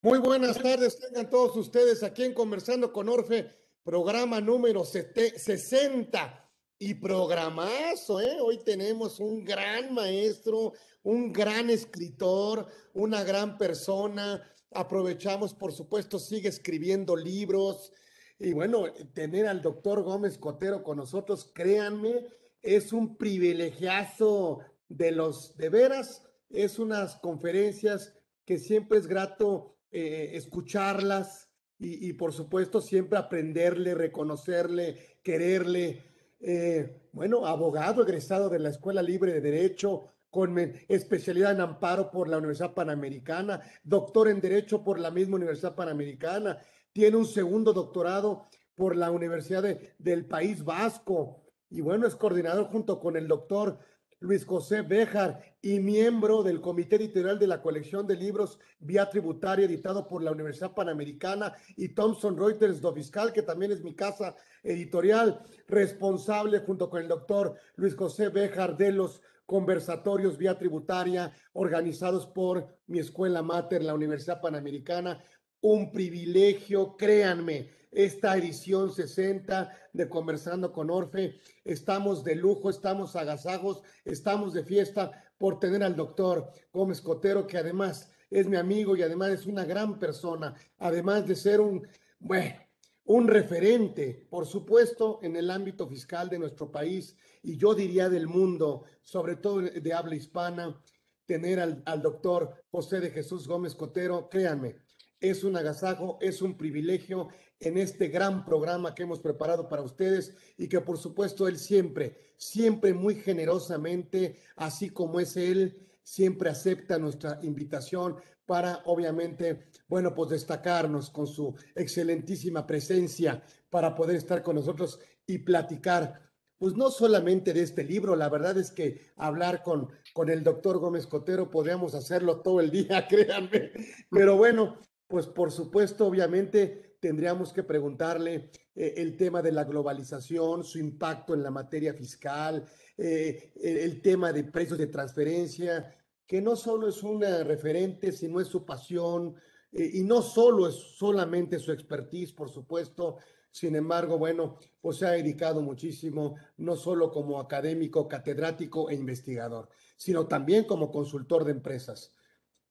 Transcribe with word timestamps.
Muy 0.00 0.20
buenas 0.20 0.56
tardes, 0.62 0.96
tengan 1.00 1.28
todos 1.28 1.56
ustedes 1.56 2.04
aquí 2.04 2.22
en 2.22 2.32
Conversando 2.32 2.92
con 2.92 3.08
Orfe, 3.08 3.50
programa 3.82 4.40
número 4.40 4.84
60 4.84 6.52
y 6.78 6.94
programazo, 6.94 8.20
¿eh? 8.20 8.36
Hoy 8.40 8.62
tenemos 8.62 9.18
un 9.18 9.44
gran 9.44 9.92
maestro, 9.92 10.74
un 11.02 11.32
gran 11.32 11.68
escritor, 11.68 12.68
una 12.94 13.24
gran 13.24 13.58
persona. 13.58 14.40
Aprovechamos, 14.70 15.52
por 15.52 15.72
supuesto, 15.72 16.20
sigue 16.20 16.48
escribiendo 16.48 17.16
libros. 17.16 17.90
Y 18.38 18.52
bueno, 18.52 18.84
tener 19.14 19.48
al 19.48 19.62
doctor 19.62 20.04
Gómez 20.04 20.38
Cotero 20.38 20.84
con 20.84 20.98
nosotros, 20.98 21.50
créanme, 21.52 22.24
es 22.62 22.92
un 22.92 23.16
privilegiazo 23.16 24.60
de 24.88 25.10
los 25.10 25.56
de 25.56 25.70
veras. 25.70 26.22
Es 26.50 26.78
unas 26.78 27.16
conferencias 27.16 28.14
que 28.44 28.58
siempre 28.58 28.98
es 28.98 29.08
grato 29.08 29.74
eh, 29.90 30.30
escucharlas 30.34 31.48
y, 31.80 32.12
por 32.14 32.32
supuesto 32.32 32.80
siempre 32.80 33.18
aprenderle, 33.18 33.94
reconocerle, 33.94 35.18
quererle. 35.22 36.04
Eh, 36.40 37.08
bueno, 37.12 37.46
abogado 37.46 38.02
egresado 38.02 38.48
de 38.48 38.58
la 38.58 38.70
Escuela 38.70 39.00
Libre 39.00 39.32
de 39.32 39.40
Derecho, 39.40 40.08
con 40.30 40.58
especialidad 40.88 41.52
en 41.52 41.60
amparo 41.60 42.10
por 42.10 42.28
la 42.28 42.38
Universidad 42.38 42.74
Panamericana, 42.74 43.60
doctor 43.84 44.28
en 44.28 44.40
Derecho 44.40 44.82
por 44.82 44.98
la 44.98 45.10
misma 45.10 45.36
Universidad 45.36 45.76
Panamericana, 45.76 46.58
tiene 46.92 47.16
un 47.16 47.26
segundo 47.26 47.72
doctorado 47.72 48.48
por 48.74 48.96
la 48.96 49.10
Universidad 49.10 49.78
del 49.98 50.26
País 50.26 50.64
Vasco 50.64 51.44
y 51.70 51.80
bueno, 51.80 52.06
es 52.06 52.16
coordinador 52.16 52.66
junto 52.66 52.98
con 52.98 53.16
el 53.16 53.28
doctor 53.28 53.78
Luis 54.20 54.44
José 54.44 54.82
Béjar 54.82 55.40
y 55.62 55.78
miembro 55.78 56.42
del 56.42 56.60
Comité 56.60 56.96
Editorial 56.96 57.38
de 57.38 57.46
la 57.46 57.62
colección 57.62 58.04
de 58.04 58.16
libros 58.16 58.58
Vía 58.80 59.08
Tributaria 59.08 59.66
editado 59.66 60.08
por 60.08 60.24
la 60.24 60.32
Universidad 60.32 60.74
Panamericana 60.74 61.54
y 61.76 61.90
Thomson 61.90 62.36
Reuters 62.36 62.80
do 62.80 62.92
Fiscal, 62.92 63.32
que 63.32 63.42
también 63.42 63.70
es 63.70 63.84
mi 63.84 63.94
casa 63.94 64.34
editorial, 64.64 65.40
responsable 65.68 66.58
junto 66.60 66.90
con 66.90 67.00
el 67.00 67.08
doctor 67.08 67.54
Luis 67.76 67.94
José 67.94 68.28
Béjar 68.28 68.76
de 68.76 68.90
los 68.90 69.22
conversatorios 69.46 70.36
vía 70.36 70.58
tributaria 70.58 71.32
organizados 71.52 72.26
por 72.26 72.66
mi 72.88 72.98
escuela 72.98 73.40
mater, 73.42 73.84
la 73.84 73.94
Universidad 73.94 74.40
Panamericana. 74.40 75.24
Un 75.60 75.92
privilegio, 75.92 76.96
créanme, 76.96 77.70
esta 77.90 78.36
edición 78.36 78.92
60 78.92 79.72
de 79.92 80.08
Conversando 80.08 80.72
con 80.72 80.90
Orfe. 80.90 81.40
Estamos 81.64 82.24
de 82.24 82.34
lujo, 82.34 82.70
estamos 82.70 83.16
agasajos, 83.16 83.82
estamos 84.04 84.52
de 84.52 84.64
fiesta 84.64 85.24
por 85.38 85.58
tener 85.58 85.82
al 85.82 85.96
doctor 85.96 86.50
Gómez 86.72 87.00
Cotero, 87.00 87.46
que 87.46 87.58
además 87.58 88.10
es 88.30 88.46
mi 88.46 88.56
amigo 88.56 88.96
y 88.96 89.02
además 89.02 89.30
es 89.30 89.46
una 89.46 89.64
gran 89.64 89.98
persona, 89.98 90.54
además 90.78 91.26
de 91.26 91.36
ser 91.36 91.60
un, 91.60 91.86
bueno, 92.18 92.56
un 93.04 93.26
referente, 93.26 94.26
por 94.28 94.46
supuesto, 94.46 95.18
en 95.22 95.36
el 95.36 95.50
ámbito 95.50 95.88
fiscal 95.88 96.28
de 96.28 96.38
nuestro 96.38 96.70
país 96.70 97.16
y 97.42 97.56
yo 97.56 97.74
diría 97.74 98.10
del 98.10 98.26
mundo, 98.26 98.84
sobre 99.02 99.36
todo 99.36 99.62
de 99.62 99.92
habla 99.94 100.14
hispana, 100.14 100.78
tener 101.24 101.60
al, 101.60 101.82
al 101.86 102.02
doctor 102.02 102.64
José 102.70 103.00
de 103.00 103.10
Jesús 103.10 103.46
Gómez 103.46 103.74
Cotero, 103.74 104.28
créanme, 104.28 104.76
es 105.20 105.44
un 105.44 105.56
agasajo, 105.56 106.18
es 106.20 106.42
un 106.42 106.56
privilegio 106.56 107.28
en 107.60 107.78
este 107.78 108.08
gran 108.08 108.44
programa 108.44 108.94
que 108.94 109.02
hemos 109.02 109.20
preparado 109.20 109.68
para 109.68 109.82
ustedes 109.82 110.34
y 110.56 110.68
que 110.68 110.80
por 110.80 110.98
supuesto 110.98 111.48
él 111.48 111.58
siempre, 111.58 112.34
siempre 112.36 112.94
muy 112.94 113.16
generosamente, 113.16 114.36
así 114.56 114.90
como 114.90 115.20
es 115.20 115.36
él, 115.36 115.86
siempre 116.02 116.50
acepta 116.50 116.98
nuestra 116.98 117.38
invitación 117.42 118.16
para 118.46 118.82
obviamente, 118.86 119.66
bueno, 119.88 120.14
pues 120.14 120.30
destacarnos 120.30 121.10
con 121.10 121.26
su 121.26 121.54
excelentísima 121.74 122.66
presencia 122.66 123.42
para 123.68 123.94
poder 123.94 124.16
estar 124.16 124.42
con 124.42 124.56
nosotros 124.56 125.00
y 125.26 125.38
platicar 125.38 126.28
pues 126.58 126.74
no 126.74 126.90
solamente 126.90 127.54
de 127.54 127.62
este 127.62 127.84
libro, 127.84 128.16
la 128.16 128.28
verdad 128.28 128.58
es 128.58 128.72
que 128.72 129.12
hablar 129.16 129.62
con, 129.62 129.90
con 130.12 130.28
el 130.28 130.42
doctor 130.42 130.78
Gómez 130.78 131.06
Cotero 131.06 131.50
podríamos 131.50 131.94
hacerlo 131.94 132.40
todo 132.40 132.60
el 132.60 132.70
día, 132.70 133.06
créanme, 133.08 133.70
pero 134.10 134.36
bueno, 134.36 134.76
pues 135.08 135.26
por 135.26 135.50
supuesto, 135.50 136.06
obviamente, 136.06 136.96
tendríamos 137.00 137.52
que 137.52 137.62
preguntarle 137.62 138.50
eh, 138.74 138.94
el 138.98 139.16
tema 139.16 139.42
de 139.42 139.52
la 139.52 139.64
globalización, 139.64 140.62
su 140.62 140.78
impacto 140.78 141.34
en 141.34 141.42
la 141.42 141.50
materia 141.50 141.94
fiscal, 141.94 142.64
eh, 142.96 143.52
el 143.60 144.02
tema 144.02 144.32
de 144.32 144.44
precios 144.44 144.78
de 144.78 144.88
transferencia, 144.88 145.96
que 146.26 146.42
no 146.42 146.54
solo 146.56 146.88
es 146.88 147.02
un 147.02 147.22
referente, 147.22 148.12
sino 148.12 148.38
es 148.38 148.48
su 148.48 148.66
pasión, 148.66 149.34
eh, 149.72 149.90
y 149.94 150.04
no 150.04 150.20
solo 150.20 150.68
es 150.68 150.74
solamente 150.74 151.58
su 151.58 151.72
expertise, 151.72 152.32
por 152.32 152.50
supuesto, 152.50 153.16
sin 153.50 153.76
embargo, 153.76 154.18
bueno, 154.18 154.58
pues 154.80 154.98
se 154.98 155.06
ha 155.06 155.12
dedicado 155.12 155.62
muchísimo, 155.62 156.36
no 156.58 156.76
solo 156.76 157.10
como 157.10 157.40
académico, 157.40 158.06
catedrático 158.06 158.90
e 158.90 158.94
investigador, 158.94 159.70
sino 159.96 160.26
también 160.26 160.64
como 160.64 160.92
consultor 160.92 161.44
de 161.44 161.52
empresas. 161.52 162.14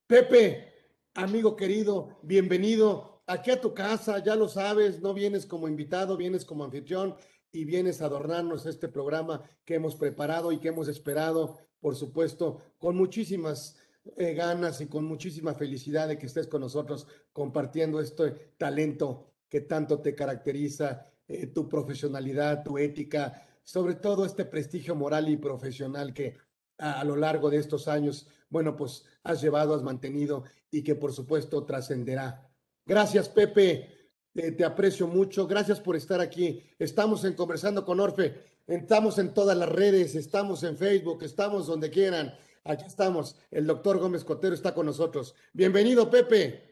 Pepe, 0.05 0.76
Amigo 1.17 1.55
querido, 1.55 2.19
bienvenido 2.21 3.23
aquí 3.25 3.49
a 3.49 3.59
tu 3.59 3.73
casa, 3.73 4.23
ya 4.23 4.35
lo 4.35 4.47
sabes, 4.47 5.01
no 5.01 5.15
vienes 5.15 5.47
como 5.47 5.67
invitado, 5.67 6.15
vienes 6.15 6.45
como 6.45 6.63
anfitrión 6.63 7.15
y 7.51 7.65
vienes 7.65 8.03
a 8.03 8.05
adornarnos 8.05 8.67
este 8.67 8.87
programa 8.87 9.41
que 9.65 9.73
hemos 9.73 9.95
preparado 9.95 10.51
y 10.51 10.59
que 10.59 10.67
hemos 10.67 10.87
esperado, 10.87 11.57
por 11.79 11.95
supuesto, 11.95 12.61
con 12.77 12.95
muchísimas 12.95 13.77
eh, 14.15 14.35
ganas 14.35 14.79
y 14.79 14.85
con 14.85 15.05
muchísima 15.05 15.55
felicidad 15.55 16.07
de 16.07 16.19
que 16.19 16.27
estés 16.27 16.45
con 16.45 16.61
nosotros 16.61 17.07
compartiendo 17.33 17.99
este 17.99 18.53
talento 18.59 19.33
que 19.49 19.61
tanto 19.61 19.99
te 20.01 20.13
caracteriza, 20.13 21.07
eh, 21.27 21.47
tu 21.47 21.67
profesionalidad, 21.67 22.63
tu 22.63 22.77
ética, 22.77 23.43
sobre 23.63 23.95
todo 23.95 24.23
este 24.23 24.45
prestigio 24.45 24.93
moral 24.93 25.29
y 25.29 25.37
profesional 25.37 26.13
que 26.13 26.37
a, 26.77 27.03
lo 27.03 27.15
largo 27.15 27.49
de 27.49 27.57
estos 27.57 27.87
años, 27.87 28.27
bueno, 28.49 28.75
pues 28.75 29.05
has 29.23 29.41
llevado, 29.41 29.73
has 29.73 29.83
mantenido 29.83 30.43
y 30.71 30.83
que 30.83 30.95
por 30.95 31.13
supuesto 31.13 31.65
trascenderá. 31.65 32.49
Gracias, 32.85 33.29
Pepe. 33.29 34.11
te 34.33 34.63
aprecio 34.63 35.07
mucho. 35.07 35.47
Gracias 35.47 35.79
por 35.79 35.95
estar 35.95 36.21
aquí. 36.21 36.61
Estamos 36.79 37.25
en 37.25 37.33
Conversando 37.33 37.83
con 37.83 37.99
Orfe. 37.99 38.57
Estamos 38.67 39.17
en 39.17 39.33
todas 39.33 39.57
las 39.57 39.69
redes, 39.69 40.15
estamos 40.15 40.63
en 40.63 40.75
Facebook, 40.75 41.23
estamos 41.23 41.67
donde 41.67 41.89
quieran. 41.89 42.33
Aquí 42.65 42.83
estamos. 42.85 43.39
El 43.49 43.65
doctor 43.65 43.97
Gómez 43.97 44.25
Cotero 44.25 44.53
está 44.53 44.73
con 44.73 44.85
nosotros. 44.85 45.35
Bienvenido, 45.53 46.09
Pepe. 46.09 46.67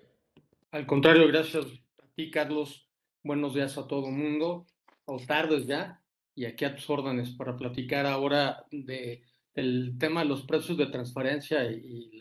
Al 0.72 0.85
contrario, 0.85 1.25
gracias 1.30 1.66
a 1.66 2.08
ti, 2.16 2.30
Carlos. 2.30 2.90
Buenos 3.24 3.53
días 3.53 3.78
a 3.78 3.88
todo 3.88 4.08
el 4.08 4.14
mundo. 4.14 4.68
O 5.06 5.18
tardes 5.25 5.68
ya. 5.68 6.02
Y 6.35 6.44
aquí 6.44 6.66
a 6.66 6.75
tus 6.75 6.90
órdenes 6.90 7.30
para 7.30 7.56
platicar 7.56 8.06
ahora 8.06 8.66
de 8.72 9.24
el 9.55 9.95
tema 9.97 10.21
de 10.21 10.27
los 10.27 10.43
precios 10.43 10.77
de 10.77 10.88
transferencia 10.88 11.69
y, 11.71 12.11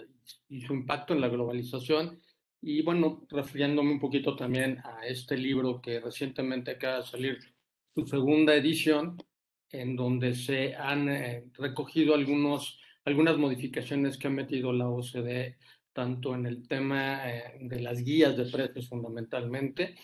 su 0.67 0.73
impacto 0.73 1.13
en 1.13 1.21
la 1.21 1.29
globalización. 1.29 2.21
Y 2.63 2.81
bueno, 2.83 3.27
refiriéndome 3.29 3.93
un 3.93 4.01
poquito 4.01 4.37
también 4.37 4.79
a 4.85 5.07
este 5.07 5.37
libro 5.37 5.83
que 5.83 6.01
recientemente 6.01 6.71
acaba 6.71 6.99
de 6.99 7.07
salir, 7.07 7.39
su 7.95 8.07
segunda 8.07 8.55
edición, 8.55 9.17
en 9.71 9.97
donde 9.97 10.35
se 10.35 10.75
han 10.75 11.09
eh, 11.09 11.45
recogido 11.55 12.15
algunos, 12.15 12.81
algunas 13.05 13.37
modificaciones 13.37 14.17
que 14.17 14.29
ha 14.29 14.31
metido 14.31 14.73
la 14.73 14.89
OCDE, 14.89 15.59
tanto 15.93 16.35
en 16.35 16.47
el 16.47 16.67
tema 16.67 17.31
eh, 17.31 17.59
de 17.61 17.81
las 17.81 18.03
guías 18.03 18.37
de 18.37 18.47
precios 18.47 18.89
fundamentalmente, 18.89 19.95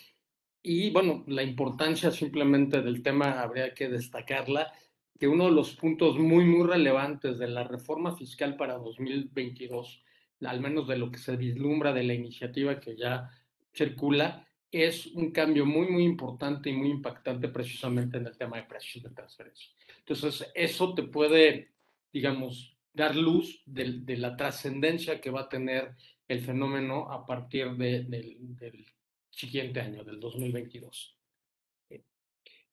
y 0.63 0.91
bueno, 0.91 1.25
la 1.27 1.43
importancia 1.43 2.11
simplemente 2.11 2.83
del 2.83 3.03
tema 3.03 3.41
habría 3.41 3.73
que 3.73 3.89
destacarla 3.89 4.73
que 5.21 5.29
uno 5.29 5.45
de 5.45 5.51
los 5.51 5.77
puntos 5.77 6.19
muy, 6.19 6.47
muy 6.47 6.67
relevantes 6.67 7.39
de 7.39 7.47
la 7.47 7.63
reforma 7.63 8.17
fiscal 8.17 8.57
para 8.57 8.79
2022, 8.79 10.03
al 10.41 10.61
menos 10.61 10.89
de 10.89 10.97
lo 10.97 11.11
que 11.11 11.19
se 11.19 11.37
vislumbra 11.37 11.93
de 11.93 12.05
la 12.05 12.15
iniciativa 12.15 12.81
que 12.81 12.97
ya 12.97 13.29
circula, 13.71 14.49
es 14.73 15.09
un 15.09 15.31
cambio 15.31 15.67
muy, 15.67 15.89
muy 15.89 16.05
importante 16.05 16.71
y 16.71 16.73
muy 16.73 16.89
impactante 16.89 17.49
precisamente 17.49 18.17
en 18.17 18.29
el 18.29 18.39
tema 18.39 18.57
de 18.57 18.63
precios 18.63 19.05
de 19.05 19.11
transferencia. 19.11 19.69
Entonces, 19.99 20.51
eso 20.55 20.95
te 20.95 21.03
puede, 21.03 21.73
digamos, 22.11 22.75
dar 22.95 23.15
luz 23.15 23.63
de, 23.67 24.01
de 24.01 24.17
la 24.17 24.35
trascendencia 24.35 25.21
que 25.21 25.31
va 25.31 25.43
a 25.43 25.49
tener 25.51 25.97
el 26.29 26.41
fenómeno 26.41 27.13
a 27.13 27.27
partir 27.27 27.73
de, 27.73 28.05
del 28.05 28.87
siguiente 29.29 29.83
año, 29.83 30.03
del 30.03 30.19
2022. 30.19 31.15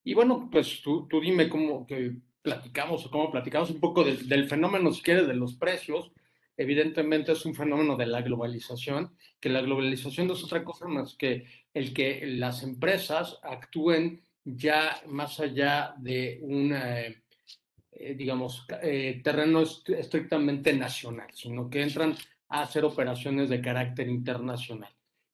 Y 0.04 0.14
bueno, 0.14 0.48
pues 0.50 0.80
tú, 0.80 1.06
tú 1.06 1.20
dime 1.20 1.50
cómo, 1.50 1.86
que, 1.86 2.16
platicamos 2.42 3.04
o 3.04 3.10
cómo 3.10 3.30
platicamos 3.30 3.70
un 3.70 3.80
poco 3.80 4.04
del 4.04 4.48
fenómeno, 4.48 4.92
si 4.92 5.02
quieres, 5.02 5.26
de 5.26 5.34
los 5.34 5.54
precios, 5.56 6.12
evidentemente 6.56 7.32
es 7.32 7.44
un 7.44 7.54
fenómeno 7.54 7.96
de 7.96 8.06
la 8.06 8.22
globalización, 8.22 9.14
que 9.40 9.48
la 9.48 9.60
globalización 9.60 10.26
no 10.26 10.34
es 10.34 10.44
otra 10.44 10.64
cosa 10.64 10.88
más 10.88 11.14
que 11.14 11.46
el 11.72 11.94
que 11.94 12.26
las 12.26 12.62
empresas 12.62 13.38
actúen 13.42 14.22
ya 14.44 15.00
más 15.06 15.38
allá 15.40 15.94
de 15.98 16.40
un, 16.42 16.72
eh, 16.74 17.22
digamos, 18.16 18.66
eh, 18.82 19.20
terreno 19.22 19.62
estrictamente 19.62 20.72
nacional, 20.72 21.28
sino 21.32 21.68
que 21.68 21.82
entran 21.82 22.14
a 22.48 22.62
hacer 22.62 22.84
operaciones 22.84 23.50
de 23.50 23.60
carácter 23.60 24.08
internacional. 24.08 24.90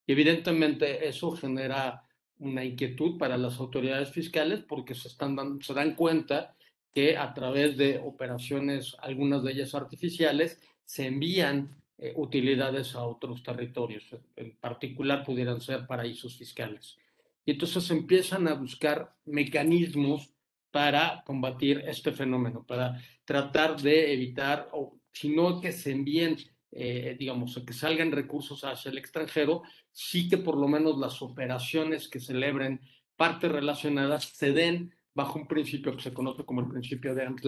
Y 0.06 0.12
evidentemente 0.12 1.08
eso 1.08 1.30
genera 1.32 2.02
una 2.38 2.64
inquietud 2.64 3.16
para 3.16 3.38
las 3.38 3.58
autoridades 3.60 4.10
fiscales 4.10 4.60
porque 4.68 4.94
se, 4.94 5.08
están 5.08 5.60
se 5.62 5.72
dan 5.72 5.94
cuenta 5.94 6.54
que 6.94 7.16
a 7.16 7.34
través 7.34 7.76
de 7.76 7.98
operaciones, 7.98 8.96
algunas 9.00 9.42
de 9.42 9.52
ellas 9.52 9.74
artificiales, 9.74 10.60
se 10.84 11.06
envían 11.06 11.76
eh, 11.98 12.12
utilidades 12.16 12.94
a 12.94 13.04
otros 13.04 13.42
territorios, 13.42 14.04
en 14.36 14.56
particular 14.56 15.24
pudieran 15.24 15.60
ser 15.60 15.86
paraísos 15.86 16.36
fiscales. 16.36 16.96
Y 17.44 17.52
entonces 17.52 17.90
empiezan 17.90 18.48
a 18.48 18.54
buscar 18.54 19.14
mecanismos 19.24 20.30
para 20.70 21.22
combatir 21.24 21.84
este 21.86 22.12
fenómeno, 22.12 22.64
para 22.66 23.00
tratar 23.24 23.80
de 23.80 24.12
evitar, 24.12 24.68
o 24.72 24.98
si 25.12 25.28
no 25.28 25.60
que 25.60 25.72
se 25.72 25.92
envíen, 25.92 26.36
eh, 26.72 27.16
digamos, 27.18 27.60
que 27.64 27.72
salgan 27.72 28.12
recursos 28.12 28.64
hacia 28.64 28.90
el 28.90 28.98
extranjero, 28.98 29.62
sí 29.92 30.28
que 30.28 30.38
por 30.38 30.56
lo 30.56 30.66
menos 30.66 30.98
las 30.98 31.22
operaciones 31.22 32.08
que 32.08 32.18
celebren 32.18 32.80
partes 33.16 33.52
relacionadas 33.52 34.24
se 34.24 34.52
den 34.52 34.94
bajo 35.14 35.38
un 35.38 35.46
principio 35.46 35.96
que 35.96 36.02
se 36.02 36.12
conoce 36.12 36.44
como 36.44 36.60
el 36.60 36.68
principio 36.68 37.14
de 37.14 37.22
arm's 37.22 37.42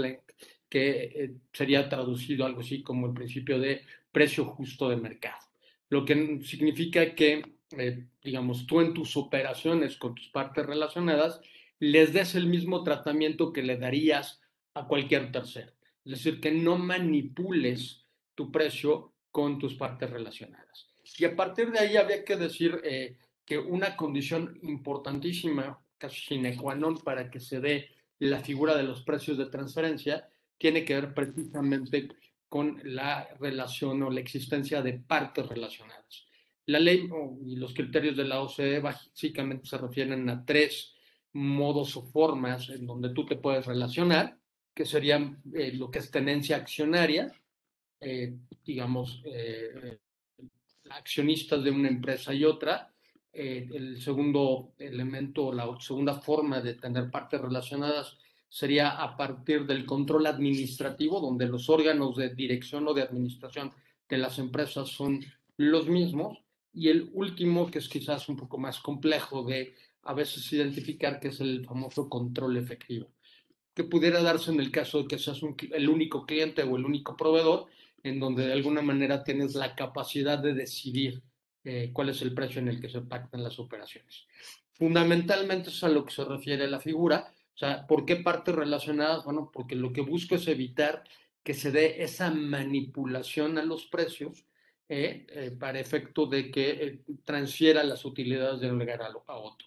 que 0.68 0.90
eh, 0.90 1.34
sería 1.52 1.88
traducido 1.88 2.44
algo 2.46 2.60
así 2.60 2.82
como 2.82 3.06
el 3.06 3.12
principio 3.12 3.58
de 3.58 3.82
precio 4.10 4.44
justo 4.44 4.88
de 4.88 4.96
mercado. 4.96 5.38
Lo 5.88 6.04
que 6.04 6.40
significa 6.42 7.14
que, 7.14 7.42
eh, 7.76 8.06
digamos, 8.22 8.66
tú 8.66 8.80
en 8.80 8.94
tus 8.94 9.16
operaciones 9.16 9.96
con 9.96 10.14
tus 10.14 10.28
partes 10.28 10.66
relacionadas 10.66 11.40
les 11.78 12.12
des 12.12 12.34
el 12.34 12.46
mismo 12.46 12.82
tratamiento 12.82 13.52
que 13.52 13.62
le 13.62 13.76
darías 13.76 14.40
a 14.74 14.86
cualquier 14.86 15.30
tercero. 15.30 15.72
Es 16.04 16.12
decir, 16.12 16.40
que 16.40 16.50
no 16.50 16.78
manipules 16.78 18.04
tu 18.34 18.50
precio 18.50 19.12
con 19.30 19.58
tus 19.58 19.74
partes 19.74 20.08
relacionadas. 20.10 20.88
Y 21.18 21.24
a 21.24 21.36
partir 21.36 21.70
de 21.70 21.78
ahí 21.78 21.96
había 21.96 22.24
que 22.24 22.36
decir 22.36 22.80
eh, 22.84 23.16
que 23.44 23.58
una 23.58 23.96
condición 23.96 24.58
importantísima, 24.62 25.78
casi 25.98 26.20
sine 26.20 26.56
qua 26.56 26.74
non, 26.74 26.98
para 27.02 27.30
que 27.30 27.40
se 27.40 27.60
dé 27.60 27.88
la 28.18 28.40
figura 28.40 28.76
de 28.76 28.82
los 28.82 29.02
precios 29.02 29.36
de 29.38 29.46
transferencia, 29.46 30.28
tiene 30.58 30.84
que 30.84 30.94
ver 30.94 31.14
precisamente 31.14 32.08
con 32.48 32.80
la 32.84 33.28
relación 33.40 34.02
o 34.02 34.10
la 34.10 34.20
existencia 34.20 34.82
de 34.82 34.94
partes 34.94 35.46
relacionadas. 35.46 36.26
La 36.66 36.80
ley 36.80 37.08
y 37.46 37.56
los 37.56 37.74
criterios 37.74 38.16
de 38.16 38.24
la 38.24 38.42
OCDE 38.42 38.80
básicamente 38.80 39.66
se 39.66 39.78
refieren 39.78 40.28
a 40.28 40.44
tres 40.44 40.94
modos 41.32 41.96
o 41.96 42.02
formas 42.02 42.70
en 42.70 42.86
donde 42.86 43.10
tú 43.10 43.26
te 43.26 43.36
puedes 43.36 43.66
relacionar, 43.66 44.38
que 44.74 44.84
serían 44.84 45.42
eh, 45.54 45.72
lo 45.72 45.90
que 45.90 46.00
es 46.00 46.10
tenencia 46.10 46.56
accionaria, 46.56 47.32
eh, 48.00 48.36
digamos, 48.64 49.22
eh, 49.26 49.98
accionistas 50.90 51.62
de 51.62 51.70
una 51.70 51.88
empresa 51.88 52.34
y 52.34 52.44
otra. 52.44 52.92
El 53.36 54.00
segundo 54.00 54.72
elemento, 54.78 55.52
la 55.52 55.68
segunda 55.78 56.14
forma 56.14 56.60
de 56.60 56.74
tener 56.74 57.10
partes 57.10 57.40
relacionadas 57.40 58.16
sería 58.48 59.02
a 59.02 59.16
partir 59.16 59.66
del 59.66 59.84
control 59.84 60.26
administrativo, 60.26 61.20
donde 61.20 61.46
los 61.46 61.68
órganos 61.68 62.16
de 62.16 62.34
dirección 62.34 62.88
o 62.88 62.94
de 62.94 63.02
administración 63.02 63.72
de 64.08 64.18
las 64.18 64.38
empresas 64.38 64.88
son 64.88 65.20
los 65.58 65.88
mismos. 65.88 66.38
Y 66.72 66.88
el 66.88 67.10
último, 67.12 67.70
que 67.70 67.78
es 67.78 67.88
quizás 67.88 68.28
un 68.28 68.36
poco 68.36 68.58
más 68.58 68.80
complejo 68.80 69.42
de 69.42 69.74
a 70.02 70.14
veces 70.14 70.50
identificar, 70.52 71.20
que 71.20 71.28
es 71.28 71.40
el 71.40 71.64
famoso 71.64 72.08
control 72.08 72.56
efectivo, 72.56 73.08
que 73.74 73.84
pudiera 73.84 74.22
darse 74.22 74.52
en 74.52 74.60
el 74.60 74.70
caso 74.70 75.02
de 75.02 75.08
que 75.08 75.18
seas 75.18 75.40
el 75.72 75.88
único 75.88 76.24
cliente 76.24 76.62
o 76.62 76.76
el 76.76 76.84
único 76.84 77.16
proveedor, 77.16 77.66
en 78.02 78.20
donde 78.20 78.46
de 78.46 78.52
alguna 78.52 78.82
manera 78.82 79.24
tienes 79.24 79.54
la 79.54 79.74
capacidad 79.74 80.38
de 80.38 80.54
decidir 80.54 81.22
eh, 81.68 81.90
cuál 81.92 82.10
es 82.10 82.22
el 82.22 82.32
precio 82.32 82.60
en 82.60 82.68
el 82.68 82.80
que 82.80 82.88
se 82.88 83.00
pactan 83.00 83.42
las 83.42 83.58
operaciones. 83.58 84.24
Fundamentalmente 84.74 85.70
es 85.70 85.82
a 85.82 85.88
lo 85.88 86.04
que 86.04 86.14
se 86.14 86.24
refiere 86.24 86.68
la 86.68 86.78
figura, 86.78 87.34
o 87.56 87.58
sea, 87.58 87.86
¿por 87.88 88.04
qué 88.04 88.14
partes 88.16 88.54
relacionadas? 88.54 89.24
Bueno, 89.24 89.50
porque 89.52 89.74
lo 89.74 89.92
que 89.92 90.02
busco 90.02 90.36
es 90.36 90.46
evitar 90.46 91.02
que 91.42 91.54
se 91.54 91.72
dé 91.72 92.04
esa 92.04 92.30
manipulación 92.30 93.58
a 93.58 93.64
los 93.64 93.86
precios 93.86 94.44
eh, 94.88 95.26
eh, 95.30 95.50
para 95.58 95.80
efecto 95.80 96.26
de 96.26 96.52
que 96.52 97.00
transfiera 97.24 97.82
las 97.82 98.04
utilidades 98.04 98.60
de 98.60 98.70
un 98.70 98.78
lugar 98.78 99.02
a, 99.02 99.36
otro. 99.36 99.66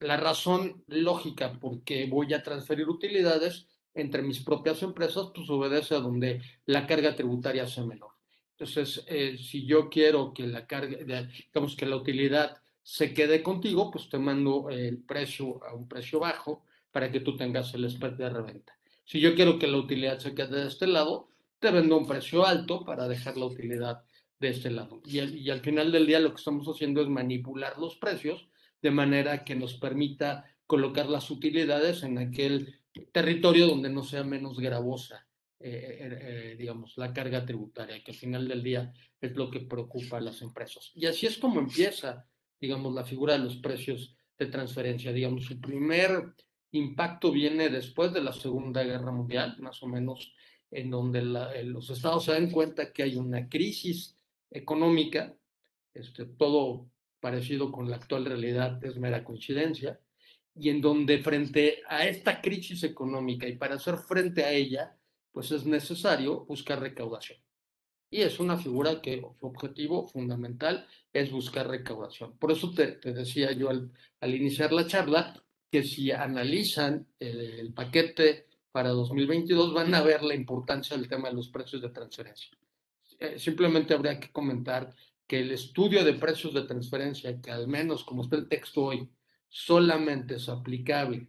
La 0.00 0.16
razón 0.16 0.82
lógica 0.88 1.52
por 1.60 1.84
qué 1.84 2.06
voy 2.06 2.34
a 2.34 2.42
transferir 2.42 2.88
utilidades 2.88 3.68
entre 3.94 4.22
mis 4.22 4.40
propias 4.40 4.82
empresas, 4.82 5.28
pues 5.32 5.48
obedece 5.50 5.94
a 5.94 6.00
donde 6.00 6.42
la 6.66 6.86
carga 6.86 7.14
tributaria 7.14 7.68
sea 7.68 7.84
menor. 7.84 8.11
Entonces, 8.58 9.04
si 9.38 9.66
yo 9.66 9.88
quiero 9.88 10.32
que 10.32 10.46
la 10.46 10.66
carga, 10.66 10.98
digamos 10.98 11.74
que 11.76 11.86
la 11.86 11.96
utilidad 11.96 12.56
se 12.82 13.14
quede 13.14 13.42
contigo, 13.42 13.90
pues 13.90 14.08
te 14.08 14.18
mando 14.18 14.68
el 14.70 14.98
precio 14.98 15.64
a 15.64 15.74
un 15.74 15.88
precio 15.88 16.20
bajo 16.20 16.64
para 16.90 17.10
que 17.10 17.20
tú 17.20 17.36
tengas 17.36 17.72
el 17.74 17.90
spread 17.90 18.14
de 18.14 18.28
reventa. 18.28 18.78
Si 19.04 19.20
yo 19.20 19.34
quiero 19.34 19.58
que 19.58 19.66
la 19.66 19.78
utilidad 19.78 20.18
se 20.18 20.34
quede 20.34 20.62
de 20.62 20.68
este 20.68 20.86
lado, 20.86 21.28
te 21.58 21.70
vendo 21.70 21.96
un 21.96 22.06
precio 22.06 22.46
alto 22.46 22.84
para 22.84 23.08
dejar 23.08 23.36
la 23.36 23.46
utilidad 23.46 24.02
de 24.38 24.48
este 24.48 24.70
lado. 24.70 25.00
Y 25.06 25.48
al 25.50 25.60
final 25.60 25.92
del 25.92 26.06
día 26.06 26.20
lo 26.20 26.30
que 26.30 26.38
estamos 26.38 26.66
haciendo 26.66 27.00
es 27.00 27.08
manipular 27.08 27.78
los 27.78 27.96
precios 27.96 28.48
de 28.80 28.90
manera 28.90 29.44
que 29.44 29.54
nos 29.54 29.74
permita 29.74 30.44
colocar 30.66 31.08
las 31.08 31.30
utilidades 31.30 32.02
en 32.02 32.18
aquel 32.18 32.80
territorio 33.12 33.66
donde 33.66 33.90
no 33.90 34.02
sea 34.02 34.24
menos 34.24 34.58
gravosa, 34.58 35.26
eh, 35.64 35.98
eh, 36.00 36.18
eh, 36.20 36.56
digamos, 36.58 36.94
la 36.96 37.12
carga 37.12 37.44
tributaria, 37.46 38.02
que 38.02 38.10
al 38.10 38.16
final 38.16 38.48
del 38.48 38.62
día 38.62 38.92
es 39.20 39.36
lo 39.36 39.50
que 39.50 39.60
preocupa 39.60 40.16
a 40.18 40.20
las 40.20 40.42
empresas. 40.42 40.90
Y 40.94 41.06
así 41.06 41.26
es 41.26 41.38
como 41.38 41.60
empieza, 41.60 42.26
digamos, 42.60 42.92
la 42.94 43.04
figura 43.04 43.34
de 43.34 43.40
los 43.40 43.56
precios 43.56 44.16
de 44.38 44.46
transferencia. 44.46 45.12
Digamos, 45.12 45.44
su 45.44 45.60
primer 45.60 46.34
impacto 46.72 47.30
viene 47.30 47.68
después 47.68 48.12
de 48.12 48.22
la 48.22 48.32
Segunda 48.32 48.82
Guerra 48.82 49.12
Mundial, 49.12 49.56
más 49.60 49.82
o 49.82 49.86
menos, 49.86 50.34
en 50.70 50.90
donde 50.90 51.20
eh, 51.20 51.64
los 51.64 51.90
estados 51.90 52.24
se 52.24 52.32
dan 52.32 52.50
cuenta 52.50 52.92
que 52.92 53.04
hay 53.04 53.16
una 53.16 53.48
crisis 53.48 54.16
económica, 54.50 55.34
este, 55.94 56.24
todo 56.24 56.90
parecido 57.20 57.70
con 57.70 57.88
la 57.88 57.96
actual 57.96 58.24
realidad 58.24 58.82
es 58.84 58.96
mera 58.96 59.22
coincidencia, 59.22 60.00
y 60.54 60.70
en 60.70 60.80
donde 60.80 61.22
frente 61.22 61.82
a 61.88 62.06
esta 62.06 62.40
crisis 62.40 62.82
económica 62.82 63.46
y 63.46 63.56
para 63.56 63.76
hacer 63.76 63.96
frente 63.98 64.44
a 64.44 64.52
ella, 64.52 64.96
pues 65.32 65.50
es 65.50 65.64
necesario 65.66 66.44
buscar 66.44 66.80
recaudación. 66.80 67.38
Y 68.10 68.20
es 68.20 68.38
una 68.38 68.58
figura 68.58 69.00
que 69.00 69.20
su 69.20 69.46
objetivo 69.46 70.06
fundamental 70.06 70.86
es 71.12 71.32
buscar 71.32 71.66
recaudación. 71.66 72.36
Por 72.36 72.52
eso 72.52 72.70
te, 72.72 72.98
decía 73.12 73.52
yo 73.52 73.70
al, 73.70 73.90
al, 74.20 74.34
iniciar 74.34 74.70
la 74.72 74.86
charla 74.86 75.42
que 75.70 75.82
si 75.82 76.12
analizan 76.12 77.06
el, 77.18 77.72
paquete 77.72 78.46
para 78.70 78.90
2022 78.90 79.72
van 79.72 79.94
a 79.94 80.02
ver 80.02 80.22
la 80.22 80.34
importancia 80.34 80.96
del 80.96 81.08
tema 81.08 81.30
de 81.30 81.34
los 81.34 81.48
precios 81.48 81.80
de 81.80 81.88
transferencia. 81.88 82.50
Eh, 83.18 83.38
simplemente 83.38 83.94
habría 83.94 84.20
que 84.20 84.30
comentar 84.30 84.94
que 85.26 85.40
el 85.40 85.50
estudio 85.50 86.04
de 86.04 86.12
precios 86.12 86.52
de 86.52 86.64
transferencia, 86.64 87.40
que 87.40 87.50
al 87.50 87.68
menos 87.68 88.04
como 88.04 88.22
está 88.22 88.36
el 88.36 88.48
texto 88.48 88.82
hoy, 88.82 89.08
solamente 89.48 90.34
es 90.34 90.50
aplicable 90.50 91.28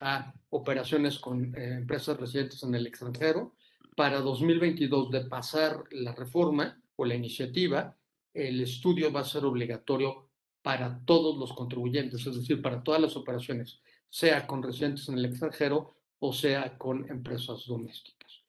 a 0.00 0.34
operaciones 0.50 1.18
con 1.18 1.54
eh, 1.54 1.74
empresas 1.74 2.18
residentes 2.18 2.62
en 2.62 2.74
el 2.74 2.86
extranjero, 2.86 3.54
para 3.94 4.20
2022 4.20 5.10
de 5.10 5.24
pasar 5.24 5.84
la 5.90 6.14
reforma 6.14 6.80
o 6.96 7.04
la 7.04 7.14
iniciativa, 7.14 7.96
el 8.34 8.60
estudio 8.60 9.10
va 9.10 9.20
a 9.20 9.24
ser 9.24 9.44
obligatorio 9.44 10.28
para 10.62 11.00
todos 11.04 11.38
los 11.38 11.52
contribuyentes, 11.54 12.26
es 12.26 12.36
decir, 12.36 12.60
para 12.60 12.82
todas 12.82 13.00
las 13.00 13.16
operaciones, 13.16 13.80
sea 14.10 14.46
con 14.46 14.62
residentes 14.62 15.08
en 15.08 15.18
el 15.18 15.24
extranjero 15.24 15.94
o 16.18 16.32
sea 16.32 16.76
con 16.76 17.08
empresas 17.10 17.66
domésticas. 17.66 18.42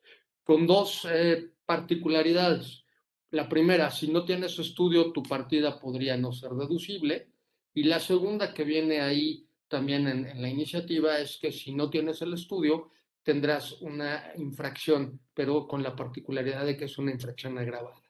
Con 0.43 0.67
dos 0.67 1.07
eh, 1.09 1.51
particularidades. 1.65 2.83
La 3.31 3.49
primera, 3.49 3.91
si 3.91 4.07
no 4.07 4.23
tienes 4.23 4.57
estudio, 4.59 5.11
tu 5.11 5.23
partida 5.23 5.79
podría 5.79 6.17
no 6.17 6.31
ser 6.31 6.51
deducible. 6.51 7.27
Y 7.73 7.83
la 7.83 7.99
segunda 7.99 8.53
que 8.53 8.63
viene 8.63 9.01
ahí 9.01 9.46
también 9.67 10.07
en, 10.07 10.25
en 10.25 10.41
la 10.41 10.49
iniciativa 10.49 11.19
es 11.19 11.37
que 11.37 11.51
si 11.51 11.73
no 11.73 11.89
tienes 11.89 12.21
el 12.21 12.33
estudio, 12.33 12.91
tendrás 13.23 13.73
una 13.81 14.31
infracción, 14.37 15.19
pero 15.33 15.67
con 15.67 15.83
la 15.83 15.95
particularidad 15.95 16.65
de 16.65 16.77
que 16.77 16.85
es 16.85 16.97
una 16.97 17.11
infracción 17.11 17.57
agravada. 17.57 18.01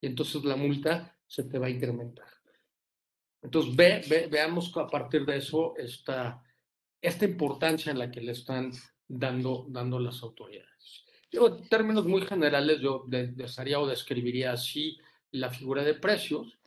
Y 0.00 0.06
entonces 0.06 0.44
la 0.44 0.56
multa 0.56 1.18
se 1.26 1.44
te 1.44 1.58
va 1.58 1.66
a 1.66 1.70
incrementar. 1.70 2.28
Entonces, 3.42 3.74
ve, 3.74 4.28
veamos 4.30 4.76
a 4.76 4.86
partir 4.86 5.24
de 5.24 5.38
eso 5.38 5.74
esta, 5.76 6.42
esta 7.00 7.24
importancia 7.24 7.90
en 7.90 7.98
la 7.98 8.10
que 8.10 8.20
le 8.20 8.32
están 8.32 8.72
dando, 9.08 9.66
dando 9.68 9.98
las 9.98 10.22
autoridades. 10.22 11.04
Yo, 11.32 11.46
en 11.46 11.68
términos 11.68 12.06
muy 12.06 12.22
generales, 12.22 12.80
yo 12.80 13.04
desearía 13.06 13.80
o 13.80 13.86
describiría 13.86 14.52
así 14.52 14.98
la 15.30 15.50
figura 15.50 15.82
de 15.84 15.94
precios 15.94 16.58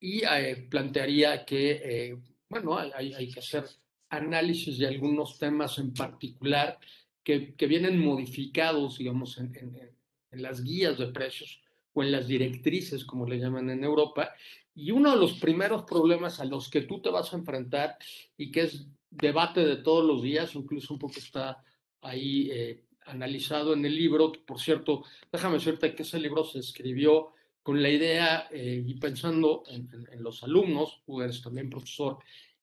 y 0.00 0.24
eh, 0.24 0.66
plantearía 0.70 1.44
que, 1.44 1.70
eh, 1.70 2.18
bueno, 2.48 2.76
hay, 2.78 3.12
hay, 3.12 3.30
que 3.30 3.40
hacer 3.40 3.64
análisis 4.08 4.78
de 4.78 4.86
algunos 4.86 5.38
temas 5.38 5.78
en 5.78 5.92
particular 5.92 6.78
que, 7.22 7.54
vienen 7.66 7.98
modificados, 7.98 8.98
digamos, 8.98 9.38
en, 9.38 9.54
en, 9.56 9.96
en 10.30 10.42
las 10.42 10.62
guías 10.62 10.98
de 10.98 11.08
precios 11.08 11.60
o 11.92 12.02
en 12.02 12.12
las 12.12 12.28
directrices, 12.28 13.04
como 13.04 13.26
le 13.26 13.38
llaman 13.38 13.70
en 13.70 13.82
Europa, 13.82 14.34
Y 14.74 14.90
uno 14.90 15.12
de 15.12 15.16
los 15.16 15.32
primeros 15.40 15.84
problemas 15.84 16.38
a 16.38 16.44
los 16.44 16.68
que 16.68 16.82
tú 16.82 17.00
te 17.00 17.08
vas 17.08 17.32
a 17.32 17.36
enfrentar 17.36 17.96
y 18.36 18.50
que 18.50 18.62
es 18.62 18.86
debate 19.10 19.64
de 19.64 19.76
todos 19.76 20.04
los 20.04 20.22
días, 20.22 20.54
incluso 20.54 20.92
un 20.92 21.00
poco 21.00 21.14
está 21.16 21.64
ahí 22.02 22.50
eh, 22.52 22.84
analizado 23.06 23.72
en 23.72 23.84
el 23.86 23.96
libro, 23.96 24.32
por 24.46 24.60
cierto, 24.60 25.04
déjame 25.32 25.54
decirte 25.54 25.94
que 25.94 26.02
ese 26.02 26.20
libro 26.20 26.44
se 26.44 26.58
escribió 26.58 27.32
con 27.62 27.82
la 27.82 27.88
idea 27.88 28.48
eh, 28.50 28.82
y 28.86 28.94
pensando 28.94 29.62
en, 29.68 29.88
los 30.22 30.42
alumnos, 30.42 31.02
tú 31.06 31.22
eres 31.22 31.40
también 31.42 31.70
profesor, 31.70 32.18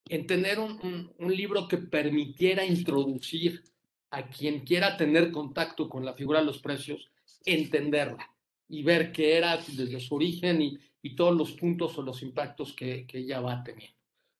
en 0.08 0.26
tener 0.26 0.58
un, 0.58 1.12
libro 1.18 1.66
que 1.66 1.78
permitiera 1.78 2.64
introducir 2.64 3.62
a 4.10 4.28
quien 4.28 4.60
quiera 4.60 4.96
tener 4.96 5.30
contacto 5.32 5.88
con 5.88 6.04
la 6.04 6.14
figura 6.14 6.40
de 6.40 6.46
los 6.46 6.58
precios, 6.58 7.10
entenderla 7.44 8.30
y 8.68 8.82
ver 8.82 9.12
qué 9.12 9.36
era 9.36 9.56
desde 9.56 10.00
su 10.00 10.14
origen 10.14 10.62
y, 10.62 10.78
y 11.02 11.14
todos 11.14 11.36
los 11.36 11.52
puntos 11.52 11.96
o 11.98 12.02
los 12.02 12.22
impactos 12.22 12.72
que, 12.74 13.06
que, 13.06 13.18
ella 13.18 13.40
va 13.40 13.62
teniendo. 13.62 13.96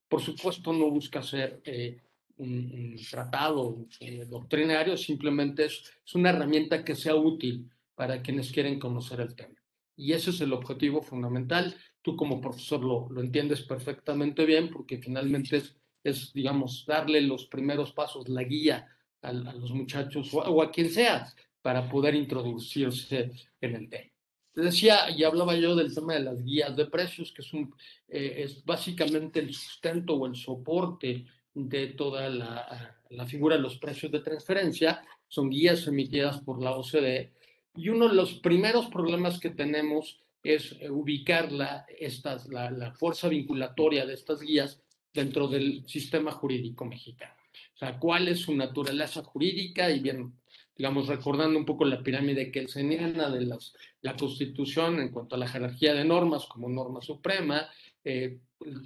Por 0.08 0.20
supuesto, 0.20 0.72
no 0.72 0.90
busca 0.90 1.22
ser 1.22 1.60
eh, 1.64 1.98
un, 2.36 2.96
tratado 3.10 3.86
eh, 4.00 4.24
doctrinario, 4.26 4.96
simplemente 4.96 5.64
es, 5.66 5.92
es 6.04 6.14
una 6.14 6.30
herramienta 6.30 6.84
que 6.84 6.94
sea 6.94 7.14
útil 7.14 7.70
para 7.94 8.22
quienes 8.22 8.52
quieren 8.52 8.78
conocer 8.78 9.20
el 9.20 9.34
tema. 9.34 9.54
Y 9.96 10.12
ese 10.12 10.30
es 10.30 10.40
el 10.40 10.52
objetivo 10.52 11.02
fundamental. 11.02 11.76
Tú 12.04 12.16
como 12.16 12.38
profesor 12.38 12.84
lo, 12.84 13.08
lo 13.08 13.22
entiendes 13.22 13.62
perfectamente 13.62 14.44
bien 14.44 14.68
porque 14.68 14.98
finalmente 14.98 15.56
es, 15.56 15.74
es, 16.04 16.34
digamos, 16.34 16.84
darle 16.86 17.22
los 17.22 17.46
primeros 17.46 17.92
pasos, 17.92 18.28
la 18.28 18.44
guía 18.44 18.86
a, 19.22 19.32
los 19.32 19.72
muchachos 19.72 20.32
o, 20.34 20.62
a 20.62 20.70
quien 20.70 20.90
sea 20.90 21.26
para 21.62 21.88
poder 21.88 22.14
introducirse 22.14 23.32
en 23.58 23.74
el 23.74 23.88
tema. 23.88 24.10
Te 24.52 24.60
decía 24.60 25.10
y 25.10 25.24
hablaba 25.24 25.56
yo 25.56 25.74
del 25.74 25.94
tema 25.94 26.12
de 26.12 26.20
las 26.20 26.44
guías 26.44 26.76
de 26.76 26.86
precios, 26.86 27.32
que 27.32 27.40
es, 27.40 27.52
un, 27.54 27.74
eh, 28.06 28.34
es 28.44 28.62
básicamente 28.64 29.40
el 29.40 29.54
sustento 29.54 30.14
o 30.14 30.26
el 30.26 30.36
soporte 30.36 31.24
de 31.54 31.86
toda 31.88 32.28
la, 32.28 33.00
la, 33.08 33.26
figura 33.26 33.56
de 33.56 33.62
los 33.62 33.78
precios 33.78 34.12
de 34.12 34.20
transferencia. 34.20 35.02
Son 35.26 35.48
guías 35.48 35.86
emitidas 35.86 36.40
por 36.42 36.62
la 36.62 36.72
OCDE 36.72 37.32
y 37.76 37.88
uno 37.88 38.08
de 38.08 38.14
los 38.14 38.34
primeros 38.34 38.86
problemas 38.86 39.40
que 39.40 39.50
tenemos 39.50 40.23
es 40.44 40.76
eh, 40.78 40.90
ubicar 40.90 41.50
la, 41.50 41.86
estas, 41.98 42.46
la, 42.48 42.92
fuerza 42.92 43.28
vinculatoria 43.28 44.04
de 44.04 44.14
estas 44.14 44.40
guías 44.40 44.80
dentro 45.12 45.48
del 45.48 45.88
sistema 45.88 46.30
jurídico 46.30 46.84
mexicano. 46.84 47.34
O 47.74 47.78
sea, 47.78 47.98
cuál 47.98 48.28
es 48.28 48.40
su 48.40 48.54
naturaleza 48.54 49.22
jurídica 49.22 49.90
y 49.90 50.00
bien, 50.00 50.34
digamos, 50.76 51.08
recordando 51.08 51.58
un 51.58 51.64
poco 51.64 51.84
la 51.84 52.02
pirámide 52.02 52.52
señala 52.68 53.30
de 53.30 53.46
las, 53.46 53.74
la 54.02 54.14
Constitución 54.16 55.00
en 55.00 55.08
cuanto 55.08 55.34
a 55.34 55.38
la 55.38 55.48
jerarquía 55.48 55.94
de 55.94 56.04
normas 56.04 56.46
como 56.46 56.68
norma 56.68 57.00
suprema, 57.00 57.68
eh, 58.04 58.38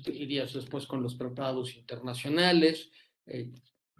irías 0.06 0.52
después 0.52 0.86
con 0.86 1.02
los 1.02 1.18
tratados 1.18 1.74
internacionales, 1.74 2.90
eh, 3.26 3.50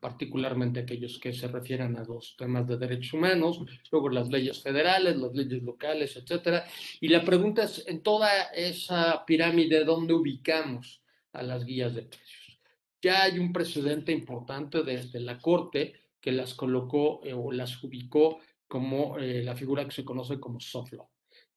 particularmente 0.00 0.80
aquellos 0.80 1.18
que 1.18 1.32
se 1.32 1.48
refieren 1.48 1.96
a 1.96 2.04
los 2.04 2.36
temas 2.36 2.66
de 2.66 2.76
derechos 2.76 3.14
humanos, 3.14 3.60
luego 3.90 4.08
las 4.08 4.28
leyes 4.28 4.62
federales, 4.62 5.16
las 5.16 5.34
leyes 5.34 5.62
locales, 5.62 6.16
etcétera. 6.16 6.64
Y 7.00 7.08
la 7.08 7.24
pregunta 7.24 7.64
es, 7.64 7.84
en 7.86 8.02
toda 8.02 8.44
esa 8.54 9.24
pirámide, 9.26 9.84
¿dónde 9.84 10.14
ubicamos 10.14 11.02
a 11.32 11.42
las 11.42 11.64
guías 11.64 11.94
de 11.94 12.02
precios? 12.02 12.60
Ya 13.00 13.22
hay 13.24 13.38
un 13.38 13.52
precedente 13.52 14.12
importante 14.12 14.82
desde 14.82 15.20
la 15.20 15.38
Corte 15.38 15.94
que 16.20 16.32
las 16.32 16.54
colocó 16.54 17.20
eh, 17.24 17.32
o 17.32 17.52
las 17.52 17.82
ubicó 17.82 18.38
como 18.66 19.18
eh, 19.18 19.42
la 19.42 19.54
figura 19.54 19.84
que 19.84 19.92
se 19.92 20.04
conoce 20.04 20.38
como 20.40 20.60
soft 20.60 20.92
law. 20.92 21.08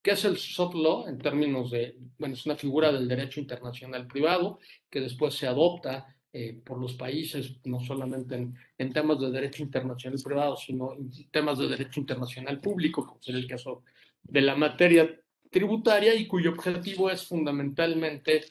¿Qué 0.01 0.11
es 0.11 0.25
el 0.25 0.37
soft 0.37 0.75
law 0.75 1.07
en 1.07 1.19
términos 1.19 1.69
de, 1.69 1.95
bueno, 2.17 2.33
es 2.33 2.45
una 2.45 2.55
figura 2.55 2.91
del 2.91 3.07
derecho 3.07 3.39
internacional 3.39 4.07
privado 4.07 4.59
que 4.89 5.01
después 5.01 5.35
se 5.35 5.45
adopta 5.47 6.15
eh, 6.33 6.61
por 6.63 6.79
los 6.79 6.93
países, 6.93 7.57
no 7.65 7.81
solamente 7.81 8.35
en, 8.77 8.93
temas 8.93 9.19
de 9.19 9.31
derecho 9.31 9.63
internacional 9.63 10.19
privado, 10.23 10.55
sino 10.55 10.93
en 10.93 11.11
temas 11.29 11.57
de 11.59 11.67
derecho 11.67 11.99
internacional 11.99 12.61
público, 12.61 13.05
como 13.05 13.19
es 13.19 13.27
el 13.27 13.47
caso 13.47 13.83
de 14.23 14.39
la 14.39 14.55
materia 14.55 15.19
tributaria, 15.49 16.15
y 16.15 16.27
cuyo 16.27 16.51
objetivo 16.51 17.09
es 17.09 17.27
fundamentalmente 17.27 18.45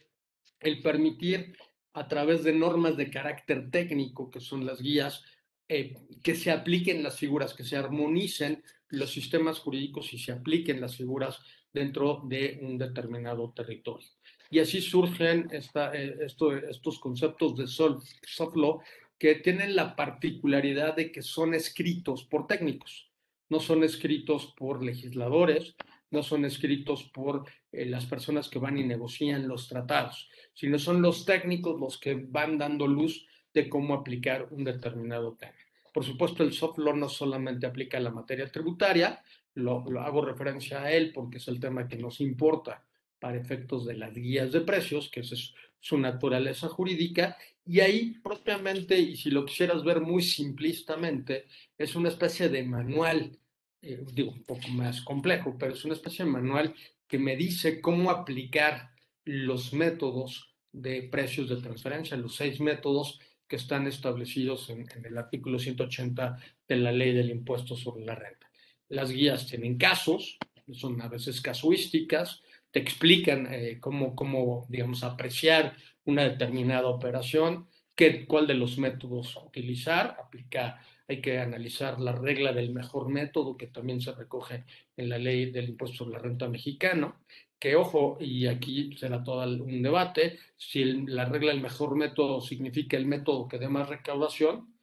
el 0.61 0.83
permitir 0.83 1.57
a 1.95 2.07
través 2.07 2.45
de 2.45 2.53
normas 2.53 2.99
de 2.99 3.11
carácter 3.11 3.71
técnico, 3.71 4.31
que 4.31 4.41
son 4.41 4.67
las 4.67 4.83
guías, 4.83 5.25
eh, 5.67 5.95
que 6.23 6.35
se 6.35 6.51
apliquen 6.51 7.03
las 7.03 7.17
figuras, 7.17 7.55
que 7.55 7.65
se 7.65 7.77
armonicen 7.77 8.63
los 8.89 9.11
sistemas 9.11 9.59
jurídicos 9.59 10.13
y 10.13 10.19
se 10.19 10.33
apliquen 10.33 10.81
las 10.81 10.97
figuras 10.97 11.39
dentro 11.73 12.23
de 12.27 12.59
un 12.61 12.77
determinado 12.77 13.53
territorio. 13.57 14.09
Y 14.51 14.59
así 14.59 14.81
surgen 14.81 15.49
esta, 15.53 15.95
eh, 15.95 16.17
esto, 16.23 16.57
estos 16.57 16.99
conceptos 16.99 17.57
de 17.57 17.69
soft 17.69 18.57
law 18.57 18.81
que 19.17 19.37
tienen 19.37 19.77
la 19.77 19.95
particularidad 19.95 20.97
de 20.97 21.13
que 21.13 21.23
son 21.23 21.55
escritos 21.55 22.25
por 22.25 22.49
técnicos, 22.49 23.13
no 23.49 23.61
son 23.61 23.85
escritos 23.85 24.53
por 24.57 24.85
legisladores, 24.85 25.77
no 26.11 26.25
son 26.25 26.45
escritos 26.45 27.05
por 27.15 27.45
eh, 27.71 27.87
las 27.87 28.07
personas 28.07 28.49
que 28.49 28.59
van 28.59 28.77
y 28.77 28.85
negocian 28.85 29.47
los 29.47 29.69
tratados, 29.69 30.29
sino 30.53 30.81
son 30.81 31.01
los 31.01 31.25
técnicos 31.25 31.79
los 31.79 31.99
que 31.99 32.15
van 32.15 32.59
dando 32.59 32.89
luz 32.89 33.27
de 33.55 33.69
cómo 33.69 33.95
aplicar 33.95 34.49
un 34.51 34.65
determinado 34.65 35.37
tema. 35.37 35.55
Por 35.93 36.05
supuesto, 36.05 36.43
el 36.43 36.53
soft 36.53 36.79
law 36.79 36.97
no 36.97 37.09
solamente 37.09 37.67
aplica 37.67 37.99
a 37.99 38.01
la 38.01 38.11
materia 38.11 38.51
tributaria, 38.51 39.23
lo 39.55 39.85
hago 40.01 40.25
referencia 40.25 40.83
a 40.83 40.93
él 40.93 41.13
porque 41.13 41.39
es 41.39 41.47
el 41.49 41.61
tema 41.61 41.87
que 41.87 41.97
nos 41.97 42.21
importa 42.21 42.85
para 43.21 43.39
efectos 43.39 43.87
de 43.87 43.95
las 43.97 44.15
guías 44.15 44.51
de 44.51 44.63
precios, 44.63 45.09
que 45.11 45.21
es 45.21 45.55
su 45.79 45.99
naturaleza 45.99 46.69
jurídica, 46.69 47.37
y 47.65 47.81
ahí 47.81 48.15
propiamente, 48.23 48.99
y 48.99 49.17
si 49.17 49.31
lo 49.31 49.45
quisieras 49.45 49.85
ver 49.85 50.01
muy 50.01 50.23
simplistamente, 50.23 51.47
es 51.79 51.95
una 51.95 52.09
especie 52.09 52.49
de 52.49 52.63
manual, 52.65 53.39
eh, 53.83 54.03
digo, 54.13 54.33
un 54.33 54.43
poco 54.45 54.69
más 54.69 55.03
complejo, 55.03 55.57
pero 55.59 55.75
es 55.75 55.85
una 55.85 55.95
especie 55.95 56.25
de 56.25 56.31
manual 56.31 56.75
que 57.07 57.19
me 57.19 57.37
dice 57.37 57.81
cómo 57.81 58.11
aplicar 58.11 58.91
los 59.25 59.73
métodos 59.73 60.55
de 60.73 61.03
precios 61.03 61.49
de 61.49 61.57
transferencia, 61.57 62.17
los 62.17 62.37
seis 62.37 62.61
métodos 62.61 63.21
que 63.47 63.57
están 63.57 63.87
establecidos 63.87 64.71
en, 64.71 64.87
en 64.95 65.05
el 65.05 65.19
artículo 65.19 65.59
180 65.59 66.39
de 66.69 66.77
la 66.77 66.93
ley 66.93 67.13
del 67.13 67.31
impuesto 67.31 67.77
sobre 67.77 68.05
la 68.05 68.15
renta. 68.15 68.51
Las 68.89 69.11
guías 69.11 69.47
tienen 69.47 69.77
casos, 69.77 70.39
son 70.73 71.01
a 71.03 71.09
veces 71.09 71.41
casuísticas, 71.41 72.43
te 72.71 72.79
explican 72.79 73.53
eh, 73.53 73.79
cómo, 73.81 74.15
cómo, 74.15 74.67
digamos, 74.69 75.03
apreciar 75.03 75.75
una 76.05 76.25
determinada 76.25 76.89
operación, 76.89 77.67
qué, 77.95 78.27
cuál 78.27 78.47
de 78.47 78.55
los 78.55 78.79
métodos 78.79 79.37
utilizar, 79.37 80.17
aplica, 80.23 80.81
hay 81.09 81.21
que 81.21 81.39
analizar 81.39 82.01
la 82.01 82.13
regla 82.13 82.53
del 82.53 82.71
mejor 82.71 83.09
método, 83.09 83.57
que 83.57 83.67
también 83.67 84.01
se 84.01 84.13
recoge 84.13 84.65
en 84.97 85.09
la 85.09 85.19
ley 85.19 85.51
del 85.51 85.71
impuesto 85.71 85.99
sobre 85.99 86.13
la 86.13 86.21
renta 86.21 86.49
mexicano, 86.49 87.17
que 87.59 87.77
ojo, 87.77 88.17
y 88.21 88.47
aquí 88.47 88.97
será 88.97 89.23
todo 89.23 89.45
un 89.45 89.83
debate, 89.83 90.39
si 90.57 90.85
la 90.85 91.27
regla 91.27 91.53
del 91.53 91.61
mejor 91.61 91.95
método 91.95 92.41
significa 92.41 92.97
el 92.97 93.07
método 93.07 93.49
que 93.49 93.59
dé 93.59 93.69
más 93.69 93.89
recaudación 93.89 94.75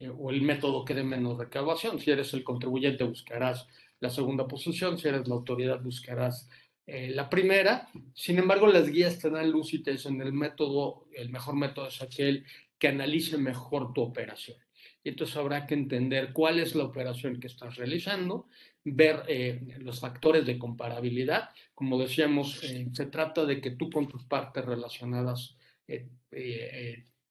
eh, 0.00 0.08
o 0.08 0.30
el 0.30 0.42
método 0.42 0.84
que 0.84 0.94
dé 0.94 1.04
menos 1.04 1.38
recaudación. 1.38 2.00
Si 2.00 2.10
eres 2.10 2.34
el 2.34 2.42
contribuyente 2.42 3.04
buscarás 3.04 3.68
la 4.00 4.10
segunda 4.10 4.48
posición, 4.48 4.98
si 4.98 5.08
eres 5.08 5.28
la 5.28 5.34
autoridad 5.34 5.80
buscarás 5.80 6.48
eh, 6.86 7.10
la 7.10 7.28
primera, 7.28 7.88
sin 8.14 8.38
embargo, 8.38 8.68
las 8.68 8.88
guías 8.88 9.18
te 9.18 9.28
dan 9.28 9.50
luz 9.50 9.74
y 9.74 9.82
te 9.82 9.92
dicen 9.92 10.20
el 10.20 10.32
método, 10.32 11.06
el 11.12 11.30
mejor 11.30 11.56
método 11.56 11.88
es 11.88 12.00
aquel 12.00 12.44
que 12.78 12.88
analice 12.88 13.38
mejor 13.38 13.92
tu 13.92 14.02
operación. 14.02 14.58
Y 15.02 15.10
entonces 15.10 15.36
habrá 15.36 15.66
que 15.66 15.74
entender 15.74 16.32
cuál 16.32 16.58
es 16.60 16.74
la 16.74 16.84
operación 16.84 17.40
que 17.40 17.48
estás 17.48 17.76
realizando, 17.76 18.48
ver 18.84 19.22
eh, 19.28 19.76
los 19.78 20.00
factores 20.00 20.46
de 20.46 20.58
comparabilidad. 20.58 21.50
Como 21.74 21.98
decíamos, 21.98 22.62
eh, 22.62 22.88
se 22.92 23.06
trata 23.06 23.44
de 23.44 23.60
que 23.60 23.72
tú 23.72 23.90
con 23.90 24.08
tus 24.08 24.24
partes 24.24 24.64
relacionadas 24.64 25.56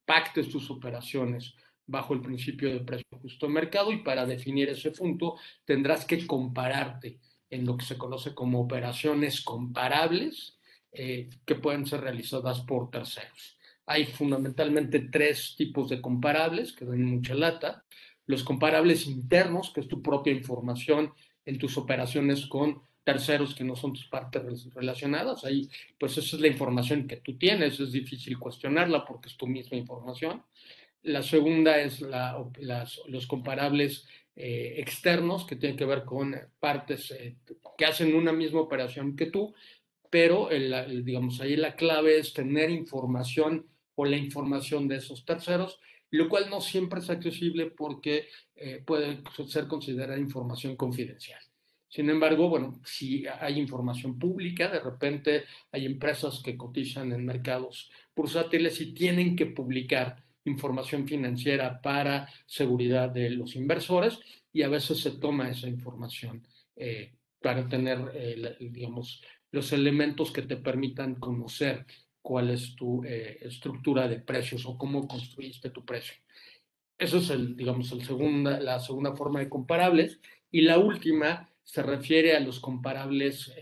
pactes 0.05 0.49
tus 0.49 0.69
operaciones 0.71 1.55
bajo 1.85 2.13
el 2.13 2.21
principio 2.21 2.71
de 2.71 2.79
precio 2.79 3.05
justo 3.21 3.49
mercado 3.49 3.91
y 3.91 3.97
para 3.97 4.25
definir 4.25 4.69
ese 4.69 4.91
punto 4.91 5.35
tendrás 5.65 6.05
que 6.05 6.25
compararte 6.25 7.19
en 7.49 7.65
lo 7.65 7.77
que 7.77 7.85
se 7.85 7.97
conoce 7.97 8.33
como 8.33 8.61
operaciones 8.61 9.41
comparables 9.41 10.57
eh, 10.91 11.29
que 11.45 11.55
pueden 11.55 11.85
ser 11.85 12.01
realizadas 12.01 12.61
por 12.61 12.89
terceros. 12.89 13.57
Hay 13.85 14.05
fundamentalmente 14.05 14.99
tres 15.11 15.55
tipos 15.57 15.89
de 15.89 16.01
comparables 16.01 16.73
que 16.73 16.85
dan 16.85 17.03
mucha 17.03 17.35
lata. 17.35 17.83
Los 18.25 18.43
comparables 18.43 19.05
internos, 19.05 19.71
que 19.71 19.81
es 19.81 19.87
tu 19.87 20.01
propia 20.01 20.33
información 20.33 21.13
en 21.45 21.59
tus 21.59 21.77
operaciones 21.77 22.47
con 22.47 22.81
terceros 23.03 23.53
que 23.53 23.63
no 23.63 23.75
son 23.75 23.93
tus 23.93 24.07
partes 24.07 24.73
relacionadas. 24.73 25.45
Ahí, 25.45 25.69
pues 25.99 26.17
esa 26.17 26.35
es 26.35 26.41
la 26.41 26.47
información 26.47 27.07
que 27.07 27.17
tú 27.17 27.37
tienes, 27.37 27.79
es 27.79 27.91
difícil 27.91 28.39
cuestionarla 28.39 29.05
porque 29.05 29.29
es 29.29 29.37
tu 29.37 29.47
misma 29.47 29.77
información. 29.77 30.43
La 31.03 31.21
segunda 31.21 31.79
es 31.79 32.01
la, 32.01 32.35
los 33.07 33.27
comparables 33.27 34.07
eh, 34.35 34.75
externos 34.77 35.45
que 35.45 35.55
tienen 35.55 35.77
que 35.77 35.85
ver 35.85 36.03
con 36.03 36.35
partes 36.59 37.11
eh, 37.11 37.37
que 37.77 37.85
hacen 37.85 38.15
una 38.15 38.33
misma 38.33 38.61
operación 38.61 39.15
que 39.15 39.27
tú, 39.27 39.53
pero 40.09 40.49
digamos, 40.49 41.41
ahí 41.41 41.55
la 41.55 41.75
clave 41.75 42.19
es 42.19 42.33
tener 42.33 42.69
información 42.69 43.65
o 43.95 44.05
la 44.05 44.17
información 44.17 44.87
de 44.87 44.97
esos 44.97 45.25
terceros, 45.25 45.79
lo 46.11 46.29
cual 46.29 46.49
no 46.49 46.61
siempre 46.61 46.99
es 46.99 47.09
accesible 47.09 47.67
porque 47.71 48.27
eh, 48.55 48.83
puede 48.85 49.21
ser 49.47 49.67
considerada 49.67 50.17
información 50.19 50.75
confidencial. 50.75 51.39
Sin 51.87 52.09
embargo, 52.09 52.49
bueno, 52.49 52.81
si 52.83 53.25
hay 53.39 53.57
información 53.57 54.19
pública, 54.19 54.69
de 54.69 54.81
repente 54.81 55.43
hay 55.71 55.85
empresas 55.85 56.41
que 56.43 56.57
cotizan 56.57 57.13
en 57.13 57.25
mercados 57.25 57.89
bursátiles 58.15 58.81
y 58.81 58.93
tienen 58.93 59.35
que 59.35 59.45
publicar 59.45 60.24
información 60.45 61.07
financiera 61.07 61.81
para 61.81 62.29
seguridad 62.45 63.09
de 63.09 63.31
los 63.31 63.55
inversores 63.55 64.19
y 64.53 64.61
a 64.61 64.69
veces 64.69 64.99
se 64.99 65.11
toma 65.11 65.49
esa 65.49 65.67
información 65.67 66.47
eh, 66.75 67.13
para 67.41 67.67
tener, 67.67 67.99
eh, 68.13 68.55
digamos, 68.59 69.21
los 69.51 69.71
elementos 69.73 70.31
que 70.31 70.43
te 70.43 70.57
permitan 70.57 71.15
conocer 71.15 71.85
cuál 72.21 72.51
es 72.51 72.75
tu 72.75 73.03
eh, 73.03 73.37
estructura 73.41 74.07
de 74.07 74.19
precios 74.19 74.65
o 74.65 74.77
cómo 74.77 75.07
construiste 75.07 75.69
tu 75.71 75.83
precio. 75.83 76.15
Eso 76.97 77.17
es, 77.17 77.29
el, 77.29 77.55
digamos, 77.55 77.91
el 77.91 78.03
segunda, 78.05 78.59
la 78.59 78.79
segunda 78.79 79.15
forma 79.15 79.39
de 79.39 79.49
comparables. 79.49 80.19
Y 80.49 80.61
la 80.61 80.79
última 80.79 81.49
se 81.63 81.83
refiere 81.83 82.35
a 82.35 82.39
los 82.39 82.59
comparables, 82.61 83.53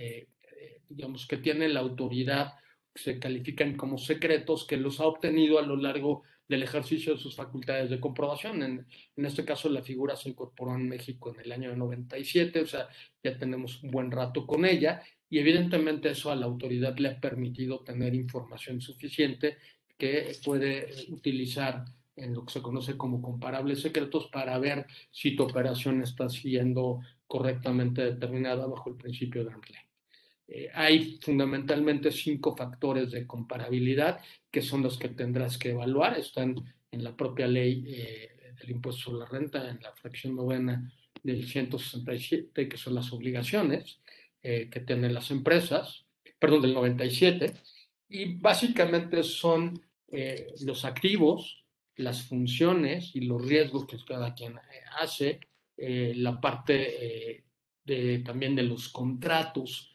digamos, 0.88 1.26
que 1.26 1.38
tiene 1.38 1.68
la 1.70 1.80
autoridad, 1.80 2.54
se 2.94 3.18
califican 3.18 3.76
como 3.76 3.98
secretos, 3.98 4.68
que 4.68 4.78
los 4.78 5.00
ha 5.00 5.08
obtenido 5.08 5.58
a 5.58 5.64
lo 5.64 5.76
largo 5.76 6.24
del 6.48 6.64
ejercicio 6.64 7.14
de 7.14 7.20
sus 7.20 7.36
facultades 7.36 7.90
de 7.90 8.00
comprobación. 8.00 8.64
En, 8.64 8.88
en, 9.16 9.26
este 9.26 9.46
caso, 9.46 9.70
la 9.70 9.82
figura 9.82 10.16
se 10.16 10.30
incorporó 10.30 10.76
en 10.76 10.88
México 10.90 11.34
en 11.34 11.42
el 11.42 11.52
año 11.52 11.76
97, 11.76 12.62
o 12.62 12.68
sea, 12.68 12.88
ya 13.24 13.38
tenemos 13.38 13.82
un 13.84 13.92
buen 13.92 14.12
rato 14.12 14.46
con 14.46 14.66
ella, 14.66 15.02
y 15.30 15.40
evidentemente 15.40 16.10
eso 16.10 16.32
a 16.32 16.36
la 16.36 16.46
autoridad 16.46 16.98
le 16.98 17.10
ha 17.10 17.20
permitido 17.20 17.80
tener 17.80 18.14
información 18.14 18.82
suficiente 18.82 19.58
que 19.98 20.36
puede 20.44 20.90
utilizar 21.10 21.86
en 22.16 22.34
lo 22.34 22.46
que 22.46 22.54
se 22.54 22.62
conoce 22.62 22.98
como 22.98 23.22
comparables 23.22 23.82
secretos 23.82 24.28
para 24.28 24.58
ver 24.60 24.86
si 25.12 25.36
tu 25.36 25.44
operación 25.44 26.04
está 26.04 26.30
siendo 26.30 27.00
correctamente 27.26 28.04
determinada 28.04 28.68
bajo 28.68 28.90
el 28.90 28.96
principio 28.96 29.44
de 29.44 29.52
arm's 29.52 29.93
eh, 30.48 30.70
hay 30.74 31.18
fundamentalmente 31.22 32.12
cinco 32.12 32.56
factores 32.56 33.12
de 33.12 33.26
comparabilidad 33.26 34.20
que 34.52 34.62
son 34.62 34.84
los 34.84 34.98
que 34.98 35.10
tendrás 35.10 35.58
que 35.58 35.72
evaluar. 35.72 36.18
Están 36.18 36.56
en 36.92 37.04
la 37.04 37.16
propia 37.16 37.48
ley 37.48 37.86
eh, 37.88 38.54
del 38.60 38.72
impuesto 38.72 39.04
sobre 39.04 39.20
la 39.20 39.26
renta, 39.26 39.70
en 39.70 39.82
la 39.82 39.94
fracción 39.94 40.36
novena 40.36 40.92
del 41.24 41.48
167, 41.48 42.68
que 42.68 42.78
son 42.78 42.96
las 42.96 43.12
obligaciones 43.14 44.00
eh, 44.42 44.70
que 44.70 44.82
tienen 44.82 45.14
las 45.14 45.32
empresas, 45.32 46.06
perdón, 46.38 46.64
del 46.64 46.74
97, 46.74 47.54
y 48.10 48.36
básicamente 48.36 49.24
son 49.24 49.82
los 50.62 50.86
activos, 50.86 51.66
las 51.96 52.28
funciones 52.28 53.16
y 53.16 53.22
los 53.22 53.44
riesgos 53.44 53.88
que 53.88 53.98
cada 54.08 54.36
quien 54.36 54.60
hace, 55.00 55.40
la 55.76 56.40
parte 56.40 57.44
de, 57.84 58.20
también 58.20 58.56
de 58.56 58.62
los 58.62 58.90
contratos 58.90 59.93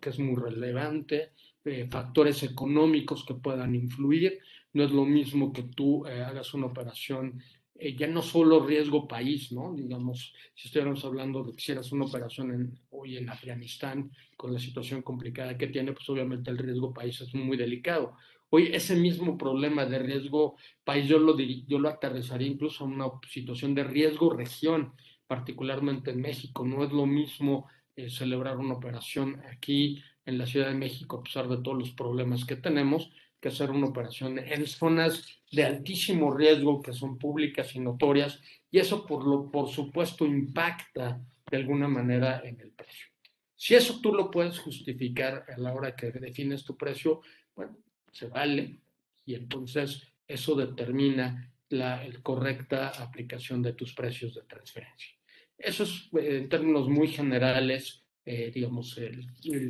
que 0.00 0.08
es, 0.08 0.18
muy 0.18 0.36
relevante, 0.36 1.32
eh, 1.64 1.86
factores 1.90 2.42
económicos 2.42 3.24
que 3.24 3.34
puedan 3.34 3.74
influir. 3.74 4.38
No 4.72 4.84
es 4.84 4.90
lo 4.90 5.04
mismo 5.04 5.52
que 5.52 5.64
tú 5.64 6.06
eh, 6.06 6.22
hagas 6.22 6.54
una 6.54 6.66
operación, 6.66 7.42
eh, 7.74 7.94
ya 7.94 8.06
no 8.06 8.22
solo 8.22 8.64
riesgo 8.64 9.06
país, 9.06 9.52
¿no? 9.52 9.74
Digamos, 9.74 10.32
si 10.54 10.68
estuviéramos 10.68 11.04
hablando 11.04 11.44
de 11.44 11.52
que 11.52 11.60
hicieras 11.60 11.92
una 11.92 12.06
operación 12.06 12.50
en, 12.52 12.80
hoy 12.90 13.18
en 13.18 13.28
Afganistán 13.28 14.10
con 14.36 14.52
la 14.52 14.58
situación 14.58 15.02
complicada 15.02 15.58
que 15.58 15.66
tiene, 15.66 15.92
pues 15.92 16.08
obviamente 16.08 16.50
el 16.50 16.58
riesgo 16.58 16.94
país 16.94 17.20
es 17.20 17.34
muy 17.34 17.56
delicado. 17.56 18.14
Hoy 18.50 18.70
ese 18.72 18.96
mismo 18.96 19.36
problema 19.36 19.84
de 19.84 19.98
riesgo 19.98 20.56
país 20.82 21.06
yo 21.06 21.18
lo, 21.18 21.36
yo 21.38 21.78
lo 21.78 21.90
aterrizaría 21.90 22.48
incluso 22.48 22.84
a 22.84 22.86
una 22.86 23.06
situación 23.28 23.74
de 23.74 23.84
riesgo 23.84 24.30
región, 24.30 24.94
particularmente 25.26 26.10
en 26.10 26.22
México. 26.22 26.64
No 26.64 26.82
es 26.82 26.90
lo 26.90 27.04
mismo 27.04 27.66
eh, 27.98 28.10
celebrar 28.10 28.58
una 28.58 28.74
operación 28.74 29.42
aquí 29.50 30.00
en 30.24 30.38
la 30.38 30.46
Ciudad 30.46 30.68
de 30.68 30.74
México, 30.74 31.16
a 31.16 31.22
pesar 31.24 31.48
de 31.48 31.56
todos 31.56 31.76
los 31.76 31.90
problemas 31.90 32.44
que 32.44 32.54
tenemos, 32.54 33.10
que 33.40 33.48
hacer 33.48 33.72
una 33.72 33.88
operación 33.88 34.38
en 34.38 34.68
zonas 34.68 35.26
de 35.50 35.64
altísimo 35.64 36.32
riesgo 36.32 36.80
que 36.80 36.92
son 36.92 37.18
públicas 37.18 37.74
y 37.74 37.80
notorias, 37.80 38.40
y 38.70 38.78
eso 38.78 39.04
por, 39.04 39.26
lo, 39.26 39.50
por 39.50 39.68
supuesto 39.68 40.24
impacta 40.24 41.20
de 41.50 41.56
alguna 41.56 41.88
manera 41.88 42.40
en 42.44 42.60
el 42.60 42.70
precio. 42.70 43.08
Si 43.56 43.74
eso 43.74 44.00
tú 44.00 44.14
lo 44.14 44.30
puedes 44.30 44.60
justificar 44.60 45.44
a 45.48 45.58
la 45.58 45.74
hora 45.74 45.96
que 45.96 46.12
defines 46.12 46.62
tu 46.62 46.76
precio, 46.76 47.22
bueno, 47.56 47.78
se 48.12 48.28
vale, 48.28 48.78
y 49.26 49.34
entonces 49.34 50.06
eso 50.28 50.54
determina 50.54 51.52
la 51.70 52.06
correcta 52.22 52.90
aplicación 52.90 53.60
de 53.60 53.72
tus 53.72 53.92
precios 53.92 54.36
de 54.36 54.42
transferencia. 54.42 55.17
Eso 55.58 55.82
es, 55.82 56.08
eh, 56.14 56.38
en 56.38 56.48
términos 56.48 56.88
muy 56.88 57.08
generales, 57.08 58.04
eh, 58.24 58.50
digamos, 58.54 58.96
el, 58.98 59.26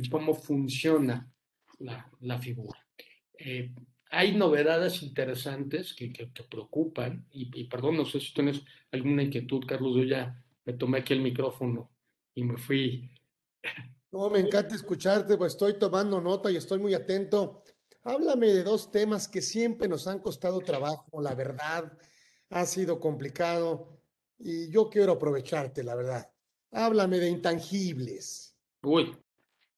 cómo 0.09 0.35
funciona 0.35 1.31
la, 1.79 2.09
la 2.21 2.37
figura. 2.37 2.79
Eh, 3.37 3.73
hay 4.11 4.35
novedades 4.35 5.01
interesantes 5.03 5.93
que, 5.93 6.11
que, 6.11 6.27
preocupan, 6.49 7.27
y, 7.31 7.63
perdón, 7.65 7.97
no 7.97 8.05
sé 8.05 8.19
si 8.19 8.33
tienes 8.33 8.61
alguna 8.91 9.23
inquietud, 9.23 9.63
Carlos, 9.67 9.95
yo 9.95 10.03
ya 10.03 10.43
me 10.65 10.73
tomé 10.73 10.99
aquí 10.99 11.13
el 11.13 11.21
micrófono 11.21 11.91
y 12.33 12.43
me 12.43 12.57
fui. 12.57 13.11
No, 14.11 14.29
me 14.29 14.39
encanta 14.39 14.75
escucharte, 14.75 15.37
pues 15.37 15.53
estoy 15.53 15.77
tomando 15.77 16.19
nota 16.19 16.51
y 16.51 16.55
estoy 16.55 16.79
muy 16.79 16.95
atento. 16.95 17.63
Háblame 18.03 18.47
de 18.47 18.63
dos 18.63 18.89
temas 18.89 19.27
que 19.27 19.41
siempre 19.41 19.87
nos 19.87 20.07
han 20.07 20.19
costado 20.19 20.59
trabajo, 20.61 21.21
la 21.21 21.35
verdad, 21.35 21.95
ha 22.49 22.65
sido 22.65 22.99
complicado 22.99 23.98
y 24.39 24.71
yo 24.71 24.89
quiero 24.89 25.13
aprovecharte, 25.13 25.83
la 25.83 25.95
verdad. 25.95 26.31
Háblame 26.71 27.19
de 27.19 27.29
intangibles. 27.29 28.55
Uy. 28.81 29.15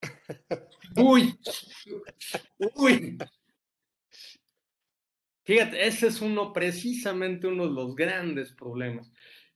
Uy. 0.97 1.37
Uy. 2.75 3.17
Fíjate, 5.43 5.87
ese 5.87 6.07
es 6.07 6.21
uno, 6.21 6.53
precisamente 6.53 7.47
uno 7.47 7.67
de 7.67 7.73
los 7.73 7.95
grandes 7.95 8.51
problemas 8.53 9.11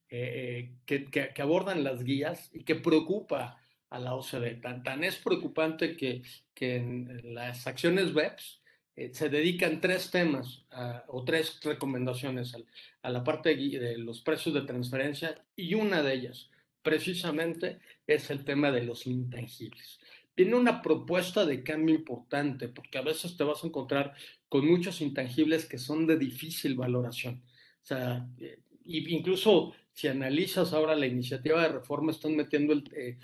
eh, 0.09 0.75
que, 0.85 1.05
que, 1.05 1.41
abordan 1.41 1.83
las 1.83 2.03
guías 2.03 2.49
y 2.53 2.63
que 2.63 2.75
preocupa 2.75 3.61
a 3.89 3.99
la 3.99 4.15
OCDE. 4.15 4.55
Tan, 4.55 4.83
tan 4.83 5.03
es 5.03 5.17
preocupante 5.17 5.95
que, 5.95 6.23
que 6.53 6.77
en 6.77 7.33
las 7.35 7.67
acciones 7.67 8.13
BEPS 8.13 8.61
eh, 8.95 9.11
se 9.13 9.29
dedican 9.29 9.81
tres 9.81 10.11
temas 10.11 10.65
o 11.07 11.23
tres 11.23 11.59
recomendaciones 11.63 12.55
a, 13.01 13.09
la 13.09 13.23
parte 13.23 13.55
de 13.55 13.97
los 13.97 14.21
precios 14.21 14.55
de 14.55 14.61
transferencia 14.61 15.43
y 15.55 15.73
una 15.73 16.01
de 16.01 16.13
ellas 16.13 16.49
precisamente 16.81 17.79
es 18.05 18.29
el 18.29 18.45
tema 18.45 18.71
de 18.71 18.83
los 18.83 19.07
intangibles. 19.07 19.99
Tiene 20.35 20.55
una 20.55 20.81
propuesta 20.81 21.45
de 21.45 21.63
cambio 21.63 21.95
importante 21.95 22.67
porque 22.67 22.97
a 22.97 23.01
veces 23.01 23.35
te 23.37 23.43
vas 23.43 23.63
a 23.63 23.67
encontrar 23.67 24.13
con 24.49 24.67
muchos 24.67 25.01
intangibles 25.01 25.65
que 25.65 25.77
son 25.77 26.05
de 26.05 26.17
difícil 26.17 26.75
valoración. 26.75 27.41
O 27.81 27.85
sea, 27.85 28.27
eh, 28.39 28.59
incluso 28.85 29.73
si 29.93 30.09
analizas 30.09 30.73
ahora 30.73 30.95
la 30.95 31.07
iniciativa 31.07 31.61
de 31.61 31.69
reforma, 31.69 32.11
están 32.11 32.35
metiendo 32.35 32.73
eh, 32.91 33.17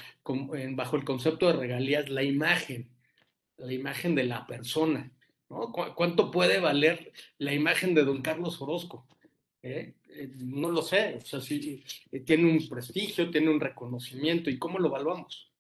bajo 0.72 0.96
el 0.96 1.04
concepto 1.04 1.48
de 1.48 1.54
regalías 1.54 2.10
la 2.10 2.24
imagen, 2.24 2.90
la 3.58 3.74
imagen 3.74 4.16
de 4.16 4.24
la 4.24 4.48
persona. 4.48 5.12
¿Cuánto 5.96 6.32
puede 6.32 6.60
valer 6.60 7.12
la 7.38 7.54
imagen 7.54 7.94
de 7.94 8.06
don 8.06 8.22
Carlos 8.22 8.62
Orozco? 8.62 9.08
¿Eh? 9.62 9.96
Eh, 10.14 10.30
no 10.38 10.72
lo 10.72 10.82
sé, 10.82 11.18
o 11.18 11.26
sea, 11.26 11.40
si 11.40 11.84
eh, 12.12 12.20
tiene 12.22 12.50
un 12.50 12.68
prestigio, 12.68 13.30
tiene 13.30 13.50
un 13.50 13.60
reconocimiento, 13.60 14.50
¿y 14.50 14.58
cómo 14.58 14.80
lo 14.80 14.88
evaluamos? 14.88 15.52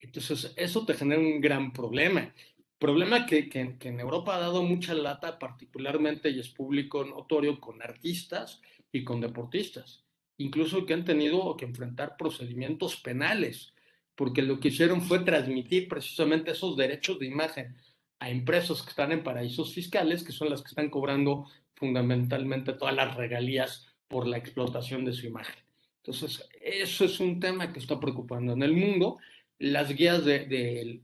Entonces, 0.00 0.52
eso 0.56 0.84
te 0.86 0.94
genera 0.94 1.20
un 1.20 1.40
gran 1.40 1.72
problema. 1.72 2.32
Problema 2.78 3.26
que, 3.26 3.48
que, 3.48 3.78
en 3.80 4.00
Europa 4.00 4.36
ha 4.36 4.40
dado 4.40 4.62
mucha 4.62 4.94
lata, 4.94 5.38
particularmente, 5.38 6.30
y 6.30 6.40
es 6.40 6.48
público 6.48 7.04
notorio, 7.04 7.60
con 7.60 7.82
artistas 7.82 8.60
y 8.92 9.04
con 9.04 9.20
deportistas, 9.20 10.04
incluso 10.38 10.86
que 10.86 10.94
han 10.94 11.04
tenido 11.04 11.56
que 11.56 11.64
enfrentar 11.64 12.16
procedimientos 12.16 12.96
penales, 12.96 13.74
porque 14.14 14.42
lo 14.42 14.60
que 14.60 14.68
hicieron 14.68 15.02
fue 15.02 15.20
transmitir 15.20 15.88
precisamente 15.88 16.52
esos 16.52 16.76
derechos 16.76 17.18
de 17.18 17.26
imagen 17.26 17.76
a 18.18 18.30
empresas 18.30 18.82
que 18.82 18.90
están 18.90 19.12
en 19.12 19.22
paraísos 19.22 19.74
fiscales, 19.74 20.22
que 20.24 20.32
son 20.32 20.50
las 20.50 20.62
que 20.62 20.68
están 20.68 20.90
cobrando 20.90 21.46
fundamentalmente 21.74 22.72
todas 22.72 22.94
las 22.94 23.14
regalías 23.16 23.86
por 24.08 24.26
la 24.26 24.38
explotación 24.38 25.04
de 25.04 25.12
su 25.12 25.26
imagen. 25.26 25.56
Entonces, 25.98 26.48
eso 26.60 27.04
es 27.04 27.20
un 27.20 27.40
tema 27.40 27.72
que 27.72 27.80
está 27.80 27.98
preocupando 27.98 28.52
en 28.52 28.62
el 28.62 28.72
mundo. 28.72 29.18
Las 29.58 29.92
guías 29.92 30.24
de, 30.24 31.00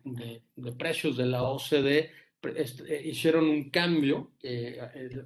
precios 0.78 1.16
de 1.16 1.26
la 1.26 1.42
OCDE 1.42 2.10
este, 2.56 3.08
hicieron 3.08 3.48
un 3.48 3.70
cambio, 3.70 4.32
eh, 4.42 4.78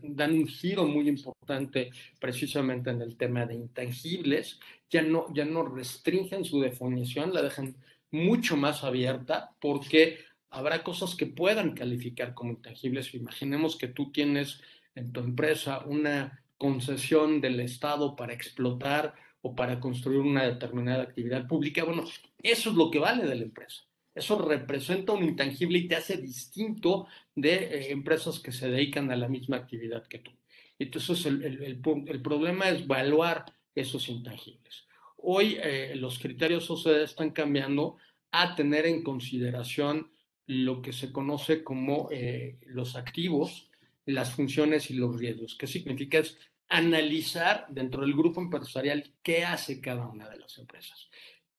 dan 0.03 0.33
un 0.33 0.47
giro 0.47 0.87
muy 0.87 1.09
importante 1.09 1.91
precisamente 2.19 2.91
en 2.91 3.03
el 3.03 3.17
tema 3.17 3.47
de 3.47 3.55
intangibles, 3.55 4.61
ya 4.91 5.03
no, 5.03 5.27
ya 5.35 5.45
no 5.45 5.63
restringen 5.63 6.45
su 6.45 6.61
definición, 6.61 7.33
la 7.33 7.43
dejan 7.43 7.77
mucho 8.11 8.57
más 8.57 8.85
abierta 8.85 9.51
porque 9.61 10.19
habrá 10.57 10.83
cosas 10.83 11.15
que 11.15 11.27
puedan 11.27 11.75
calificar 11.75 12.33
como 12.33 12.53
intangibles. 12.53 13.15
Imaginemos 13.15 13.77
que 13.77 13.89
tú 13.89 14.11
tienes 14.11 14.63
en 14.95 15.13
tu 15.13 15.21
empresa 15.21 15.81
una 15.85 16.43
concesión 16.57 17.43
del 17.43 17.61
Estado 17.61 18.17
para 18.17 18.33
explotar 18.33 19.15
o 19.43 19.55
para 19.55 19.79
construir 19.79 20.21
una 20.21 20.45
determinada 20.45 21.03
actividad 21.03 21.47
pública. 21.47 21.85
Bueno, 21.85 22.05
eso 22.43 22.71
es 22.71 22.77
lo 22.77 22.91
que 22.91 22.99
vale 22.99 23.27
de 23.27 23.35
la 23.35 23.43
empresa. 23.43 23.83
Eso 24.15 24.39
representa 24.39 25.13
un 25.13 25.25
intangible 25.25 25.77
y 25.77 25.89
te 25.89 25.97
hace 25.97 26.17
distinto 26.17 27.07
de 27.35 27.55
eh, 27.55 27.93
empresas 27.93 28.41
que 28.41 28.51
se 28.51 28.71
dedican 28.71 29.11
a 29.11 29.17
la 29.17 29.29
misma 29.29 29.59
actividad 29.59 30.07
que 30.07 30.21
tú. 30.21 30.31
Entonces, 30.79 31.27
el, 31.27 31.43
el, 31.45 32.23
problema 32.23 32.71
es 32.71 32.83
evaluar 32.83 33.45
esos 33.75 34.09
intangibles. 34.09 34.87
Hoy 35.19 35.59
eh, 35.63 35.93
los 35.97 36.19
criterios 36.19 36.71
OCDE 36.71 37.03
están 37.05 37.31
cambiando 37.31 37.99
a 38.31 38.55
tener 38.55 38.87
en 38.87 39.03
consideración 39.03 40.11
lo 40.47 40.81
que 40.83 40.93
se 40.93 41.13
conoce 41.13 41.65
como 41.65 42.09
eh, 42.11 42.59
los 42.67 42.97
activos, 42.97 43.71
las 44.05 44.33
funciones 44.33 44.91
y 44.91 44.95
los 44.95 45.19
riesgos. 45.19 45.57
¿Qué 45.59 45.67
significa? 45.67 46.19
Es 46.19 46.39
analizar 46.69 47.67
dentro 47.69 48.03
del 48.03 48.15
grupo 48.15 48.41
empresarial 48.41 49.13
qué 49.23 49.45
hace 49.45 49.81
cada 49.81 50.07
una 50.07 50.29
de 50.29 50.39
las 50.39 50.59
empresas. 50.59 51.09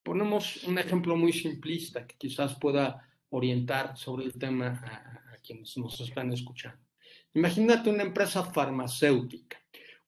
Ponemos 0.04 0.64
un 0.64 0.78
ejemplo 0.78 1.16
muy 1.16 1.34
simplista 1.34 2.08
que 2.08 2.16
quizás 2.18 2.56
pueda 2.56 3.10
orientar 3.30 3.98
sobre 3.98 4.26
el 4.26 4.34
tema 4.34 4.82
a, 4.86 5.34
a 5.34 5.38
quienes 5.38 5.78
nos 5.78 6.00
están 6.00 6.32
escuchando. 6.32 6.80
Imagínate 7.34 7.90
una 7.90 8.04
empresa 8.04 8.44
farmacéutica 8.44 9.58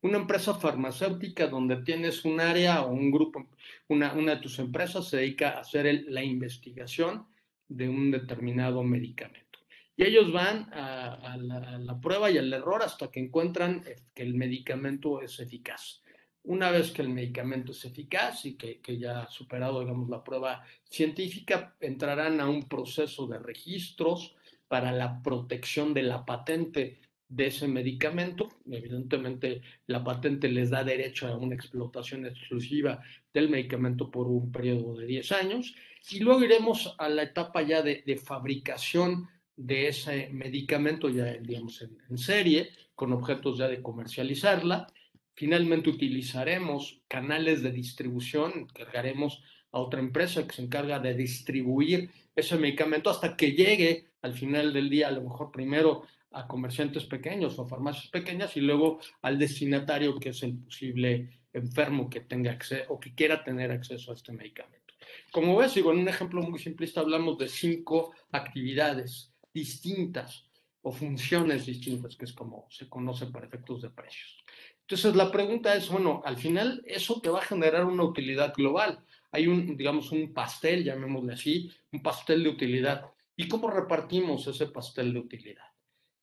una 0.01 0.17
empresa 0.17 0.53
farmacéutica 0.53 1.47
donde 1.47 1.77
tienes 1.77 2.23
un 2.23 2.39
área 2.39 2.83
o 2.83 2.91
un 2.91 3.11
grupo, 3.11 3.49
una, 3.87 4.13
una 4.13 4.35
de 4.35 4.41
tus 4.41 4.59
empresas 4.59 5.09
se 5.09 5.17
dedica 5.17 5.49
a 5.49 5.59
hacer 5.61 6.05
la 6.07 6.23
investigación 6.23 7.27
de 7.69 7.87
un 7.87 8.11
determinado 8.11 8.83
medicamento. 8.83 9.59
Y 9.95 10.03
ellos 10.03 10.31
van 10.31 10.69
a, 10.73 11.37
la, 11.37 11.99
prueba 11.99 12.31
y 12.31 12.37
al 12.37 12.51
error 12.51 12.81
hasta 12.81 13.11
que 13.11 13.19
encuentran 13.19 13.83
que 14.13 14.23
el 14.23 14.33
medicamento 14.33 15.21
es 15.21 15.39
eficaz. 15.39 16.01
Una 16.43 16.71
vez 16.71 16.91
que 16.91 17.01
el 17.01 17.09
medicamento 17.09 17.73
es 17.73 17.83
eficaz 17.85 18.45
y 18.45 18.55
que, 18.55 18.79
que 18.79 18.97
ya 18.97 19.23
ha 19.23 19.29
superado, 19.29 19.81
digamos, 19.81 20.09
la 20.09 20.23
prueba 20.23 20.63
científica, 20.83 21.75
entrarán 21.79 22.39
a 22.39 22.49
un 22.49 22.67
proceso 22.67 23.27
de 23.27 23.39
registros 23.39 24.35
para 24.69 24.91
la 24.91 25.21
protección 25.21 25.93
de 25.93 26.03
la 26.03 26.25
patente 26.25 27.01
de 27.29 27.47
ese 27.47 27.67
medicamento. 27.67 28.49
Evidentemente, 28.69 29.61
la 29.87 30.03
patente 30.03 30.49
les 30.49 30.71
da 30.71 30.83
derecho 30.83 31.27
a 31.27 31.37
una 31.37 31.55
explotación 31.55 32.25
exclusiva 32.25 33.01
del 33.33 33.49
medicamento 33.49 34.09
por 34.09 34.27
un 34.27 34.51
periodo 34.51 34.97
de 34.97 35.05
10 35.05 35.31
años. 35.31 35.75
Y 36.09 36.19
luego 36.19 36.43
iremos 36.43 36.95
a 36.97 37.07
la 37.07 37.23
etapa 37.23 37.61
ya 37.61 37.81
de, 37.83 38.21
fabricación 38.23 39.29
de 39.55 39.89
ese 39.89 40.29
medicamento, 40.31 41.09
ya 41.09 41.25
digamos 41.25 41.81
en, 41.81 42.17
serie, 42.17 42.69
con 42.95 43.13
objetos 43.13 43.59
ya 43.59 43.67
de 43.67 43.81
comercializarla. 43.81 44.87
Finalmente 45.35 45.89
utilizaremos 45.89 47.01
canales 47.07 47.61
de 47.61 47.71
distribución, 47.71 48.67
cargaremos 48.73 49.43
a 49.71 49.79
otra 49.79 49.99
empresa 49.99 50.47
que 50.47 50.55
se 50.55 50.63
encarga 50.63 50.99
de 50.99 51.13
distribuir 51.13 52.09
ese 52.35 52.57
medicamento 52.57 53.09
hasta 53.09 53.37
que 53.37 53.51
llegue 53.51 54.05
al 54.21 54.33
final 54.33 54.73
del 54.73 54.89
día, 54.89 55.09
a 55.09 55.11
lo 55.11 55.21
mejor 55.21 55.51
primero 55.51 56.03
a 56.31 56.47
comerciantes 56.47 57.05
pequeños 57.05 57.57
o 57.57 57.67
farmacias 57.67 58.07
pequeñas 58.07 58.55
y 58.57 58.61
luego 58.61 58.99
al 59.21 59.39
destinatario 59.39 60.19
que 60.19 60.29
es 60.29 60.43
el 60.43 60.57
posible 60.57 61.41
enfermo 61.53 62.09
que 62.09 62.21
tenga 62.21 62.51
acceso 62.51 62.85
o 62.93 62.99
que 62.99 63.15
quiera 63.15 63.43
tener 63.43 63.71
acceso 63.71 64.11
a 64.11 64.15
este 64.15 64.31
medicamento. 64.31 64.93
Como 65.31 65.55
ves, 65.55 65.73
digo, 65.75 65.91
en 65.91 65.99
un 65.99 66.07
ejemplo 66.07 66.41
muy 66.41 66.59
simplista 66.59 67.01
hablamos 67.01 67.37
de 67.37 67.47
cinco 67.47 68.13
actividades 68.31 69.33
distintas 69.53 70.45
o 70.81 70.91
funciones 70.91 71.65
distintas, 71.65 72.15
que 72.15 72.25
es 72.25 72.33
como 72.33 72.67
se 72.69 72.87
conoce 72.87 73.25
para 73.27 73.47
efectos 73.47 73.81
de 73.81 73.89
precios. 73.89 74.43
Entonces, 74.81 75.15
la 75.15 75.31
pregunta 75.31 75.75
es, 75.75 75.89
bueno, 75.89 76.21
al 76.25 76.37
final 76.37 76.81
eso 76.85 77.21
te 77.21 77.29
va 77.29 77.39
a 77.39 77.45
generar 77.45 77.85
una 77.85 78.03
utilidad 78.03 78.53
global. 78.55 79.03
Hay 79.31 79.47
un, 79.47 79.77
digamos, 79.77 80.11
un 80.11 80.33
pastel, 80.33 80.83
llamémosle 80.83 81.33
así, 81.33 81.71
un 81.91 82.01
pastel 82.01 82.43
de 82.43 82.49
utilidad. 82.49 83.05
¿Y 83.35 83.47
cómo 83.47 83.69
repartimos 83.69 84.47
ese 84.47 84.67
pastel 84.67 85.13
de 85.13 85.19
utilidad? 85.19 85.68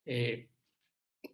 Eh, 0.07 0.49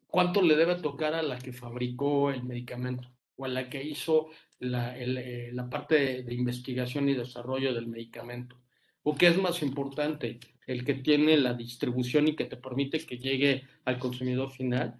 cuánto 0.06 0.42
le 0.42 0.56
debe 0.56 0.76
tocar 0.76 1.14
a 1.14 1.22
la 1.22 1.38
que 1.38 1.52
fabricó 1.52 2.30
el 2.30 2.42
medicamento 2.42 3.08
o 3.36 3.44
a 3.44 3.48
la 3.48 3.68
que 3.68 3.82
hizo 3.82 4.28
la, 4.58 4.98
eh, 4.98 5.50
la 5.52 5.68
parte 5.68 6.22
de, 6.22 6.34
investigación 6.34 7.08
y 7.08 7.14
desarrollo 7.14 7.74
del 7.74 7.86
medicamento. 7.86 8.56
¿O 9.02 9.14
qué 9.16 9.28
es 9.28 9.38
más 9.38 9.62
importante? 9.62 10.38
¿El 10.66 10.84
que 10.84 10.94
tiene 10.94 11.36
la 11.36 11.54
distribución 11.54 12.28
y 12.28 12.36
que 12.36 12.44
te 12.44 12.56
permite 12.56 13.04
que 13.04 13.18
llegue 13.18 13.64
al 13.84 13.98
consumidor 13.98 14.50
final? 14.50 14.98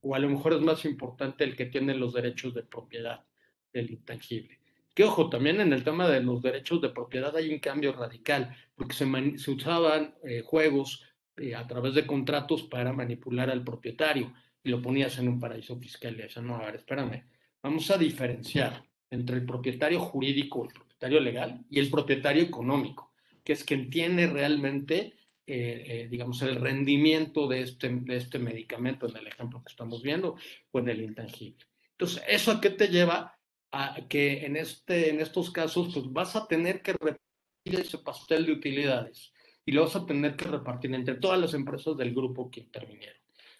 ¿O 0.00 0.14
a 0.14 0.18
lo 0.18 0.28
mejor 0.28 0.52
es 0.54 0.60
más 0.60 0.84
importante 0.84 1.44
el 1.44 1.56
que 1.56 1.66
tiene 1.66 1.94
los 1.94 2.12
derechos 2.12 2.54
de 2.54 2.62
propiedad 2.62 3.24
del 3.72 3.90
intangible? 3.90 4.58
Que 4.94 5.04
ojo, 5.04 5.30
también 5.30 5.60
en 5.60 5.72
el 5.72 5.84
tema 5.84 6.08
de 6.08 6.20
los 6.20 6.42
derechos 6.42 6.80
de 6.80 6.90
propiedad 6.90 7.34
hay 7.36 7.52
un 7.52 7.60
cambio 7.60 7.92
radical, 7.92 8.54
porque 8.74 8.94
se, 8.94 9.50
usaban 9.50 10.14
eh, 10.24 10.42
juegos 10.44 11.04
eh, 11.40 11.54
a 11.54 11.66
través 11.66 11.94
de 11.94 12.06
contratos 12.06 12.64
para 12.64 12.92
manipular 12.92 13.50
al 13.50 13.64
propietario 13.64 14.32
y 14.62 14.70
lo 14.70 14.82
ponías 14.82 15.18
en 15.18 15.28
un 15.28 15.40
paraíso 15.40 15.78
fiscal 15.78 16.14
y 16.14 16.22
decías, 16.22 16.44
no, 16.44 16.56
a 16.56 16.66
ver, 16.66 16.76
espérame, 16.76 17.24
vamos 17.62 17.90
a 17.90 17.98
diferenciar 17.98 18.82
entre 19.10 19.36
el 19.36 19.46
propietario 19.46 20.00
jurídico, 20.00 20.64
el 20.64 20.72
propietario 20.72 21.20
legal 21.20 21.64
y 21.70 21.78
el 21.78 21.90
propietario 21.90 22.42
económico, 22.42 23.12
que 23.44 23.52
es 23.52 23.64
quien 23.64 23.88
tiene 23.88 24.26
realmente, 24.26 25.14
eh, 25.46 25.84
eh, 25.86 26.08
digamos, 26.10 26.42
el 26.42 26.56
rendimiento 26.56 27.46
de 27.46 27.62
este, 27.62 27.88
de 27.88 28.16
este 28.16 28.38
medicamento 28.38 29.08
en 29.08 29.16
el 29.16 29.26
ejemplo 29.26 29.62
que 29.62 29.70
estamos 29.70 30.02
viendo 30.02 30.36
o 30.70 30.78
en 30.78 30.88
el 30.88 31.02
intangible. 31.02 31.64
Entonces, 31.92 32.22
¿eso 32.28 32.52
a 32.52 32.60
qué 32.60 32.70
te 32.70 32.88
lleva? 32.88 33.38
A 33.72 33.96
que 34.08 34.44
en, 34.44 34.56
este, 34.56 35.10
en 35.10 35.20
estos 35.20 35.50
casos, 35.50 35.92
pues 35.92 36.06
vas 36.12 36.36
a 36.36 36.46
tener 36.46 36.82
que 36.82 36.92
repetir 36.92 37.80
ese 37.80 37.98
pastel 37.98 38.46
de 38.46 38.52
utilidades 38.52 39.32
y 39.68 39.72
lo 39.72 39.82
vas 39.82 39.96
a 39.96 40.06
tener 40.06 40.34
que 40.34 40.46
repartir 40.46 40.94
entre 40.94 41.16
todas 41.16 41.38
las 41.38 41.52
empresas 41.52 41.94
del 41.94 42.14
grupo 42.14 42.50
que 42.50 42.60
intervinieron. 42.60 43.18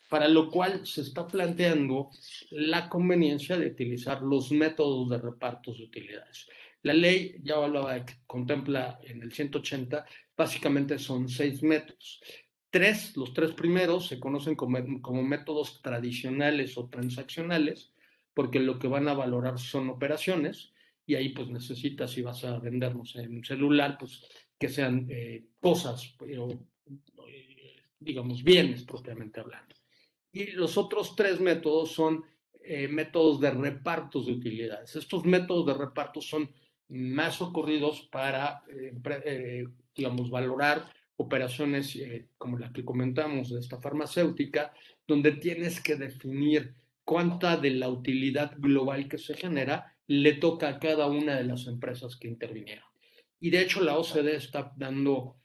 Para 0.09 0.27
lo 0.27 0.51
cual 0.51 0.87
se 0.87 1.03
está 1.03 1.29
planteando 1.29 2.09
la 2.51 2.89
conveniencia 2.89 3.59
de 3.59 3.67
utilizar 3.67 4.23
los 4.23 4.51
métodos 4.51 5.11
de 5.11 5.19
reparto 5.19 5.75
de 5.75 5.83
utilidades. 5.83 6.49
La 6.81 6.95
ley, 6.95 7.37
ya 7.43 7.57
hablaba, 7.57 8.07
que 8.07 8.15
contempla 8.27 8.99
en 9.05 9.21
el 9.21 9.33
180, 9.33 10.07
básicamente 10.35 10.99
son 10.99 11.29
seis 11.29 11.63
métodos. 11.63 12.23
Tres, 12.71 13.15
los 13.15 13.35
tres 13.35 13.53
primeros 13.53 14.07
se 14.07 14.19
conocen 14.19 14.55
como, 14.55 14.79
como 15.03 15.23
métodos 15.23 15.83
tradicionales 15.83 16.79
o 16.79 16.89
transaccionales, 16.89 17.93
porque 18.33 18.61
lo 18.61 18.79
que 18.79 18.89
van 18.89 19.09
a 19.09 19.13
valorar 19.13 19.59
son 19.59 19.91
operaciones, 19.91 20.73
y 21.05 21.17
ahí 21.17 21.31
pues 21.31 21.49
necesitas, 21.49 22.13
si 22.13 22.23
vas 22.23 22.45
a 22.45 22.59
vendernos 22.59 23.15
en 23.17 23.45
celular, 23.45 23.99
pues 23.99 24.23
que 24.59 24.69
sean 24.69 25.07
eh, 25.09 25.45
cosas, 25.61 26.15
pero, 26.19 26.49
eh, 26.51 27.77
digamos, 27.99 28.43
bienes 28.43 28.83
propiamente 28.85 29.41
hablando. 29.41 29.75
Y 30.33 30.51
los 30.53 30.77
otros 30.77 31.15
tres 31.17 31.41
métodos 31.41 31.93
son 31.93 32.25
eh, 32.63 32.89
métodos 32.89 33.41
de 33.41 33.51
repartos 33.51 34.27
de 34.27 34.33
utilidades. 34.33 34.97
Estos 34.97 35.25
métodos 35.25 35.67
de 35.67 35.75
reparto 35.75 36.21
son 36.21 36.51
más 36.89 37.41
ocurridos 37.43 38.09
para, 38.11 38.63
digamos, 39.95 40.31
valorar 40.31 40.91
operaciones 41.17 41.99
como 42.39 42.59
la 42.59 42.73
que 42.73 42.83
comentamos 42.83 43.51
de 43.51 43.61
esta 43.61 43.79
farmacéutica, 43.79 44.73
donde 45.07 45.33
tienes 45.33 45.83
que 45.83 45.97
definir 45.97 46.75
cuánta 47.05 47.59
de 47.59 47.73
la 47.73 47.91
utilidad 47.91 48.55
global 48.57 49.07
que 49.07 49.19
se 49.19 49.35
genera 49.35 49.99
le 50.07 50.35
toca 50.35 50.69
a 50.69 50.79
cada 50.79 51.07
una 51.09 51.37
de 51.37 51.45
las 51.45 51.67
empresas 51.67 52.17
que 52.17 52.29
intervinieron. 52.29 52.88
Y 53.41 53.51
de 53.51 53.63
hecho 53.63 53.81
la 53.81 53.97
OCDE 53.97 54.37
está 54.37 54.73
dando 54.77 55.37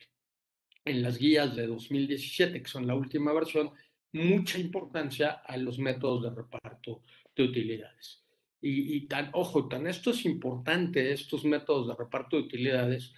en 0.85 1.01
las 1.01 1.17
guías 1.17 1.55
de 1.55 1.67
2017, 1.67 2.61
que 2.61 2.69
son 2.69 2.87
la 2.87 2.95
última 2.95 3.33
versión, 3.33 3.71
mucha 4.11 4.59
importancia 4.59 5.31
a 5.31 5.57
los 5.57 5.79
métodos 5.79 6.23
de 6.23 6.29
reparto 6.29 7.01
de 7.35 7.43
utilidades. 7.43 8.23
Y, 8.65 9.07
tan, 9.07 9.29
ojo, 9.33 9.67
tan 9.67 9.87
esto 9.87 10.11
es 10.11 10.23
importante, 10.23 11.11
estos 11.11 11.43
métodos 11.43 11.89
de 11.89 11.95
reparto 11.95 12.37
de 12.37 12.43
utilidades, 12.43 13.13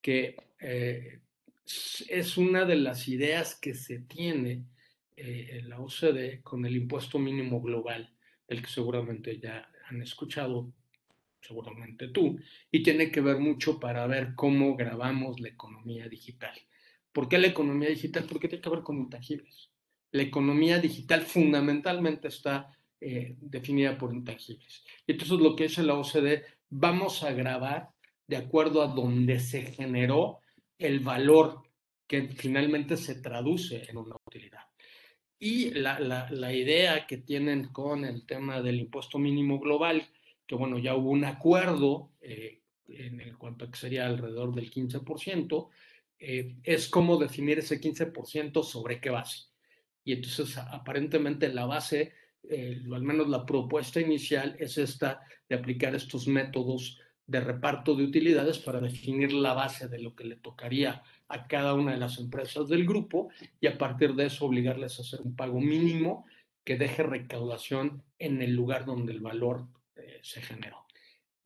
que 0.00 0.36
eh, 0.58 1.20
es 2.08 2.38
una 2.38 2.64
de 2.64 2.76
las 2.76 3.06
ideas 3.06 3.56
que 3.60 3.74
se 3.74 3.98
tiene 4.00 4.64
eh, 5.14 5.48
en 5.58 5.68
la 5.68 5.80
OCDE 5.80 6.40
con 6.42 6.64
el 6.64 6.76
impuesto 6.76 7.18
mínimo 7.18 7.60
global, 7.60 8.10
del 8.48 8.62
que 8.62 8.70
seguramente 8.70 9.38
ya 9.38 9.70
han 9.86 10.00
escuchado 10.00 10.72
seguramente 11.46 12.08
tú, 12.08 12.38
y 12.70 12.82
tiene 12.82 13.10
que 13.10 13.20
ver 13.20 13.38
mucho 13.38 13.78
para 13.78 14.06
ver 14.06 14.34
cómo 14.34 14.76
grabamos 14.76 15.40
la 15.40 15.48
economía 15.48 16.08
digital. 16.08 16.56
¿Por 17.12 17.28
qué 17.28 17.38
la 17.38 17.46
economía 17.46 17.88
digital? 17.88 18.26
Porque 18.28 18.48
tiene 18.48 18.62
que 18.62 18.70
ver 18.70 18.82
con 18.82 18.98
intangibles. 18.98 19.70
La 20.12 20.22
economía 20.22 20.78
digital 20.78 21.22
fundamentalmente 21.22 22.28
está 22.28 22.76
eh, 23.00 23.36
definida 23.40 23.96
por 23.96 24.14
intangibles. 24.14 24.84
Y 25.06 25.12
entonces 25.12 25.38
lo 25.38 25.54
que 25.56 25.64
dice 25.64 25.82
la 25.82 25.94
OCDE, 25.94 26.44
vamos 26.70 27.22
a 27.22 27.32
grabar 27.32 27.90
de 28.26 28.36
acuerdo 28.36 28.82
a 28.82 28.88
donde 28.88 29.38
se 29.38 29.62
generó 29.62 30.40
el 30.78 31.00
valor 31.00 31.62
que 32.06 32.28
finalmente 32.28 32.96
se 32.96 33.16
traduce 33.16 33.88
en 33.88 33.96
una 33.98 34.16
utilidad. 34.26 34.62
Y 35.38 35.70
la, 35.70 35.98
la, 36.00 36.52
idea 36.54 37.06
que 37.06 37.18
tienen 37.18 37.68
con 37.68 38.04
el 38.04 38.24
tema 38.24 38.62
del 38.62 38.80
impuesto 38.80 39.18
mínimo 39.18 39.58
global, 39.58 40.08
que 40.46 40.54
bueno, 40.54 40.78
ya 40.78 40.94
hubo 40.94 41.10
un 41.10 41.24
acuerdo 41.24 42.12
eh, 42.20 42.60
en 42.88 43.20
el 43.20 43.36
cuanto 43.36 43.64
a 43.64 43.70
que 43.70 43.78
sería 43.78 44.06
alrededor 44.06 44.54
del 44.54 44.70
15%, 44.70 45.68
eh, 46.18 46.56
es 46.62 46.88
cómo 46.88 47.18
definir 47.18 47.58
ese 47.58 47.80
15% 47.80 48.62
sobre 48.62 49.00
qué 49.00 49.10
base. 49.10 49.46
Y 50.04 50.12
entonces 50.12 50.56
aparentemente 50.56 51.52
la 51.52 51.66
base, 51.66 52.12
eh, 52.48 52.80
al 52.92 53.02
menos 53.02 53.28
la 53.28 53.44
propuesta 53.44 54.00
inicial, 54.00 54.56
es 54.58 54.78
esta 54.78 55.20
de 55.48 55.56
aplicar 55.56 55.94
estos 55.94 56.28
métodos 56.28 57.00
de 57.26 57.40
reparto 57.40 57.96
de 57.96 58.04
utilidades 58.04 58.58
para 58.58 58.80
definir 58.80 59.32
la 59.32 59.52
base 59.52 59.88
de 59.88 59.98
lo 59.98 60.14
que 60.14 60.24
le 60.24 60.36
tocaría 60.36 61.02
a 61.28 61.48
cada 61.48 61.74
una 61.74 61.92
de 61.92 61.98
las 61.98 62.18
empresas 62.18 62.68
del 62.68 62.86
grupo 62.86 63.30
y 63.60 63.66
a 63.66 63.76
partir 63.76 64.14
de 64.14 64.26
eso 64.26 64.46
obligarles 64.46 64.98
a 64.98 65.02
hacer 65.02 65.20
un 65.22 65.34
pago 65.34 65.60
mínimo 65.60 66.24
que 66.64 66.76
deje 66.76 67.02
recaudación 67.02 68.04
en 68.20 68.42
el 68.42 68.54
lugar 68.54 68.84
donde 68.84 69.12
el 69.12 69.20
valor 69.20 69.66
eh, 70.06 70.20
se 70.22 70.40
generó. 70.40 70.86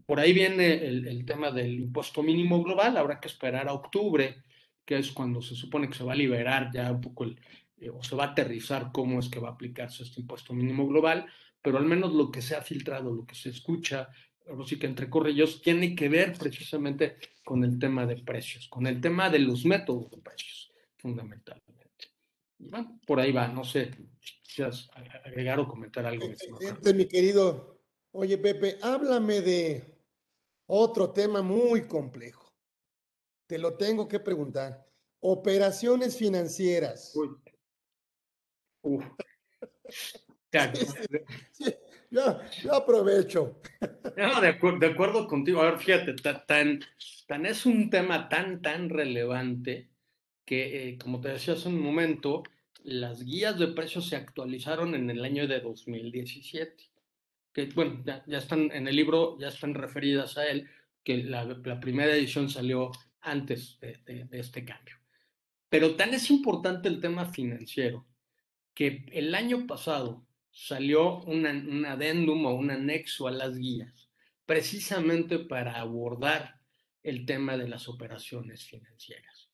Por 0.06 0.20
ahí 0.20 0.32
viene 0.32 0.86
el, 0.86 1.06
el, 1.06 1.24
tema 1.24 1.50
del 1.50 1.80
impuesto 1.80 2.22
mínimo 2.22 2.62
global, 2.62 2.96
habrá 2.96 3.20
que 3.20 3.28
esperar 3.28 3.68
a 3.68 3.72
octubre, 3.72 4.42
que 4.84 4.98
es 4.98 5.12
cuando 5.12 5.40
se 5.40 5.54
supone 5.54 5.88
que 5.88 5.94
se 5.94 6.04
va 6.04 6.12
a 6.12 6.16
liberar 6.16 6.70
ya 6.72 6.90
un 6.90 7.00
poco 7.00 7.24
el, 7.24 7.40
eh, 7.80 7.90
o 7.90 8.02
se 8.02 8.14
va 8.14 8.24
a 8.24 8.28
aterrizar 8.28 8.90
cómo 8.92 9.18
es 9.18 9.28
que 9.28 9.40
va 9.40 9.48
a 9.48 9.52
aplicarse 9.52 10.02
este 10.02 10.20
impuesto 10.20 10.52
mínimo 10.52 10.86
global, 10.86 11.26
pero 11.62 11.78
al 11.78 11.86
menos 11.86 12.12
lo 12.12 12.30
que 12.30 12.42
se 12.42 12.54
ha 12.54 12.62
filtrado, 12.62 13.12
lo 13.12 13.24
que 13.24 13.34
se 13.34 13.48
escucha, 13.48 14.08
ahora 14.48 14.66
sí 14.66 14.78
que 14.78 14.86
entre 14.86 15.08
corrillos, 15.08 15.62
tiene 15.62 15.94
que 15.94 16.08
ver 16.08 16.34
precisamente 16.38 17.16
con 17.42 17.64
el 17.64 17.78
tema 17.78 18.06
de 18.06 18.16
precios, 18.16 18.68
con 18.68 18.86
el 18.86 19.00
tema 19.00 19.30
de 19.30 19.38
los 19.38 19.64
métodos 19.64 20.10
de 20.10 20.18
precios, 20.18 20.72
fundamentalmente. 20.98 21.86
Bueno, 22.58 23.00
por 23.06 23.18
ahí 23.20 23.32
va, 23.32 23.48
no 23.48 23.64
sé 23.64 23.90
si 24.42 24.62
has 24.62 24.90
agregar 25.24 25.58
o 25.60 25.66
comentar 25.66 26.04
algo. 26.04 26.26
Excelente, 26.26 26.92
mi 26.92 27.06
querido. 27.06 27.79
Oye, 28.12 28.38
Pepe, 28.38 28.76
háblame 28.82 29.40
de 29.40 29.84
otro 30.66 31.12
tema 31.12 31.42
muy 31.42 31.86
complejo. 31.86 32.52
Te 33.46 33.58
lo 33.58 33.76
tengo 33.76 34.08
que 34.08 34.18
preguntar. 34.18 34.84
Operaciones 35.20 36.16
financieras. 36.16 37.14
Uy. 37.14 37.28
Uf. 38.82 39.04
yo, 42.10 42.40
yo, 42.62 42.74
aprovecho. 42.74 43.60
No, 44.16 44.40
de, 44.40 44.48
acuerdo, 44.48 44.78
de, 44.80 44.86
acuerdo 44.86 45.28
contigo. 45.28 45.60
A 45.60 45.70
ver, 45.70 45.78
fíjate, 45.78 46.14
tan, 46.14 46.80
tan 47.26 47.46
es 47.46 47.64
un 47.66 47.90
tema 47.90 48.28
tan, 48.28 48.60
tan 48.60 48.88
relevante 48.88 49.90
que, 50.44 50.88
eh, 50.88 50.98
como 50.98 51.20
te 51.20 51.28
decía 51.28 51.54
hace 51.54 51.68
un 51.68 51.80
momento, 51.80 52.42
las 52.82 53.22
guías 53.22 53.56
de 53.58 53.68
precios 53.68 54.08
se 54.08 54.16
actualizaron 54.16 54.96
en 54.96 55.10
el 55.10 55.24
año 55.24 55.46
de 55.46 55.60
2017. 55.60 56.89
Que, 57.52 57.66
bueno, 57.66 58.02
ya, 58.04 58.24
ya 58.26 58.38
están 58.38 58.70
en 58.72 58.86
el 58.88 58.96
libro, 58.96 59.38
ya 59.38 59.48
están 59.48 59.74
referidas 59.74 60.38
a 60.38 60.46
él, 60.46 60.68
que 61.02 61.24
la, 61.24 61.44
la 61.44 61.80
primera 61.80 62.14
edición 62.14 62.48
salió 62.48 62.90
antes 63.20 63.78
de, 63.80 63.98
de, 64.04 64.24
de 64.24 64.38
este 64.40 64.64
cambio. 64.64 64.96
Pero 65.68 65.96
tan 65.96 66.14
es 66.14 66.30
importante 66.30 66.88
el 66.88 67.00
tema 67.00 67.26
financiero 67.26 68.06
que 68.74 69.04
el 69.12 69.34
año 69.34 69.66
pasado 69.66 70.26
salió 70.50 71.20
una, 71.22 71.50
un 71.50 71.84
adendum 71.86 72.44
o 72.46 72.54
un 72.54 72.70
anexo 72.70 73.28
a 73.28 73.30
las 73.30 73.56
guías, 73.56 74.10
precisamente 74.46 75.38
para 75.38 75.80
abordar 75.80 76.60
el 77.02 77.24
tema 77.24 77.56
de 77.56 77.68
las 77.68 77.88
operaciones 77.88 78.64
financieras. 78.66 79.48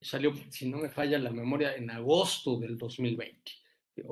Salió, 0.00 0.32
si 0.50 0.68
no 0.68 0.78
me 0.78 0.88
falla 0.88 1.18
la 1.18 1.30
memoria, 1.30 1.74
en 1.74 1.90
agosto 1.90 2.58
del 2.58 2.78
2020. 2.78 3.52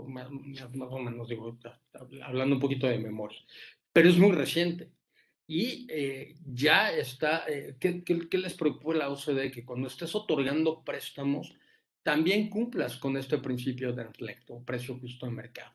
Más, 0.07 0.29
o 0.29 0.99
menos, 0.99 1.29
digo, 1.29 1.59
hablando 2.23 2.57
un 2.57 2.61
poquito 2.61 2.87
de 2.87 2.99
memoria. 2.99 3.39
Pero 3.93 4.09
es 4.09 4.19
muy 4.19 4.33
reciente. 4.33 4.91
Y 5.47 5.87
eh, 5.89 6.35
ya 6.45 6.93
está, 6.93 7.45
eh, 7.49 7.77
¿qué, 7.81 8.05
qué, 8.05 8.29
qué 8.29 8.39
les 8.39 8.55
preocupa 8.55 8.95
la 8.95 9.11
OCDE? 9.11 9.51
Que 9.51 9.65
cuando 9.65 9.89
estés 9.89 10.15
otorgando 10.15 10.85
préstamos, 10.85 11.55
también 12.03 12.49
cumplas 12.49 12.97
con 12.97 13.17
este 13.17 13.39
principio 13.39 13.93
de 13.93 14.05
reflecto, 14.05 14.63
precio 14.65 14.99
justo 14.99 15.27
de 15.27 15.33
mercado. 15.33 15.73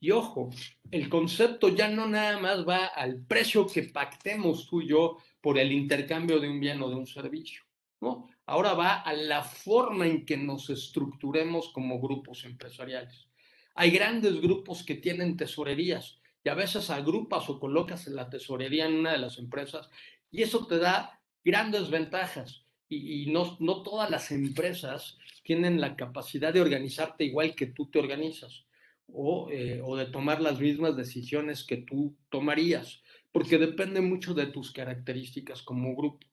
Y 0.00 0.10
ojo, 0.10 0.50
el 0.90 1.08
concepto 1.08 1.70
ya 1.70 1.88
no 1.88 2.06
nada 2.06 2.38
más 2.38 2.68
va 2.68 2.86
al 2.86 3.24
precio 3.24 3.66
que 3.66 3.84
pactemos 3.84 4.68
tú 4.68 4.82
y 4.82 4.88
yo 4.88 5.16
por 5.40 5.58
el 5.58 5.72
intercambio 5.72 6.40
de 6.40 6.50
un 6.50 6.60
bien 6.60 6.82
o 6.82 6.90
de 6.90 6.96
un 6.96 7.06
servicio, 7.06 7.62
¿no? 8.02 8.28
Ahora 8.44 8.74
va 8.74 9.00
a 9.00 9.14
la 9.14 9.42
forma 9.42 10.06
en 10.06 10.26
que 10.26 10.36
nos 10.36 10.68
estructuremos 10.68 11.70
como 11.70 12.00
grupos 12.00 12.44
empresariales. 12.44 13.28
Hay 13.74 13.90
grandes 13.90 14.40
grupos 14.40 14.84
que 14.84 14.94
tienen 14.94 15.36
tesorerías 15.36 16.18
y 16.44 16.48
a 16.48 16.54
veces 16.54 16.90
agrupas 16.90 17.48
o 17.50 17.58
colocas 17.58 18.06
en 18.06 18.14
la 18.14 18.30
tesorería 18.30 18.86
en 18.86 18.94
una 18.94 19.12
de 19.12 19.18
las 19.18 19.38
empresas 19.38 19.90
y 20.30 20.42
eso 20.42 20.66
te 20.66 20.78
da 20.78 21.20
grandes 21.44 21.90
ventajas. 21.90 22.64
Y, 22.88 23.32
no, 23.32 23.56
todas 23.82 24.08
las 24.10 24.30
empresas 24.30 25.18
tienen 25.42 25.80
la 25.80 25.96
capacidad 25.96 26.52
de 26.52 26.60
organizarte 26.60 27.24
igual 27.24 27.54
que 27.56 27.66
tú 27.66 27.86
te 27.90 27.98
organizas 27.98 28.66
o, 29.08 29.50
eh, 29.50 29.80
o, 29.82 29.96
de 29.96 30.06
tomar 30.06 30.40
las 30.40 30.60
mismas 30.60 30.96
decisiones 30.96 31.64
que 31.64 31.78
tú 31.78 32.14
tomarías, 32.28 33.02
porque 33.32 33.58
depende 33.58 34.00
mucho 34.00 34.32
de 34.32 34.46
tus 34.46 34.70
características 34.70 35.62
como 35.62 35.96
grupo. 35.96 36.24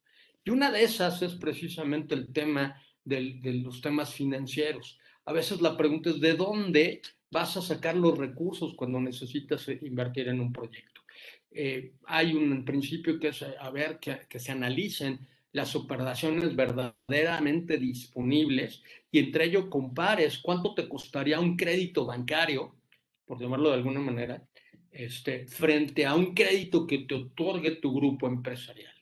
Y 0.44 0.52
una 0.52 0.72
de 0.72 0.84
esas 0.84 1.22
es 1.24 1.34
precisamente 1.34 2.14
el 2.14 2.32
tema 2.32 2.80
de 3.04 3.40
los 3.64 3.82
temas 3.82 4.14
financieros. 4.14 5.00
A 5.26 5.34
veces 5.34 5.62
la 5.62 5.78
pregunta 5.78 6.12
es, 6.12 6.20
¿de 6.20 6.34
dónde 6.34 7.02
vas 7.32 7.58
a 7.58 7.62
sacar 7.62 7.96
los 7.96 8.18
recursos 8.18 8.74
cuando 8.76 9.00
necesitas 9.00 9.68
invertir 9.82 10.28
en 10.28 10.40
un 10.40 10.52
proyecto? 10.52 11.02
Eh, 11.50 11.94
hay 12.06 12.34
un 12.34 12.64
principio 12.64 13.20
que 13.20 13.30
es, 13.30 13.42
a 13.42 13.70
ver, 13.72 14.00
que, 14.00 14.20
que 14.30 14.40
se 14.40 14.52
analicen 14.52 15.28
las 15.54 15.76
operaciones 15.76 16.56
verdaderamente 16.56 17.78
disponibles 17.78 18.82
y 19.12 19.20
entre 19.20 19.46
ello 19.46 19.70
compares 19.70 20.40
cuánto 20.40 20.74
te 20.74 20.88
costaría 20.88 21.40
un 21.40 21.58
crédito 21.58 22.06
bancario, 22.06 22.76
por 23.26 23.40
llamarlo 23.40 23.70
de 23.70 23.76
alguna 23.76 24.00
manera, 24.00 24.46
este, 24.92 25.48
frente 25.48 26.06
a 26.06 26.16
un 26.16 26.34
crédito 26.34 26.86
que 26.86 27.00
te 27.00 27.16
otorgue 27.16 27.72
tu 27.78 27.94
grupo 27.94 28.28
empresarial. 28.28 28.94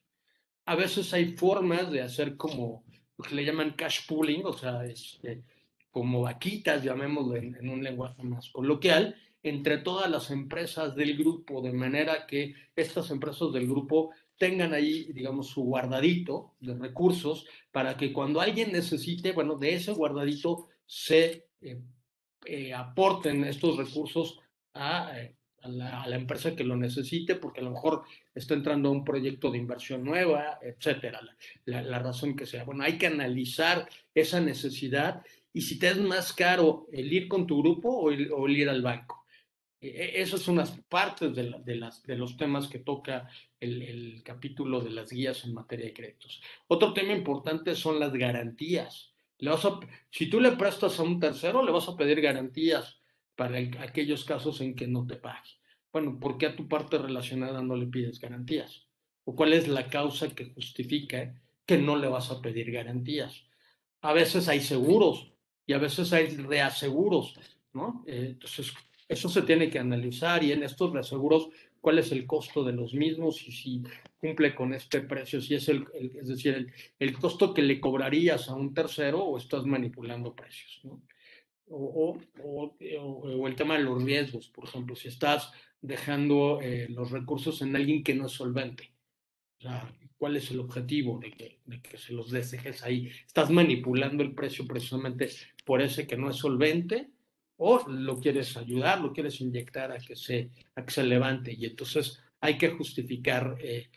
A 0.66 0.76
veces 0.76 1.14
hay 1.14 1.36
formas 1.36 1.92
de 1.92 2.02
hacer 2.02 2.38
como 2.38 2.84
lo 3.18 3.24
que 3.24 3.36
le 3.36 3.46
llaman 3.46 3.74
cash 3.74 4.08
pooling, 4.08 4.46
o 4.46 4.54
sea, 4.54 4.86
este, 4.86 5.44
como 5.92 6.22
vaquitas, 6.22 6.84
llamémoslo 6.84 7.36
en, 7.36 7.56
en 7.56 7.70
un 7.70 7.84
lenguaje 7.84 8.24
más 8.24 8.50
coloquial, 8.50 9.16
entre 9.44 9.78
todas 9.78 10.10
las 10.10 10.32
empresas 10.32 10.96
del 10.96 11.18
grupo, 11.18 11.62
de 11.62 11.72
manera 11.72 12.28
que 12.28 12.56
estas 12.76 13.10
empresas 13.12 13.52
del 13.54 13.68
grupo 13.68 14.12
tengan 14.38 14.74
ahí, 14.74 15.12
digamos, 15.14 15.48
su 15.48 15.64
guardadito 15.64 16.56
de 16.60 16.74
recursos 16.76 17.46
para 17.72 17.96
que 17.98 18.12
cuando 18.12 18.42
alguien 18.42 18.72
necesite, 18.72 19.34
bueno, 19.34 19.56
de 19.56 19.76
ese 19.76 19.92
guardadito 19.92 20.70
se 20.86 21.50
eh, 21.62 21.82
eh, 22.46 22.74
aporten 22.74 23.44
estos 23.44 23.78
recursos 23.78 24.40
a, 24.74 25.12
eh, 25.20 25.36
a, 25.62 25.68
la, 25.68 26.04
a, 26.04 26.08
la, 26.08 26.16
empresa 26.16 26.56
que 26.56 26.64
lo 26.64 26.78
necesite, 26.78 27.36
porque 27.36 27.60
a 27.60 27.64
lo 27.64 27.72
mejor 27.72 28.04
está 28.34 28.54
entrando 28.54 28.90
a 28.90 28.94
un 28.94 29.04
proyecto 29.04 29.52
de 29.52 29.58
inversión 29.58 30.06
nueva, 30.06 30.58
etcétera, 30.62 31.22
la, 31.22 31.36
la, 31.66 31.82
la 31.82 32.00
razón 32.00 32.36
que 32.36 32.46
sea. 32.46 32.64
Bueno, 32.64 32.84
hay 32.84 32.98
que 32.98 33.08
analizar 33.08 33.90
esa 34.16 34.40
necesidad 34.40 35.22
y 35.54 35.62
si 35.62 35.80
te 35.80 35.90
es 35.90 35.98
más 35.98 36.34
caro 36.34 36.88
el 36.92 37.12
ir 37.12 37.28
con 37.28 37.48
tu 37.48 37.62
grupo 37.62 37.90
o 37.90 38.12
el, 38.12 38.58
ir 38.58 38.70
al 38.70 38.82
banco. 38.82 39.26
Esas 39.82 40.42
son 40.42 40.58
las 40.58 40.72
partes 40.90 41.34
de, 41.34 41.44
la, 41.44 41.60
de, 41.60 41.76
las, 41.76 42.04
de 42.04 42.18
los 42.18 42.36
temas 42.36 42.68
que 42.68 42.80
toca 42.80 43.30
el, 43.60 44.22
capítulo 44.24 44.82
de 44.82 44.90
las 44.90 45.12
guías 45.12 45.46
en 45.46 45.54
materia 45.54 45.86
de 45.86 45.94
créditos. 45.94 46.42
Otro 46.68 46.94
tema 46.94 47.14
importante 47.14 47.76
son 47.76 48.00
las 48.00 48.12
garantías. 48.14 49.14
Le 49.38 49.50
vas 49.50 49.64
a, 49.64 49.80
si 50.10 50.30
tú 50.30 50.42
le 50.42 50.52
prestas 50.52 51.00
a 51.00 51.04
un 51.04 51.20
tercero, 51.20 51.64
le 51.64 51.72
vas 51.72 51.88
a 51.88 51.96
pedir 51.96 52.20
garantías 52.20 53.00
para 53.36 53.58
el, 53.58 53.78
aquellos 53.78 54.26
casos 54.26 54.60
en 54.60 54.76
que 54.76 54.86
no 54.86 55.08
te 55.08 55.16
pague. 55.16 55.50
Bueno, 55.94 56.20
¿por 56.20 56.38
qué 56.38 56.48
a 56.48 56.56
tu 56.56 56.68
parte 56.68 56.98
relacionada 56.98 57.62
no 57.62 57.76
le 57.78 57.88
pides 57.88 58.20
garantías? 58.20 58.86
¿O 59.24 59.34
cuál 59.36 59.54
es 59.54 59.68
la 59.68 59.88
causa 59.88 60.36
que 60.36 60.54
justifica 60.54 61.42
que 61.66 61.78
no 61.78 61.96
le 61.96 62.10
vas 62.10 62.32
a 62.32 62.42
pedir 62.42 62.70
garantías? 62.72 63.46
A 64.02 64.14
veces 64.14 64.50
hay 64.50 64.60
seguros 64.60 65.34
y 65.70 65.74
a 65.74 65.78
veces 65.78 66.12
hay 66.14 66.30
reaseguros, 66.30 67.36
¿no? 67.74 68.04
Eh, 68.08 68.30
entonces, 68.32 68.74
eso 69.08 69.30
se 69.30 69.44
tiene 69.44 69.70
que 69.70 69.78
analizar 69.78 70.44
y 70.44 70.52
en 70.52 70.64
estos 70.64 70.92
reaseguros 70.92 71.50
cuál 71.80 72.00
es 72.00 72.12
el 72.12 72.26
costo 72.26 72.64
de 72.64 72.74
los 72.74 72.96
mismos 72.96 73.48
y 73.48 73.52
si 73.52 73.84
cumple 74.20 74.56
con 74.56 74.74
este 74.74 75.02
precio, 75.02 75.40
si 75.40 75.54
es 75.54 75.70
el, 75.70 75.86
el 75.94 76.16
es 76.16 76.28
decir, 76.28 76.56
el, 76.56 76.74
el, 76.98 77.14
costo 77.20 77.54
que 77.54 77.62
le 77.62 77.80
cobrarías 77.80 78.50
a 78.50 78.56
un 78.56 78.74
tercero 78.74 79.24
o 79.24 79.38
estás 79.38 79.64
manipulando 79.68 80.36
precios, 80.36 80.80
¿no? 80.86 81.04
O, 81.68 82.18
o, 82.42 82.76
o, 83.00 83.06
o, 83.38 83.48
el 83.48 83.56
tema 83.56 83.78
de 83.78 83.84
los 83.84 84.04
riesgos, 84.04 84.50
por 84.50 84.64
ejemplo, 84.64 84.96
si 84.96 85.08
estás 85.08 85.52
dejando 85.82 86.62
eh, 86.64 86.88
los 86.90 87.12
recursos 87.12 87.62
en 87.62 87.76
alguien 87.76 88.04
que 88.04 88.16
no 88.16 88.26
es 88.26 88.32
solvente. 88.32 88.92
O 89.60 89.62
sea, 89.62 89.88
¿Cuál 90.20 90.36
es 90.36 90.52
el 90.52 90.60
objetivo 90.60 91.18
de 91.18 91.32
que, 91.32 91.60
de 91.66 91.82
que 91.82 91.98
se 91.98 92.12
los 92.12 92.30
dejes 92.30 92.84
ahí? 92.84 93.10
¿Estás 93.26 93.50
manipulando 93.50 94.22
el 94.22 94.36
precio 94.36 94.68
precisamente 94.68 95.30
por 95.70 95.84
ese 95.84 96.08
que 96.08 96.18
no 96.18 96.32
es 96.32 96.38
solvente? 96.38 97.12
¿O 97.58 97.88
lo 97.88 98.20
quieres 98.20 98.58
ayudar, 98.58 99.02
lo 99.02 99.14
quieres 99.14 99.40
inyectar 99.40 99.92
a 99.92 100.00
que 100.00 100.16
se, 100.16 100.50
a 100.74 100.84
que 100.84 100.90
se 100.90 101.04
levante? 101.04 101.54
Y 101.54 101.64
entonces 101.68 102.20
hay 102.42 102.58
que 102.58 102.70
justificar 102.70 103.56
eh, 103.62 103.92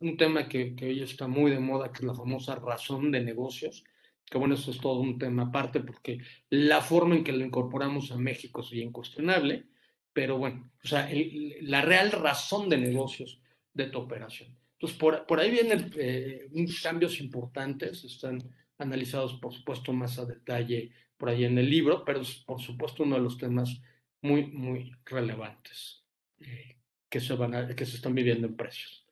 un 0.00 0.16
tema 0.16 0.48
que, 0.48 0.74
que, 0.74 0.86
hoy 0.86 1.02
está 1.02 1.28
muy 1.28 1.50
de 1.50 1.60
moda, 1.60 1.92
que 1.92 1.98
es 1.98 2.04
la 2.04 2.14
famosa 2.14 2.54
razón 2.54 3.12
de 3.12 3.20
negocios, 3.20 3.84
que 4.24 4.38
bueno, 4.38 4.54
eso 4.54 4.70
es 4.70 4.78
todo 4.78 5.00
un 5.00 5.18
tema 5.18 5.42
aparte, 5.42 5.80
porque 5.80 6.16
la 6.48 6.80
forma 6.80 7.16
en 7.16 7.24
que 7.24 7.32
lo 7.32 7.44
incorporamos 7.44 8.10
a 8.10 8.16
México 8.16 8.62
es 8.62 8.72
incuestionable, 8.72 9.66
pero 10.14 10.38
bueno, 10.38 10.70
o 10.82 10.88
sea, 10.88 11.10
el, 11.10 11.58
la 11.60 11.82
real 11.82 12.10
razón 12.10 12.70
de 12.70 12.78
negocios 12.78 13.38
de 13.74 13.84
tu 13.88 13.98
operación. 13.98 14.56
Entonces, 14.72 14.98
por, 14.98 15.26
por 15.26 15.40
ahí 15.40 15.50
vienen 15.50 15.92
eh, 15.98 16.48
cambios 16.82 17.20
importantes, 17.20 18.02
están 18.02 18.38
analizados, 18.78 19.34
por 19.34 19.52
supuesto, 19.52 19.92
más 19.92 20.18
a 20.18 20.24
detalle 20.24 20.90
por 21.18 21.28
ahí 21.28 21.44
en 21.44 21.58
el 21.58 21.68
libro, 21.68 22.04
pero 22.04 22.20
es, 22.20 22.36
por 22.46 22.60
supuesto, 22.60 23.02
uno 23.02 23.16
de 23.16 23.22
los 23.22 23.36
temas 23.36 23.80
muy, 24.22 24.46
muy 24.46 24.92
relevantes 25.04 26.04
eh, 26.40 26.76
que, 27.08 27.20
se 27.20 27.34
van 27.34 27.54
a, 27.54 27.74
que 27.74 27.84
se 27.84 27.96
están 27.96 28.14
viviendo 28.14 28.46
en 28.46 28.56
precios. 28.56 29.04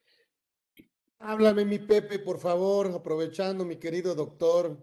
Háblame, 1.18 1.64
mi 1.64 1.78
Pepe, 1.78 2.18
por 2.18 2.38
favor, 2.38 2.92
aprovechando, 2.94 3.64
mi 3.64 3.76
querido 3.76 4.14
doctor. 4.14 4.78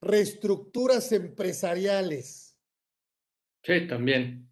Reestructuras 0.00 1.12
empresariales. 1.12 2.58
Sí, 3.62 3.86
también. 3.86 4.50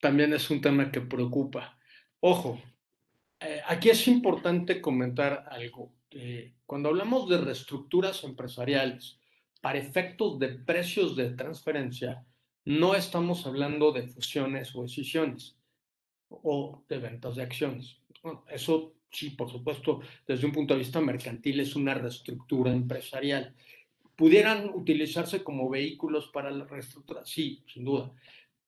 También 0.00 0.32
es 0.32 0.50
un 0.50 0.60
tema 0.60 0.90
que 0.90 1.02
preocupa. 1.02 1.78
Ojo, 2.20 2.60
eh, 3.40 3.60
aquí 3.66 3.90
es 3.90 4.08
importante 4.08 4.80
comentar 4.80 5.46
algo. 5.50 5.92
Eh, 6.10 6.54
cuando 6.64 6.88
hablamos 6.88 7.28
de 7.28 7.38
reestructuras 7.38 8.24
empresariales 8.24 9.20
para 9.66 9.80
efectos 9.80 10.38
de 10.38 10.50
precios 10.50 11.16
de 11.16 11.30
transferencia, 11.30 12.24
no 12.66 12.94
estamos 12.94 13.44
hablando 13.48 13.90
de 13.90 14.06
fusiones 14.06 14.72
o 14.76 14.82
decisiones 14.82 15.56
o 16.28 16.84
de 16.88 16.98
ventas 16.98 17.34
de 17.34 17.42
acciones. 17.42 18.00
Eso 18.48 18.94
sí, 19.10 19.30
por 19.30 19.50
supuesto, 19.50 20.02
desde 20.24 20.46
un 20.46 20.52
punto 20.52 20.72
de 20.72 20.78
vista 20.78 21.00
mercantil 21.00 21.58
es 21.58 21.74
una 21.74 21.94
reestructura 21.94 22.70
empresarial. 22.70 23.56
¿Pudieran 24.14 24.70
utilizarse 24.72 25.42
como 25.42 25.68
vehículos 25.68 26.28
para 26.28 26.52
la 26.52 26.64
reestructura? 26.64 27.26
Sí, 27.26 27.64
sin 27.66 27.86
duda. 27.86 28.12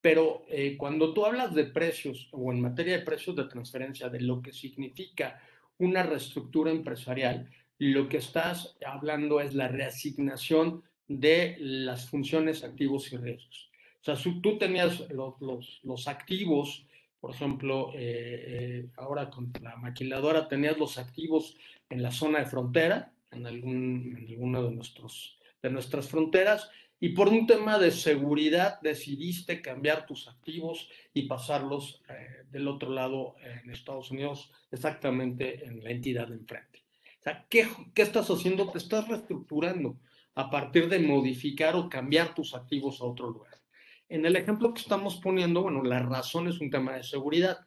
Pero 0.01 0.47
eh, 0.49 0.77
cuando 0.77 1.15
tú 1.15 1.25
hablas 1.25 1.55
de 1.55 1.67
precios 1.67 2.29
o 2.33 2.51
en 2.51 2.61
materia 2.61 2.99
de 2.99 3.05
precios 3.05 3.37
de 3.37 3.45
transferencia, 3.45 4.09
de 4.09 4.23
lo 4.23 4.43
que 4.43 4.53
significa 4.53 5.41
una 5.79 6.03
reestructura 6.03 6.73
empresarial, 6.73 7.49
lo 7.79 8.09
que 8.09 8.17
estás 8.17 8.77
hablando 8.85 9.41
es 9.41 9.55
la 9.55 9.69
reasignación 9.69 10.83
de 11.09 11.57
las 11.59 12.09
funciones 12.09 12.63
activos 12.63 13.13
y 13.13 13.17
riesgos. 13.17 13.71
O 14.01 14.05
sea, 14.05 14.17
si 14.17 14.41
tú 14.41 14.59
tenías 14.59 15.09
los, 15.11 15.81
los, 15.83 16.09
activos, 16.09 16.87
por 17.21 17.35
ejemplo, 17.35 17.93
eh, 17.95 17.99
eh, 17.99 18.89
ahora 18.97 19.29
con 19.29 19.51
la 19.61 19.77
maquiladora 19.77 20.47
tenías 20.47 20.79
los 20.79 20.99
activos 20.99 21.57
en 21.89 22.03
la 22.03 22.13
zona 22.13 22.41
de 22.41 22.47
frontera, 22.47 23.13
en, 23.33 23.47
algún, 23.47 24.17
en 24.19 24.29
alguno 24.29 24.63
de, 24.63 24.71
nuestros, 24.71 25.39
de 25.63 25.71
nuestras 25.71 26.09
fronteras, 26.09 26.71
y 27.01 27.11
por 27.11 27.29
un 27.29 27.47
tema 27.47 27.79
de 27.79 27.91
seguridad 27.91 28.81
decidiste 28.81 29.63
cambiar 29.63 30.07
tus 30.07 30.29
activos 30.29 30.89
y 31.15 31.23
pasarlos 31.23 32.03
eh, 32.09 32.45
del 32.51 32.69
otro 32.69 32.91
lado 32.91 33.37
en 33.43 33.71
Estados 33.71 34.11
Unidos, 34.11 34.53
exactamente 34.71 35.65
en 35.65 35.83
la 35.83 35.91
entidad 35.91 36.29
de 36.29 36.35
enfrente. 36.35 36.83
O 37.21 37.23
sea, 37.23 37.47
¿qué, 37.49 37.69
¿qué 37.95 38.03
estás 38.03 38.29
haciendo? 38.31 38.71
Te 38.71 38.79
estás 38.79 39.09
reestructurando 39.09 39.97
a 40.39 40.49
partir 40.49 40.89
de 40.89 41.01
modificar 41.01 41.75
o 41.75 41.89
cambiar 41.89 42.33
tus 42.33 42.55
activos 42.55 43.01
a 43.01 43.07
otro 43.07 43.29
lugar. 43.29 43.61
En 44.09 44.25
el 44.25 44.37
ejemplo 44.37 44.73
que 44.73 44.81
estamos 44.81 45.17
poniendo, 45.17 45.63
bueno, 45.63 45.83
la 45.83 45.99
razón 45.99 46.47
es 46.47 46.61
un 46.61 46.71
tema 46.71 46.95
de 46.95 47.03
seguridad. 47.03 47.67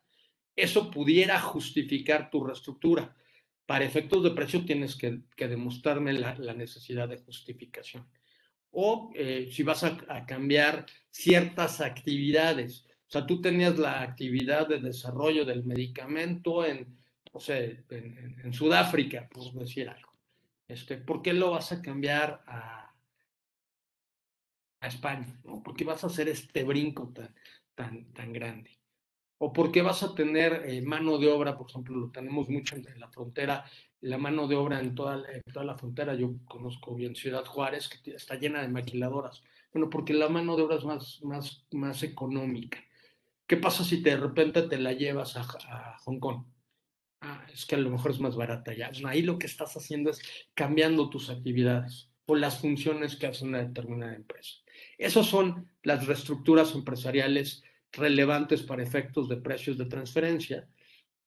Eso 0.56 0.90
pudiera 0.90 1.38
justificar 1.42 2.30
tu 2.30 2.46
reestructura. 2.46 3.14
Para 3.66 3.84
efectos 3.84 4.24
de 4.24 4.32
precio 4.32 4.64
tienes 4.64 4.96
que, 4.96 5.22
demostrarme 5.36 6.14
la, 6.14 6.54
necesidad 6.54 7.10
de 7.10 7.18
justificación 7.18 8.08
o 8.72 9.12
eh, 9.16 9.50
si 9.52 9.64
vas 9.64 9.84
a, 9.84 10.26
cambiar 10.26 10.86
ciertas 11.10 11.82
actividades. 11.82 12.86
O 13.06 13.12
sea, 13.12 13.26
tú 13.28 13.42
tenías 13.42 13.78
la 13.78 14.02
actividad 14.02 14.70
de 14.70 14.80
desarrollo 14.80 15.44
del 15.44 15.66
medicamento 15.66 16.64
en, 16.64 16.98
o 17.34 17.40
sea, 17.42 17.58
en, 17.58 18.54
Sudáfrica, 18.54 19.28
por 19.28 19.52
decir 19.52 19.90
algo. 19.90 20.11
Este, 20.72 20.98
¿Por 20.98 21.22
qué 21.22 21.34
lo 21.34 21.52
vas 21.52 21.72
a 21.72 21.82
cambiar 21.82 22.44
a, 22.48 22.94
España? 24.82 25.28
¿Por 25.44 25.76
qué 25.76 25.84
vas 25.84 26.04
a 26.04 26.08
hacer 26.08 26.28
este 26.30 26.64
brinco 26.64 27.10
tan, 27.10 27.36
tan, 27.76 28.14
tan 28.14 28.34
grande? 28.34 28.72
¿O 29.38 29.52
por 29.52 29.72
qué 29.72 29.82
vas 29.82 30.02
a 30.02 30.16
tener 30.16 30.64
eh, 30.66 30.82
mano 30.82 31.18
de 31.18 31.30
obra? 31.30 31.58
Por 31.58 31.70
ejemplo, 31.70 31.98
lo 31.98 32.10
tenemos 32.10 32.50
mucho 32.50 32.76
en 32.76 33.00
la 33.00 33.10
frontera 33.10 33.66
la 34.02 34.18
mano 34.18 34.48
de 34.48 34.56
obra 34.56 34.80
en 34.80 34.96
toda, 34.96 35.24
toda, 35.54 35.66
la 35.66 35.78
frontera. 35.78 36.16
Yo 36.16 36.34
conozco 36.46 36.96
bien 36.96 37.16
Ciudad 37.16 37.46
Juárez, 37.46 37.90
que 37.90 38.16
está 38.16 38.36
llena 38.36 38.62
de 38.62 38.70
maquiladoras. 38.70 39.44
Bueno, 39.74 39.90
porque 39.90 40.14
la 40.14 40.30
mano 40.30 40.56
de 40.56 40.64
obra 40.64 40.78
es 40.78 40.86
más, 40.86 41.22
más, 41.24 41.66
más 41.72 42.02
económica. 42.02 42.80
¿Qué 43.46 43.58
pasa 43.58 43.84
si 43.84 44.02
de 44.02 44.18
repente 44.18 44.64
te 44.64 44.78
la 44.78 44.94
llevas 44.94 45.36
a 45.38 45.98
Hong 46.06 46.20
Kong? 46.20 46.46
Ah, 47.22 47.46
es 47.54 47.66
que 47.66 47.76
a 47.76 47.78
lo 47.78 47.92
mejor 47.92 48.12
es 48.12 48.20
más 48.20 48.36
barata 48.36 48.74
ya. 48.74 48.92
Ahí 49.06 49.22
lo 49.22 49.38
que 49.38 49.46
estás 49.46 49.78
haciendo 49.78 50.10
es 50.10 50.22
cambiando 50.56 51.10
tus 51.10 51.30
actividades 51.30 52.10
o 52.26 52.36
las 52.36 52.60
funciones 52.60 53.16
que 53.16 53.28
hace 53.28 53.46
una 53.46 53.60
determinada 53.60 54.16
empresa. 54.16 54.56
Esas 54.98 55.28
son 55.28 55.70
las 55.84 56.08
reestructuras 56.08 56.74
empresariales 56.74 57.64
relevantes 57.92 58.64
para 58.64 58.84
efectos 58.84 59.30
de 59.30 59.38
precios 59.38 59.78
de 59.78 59.86
transferencia 59.86 60.68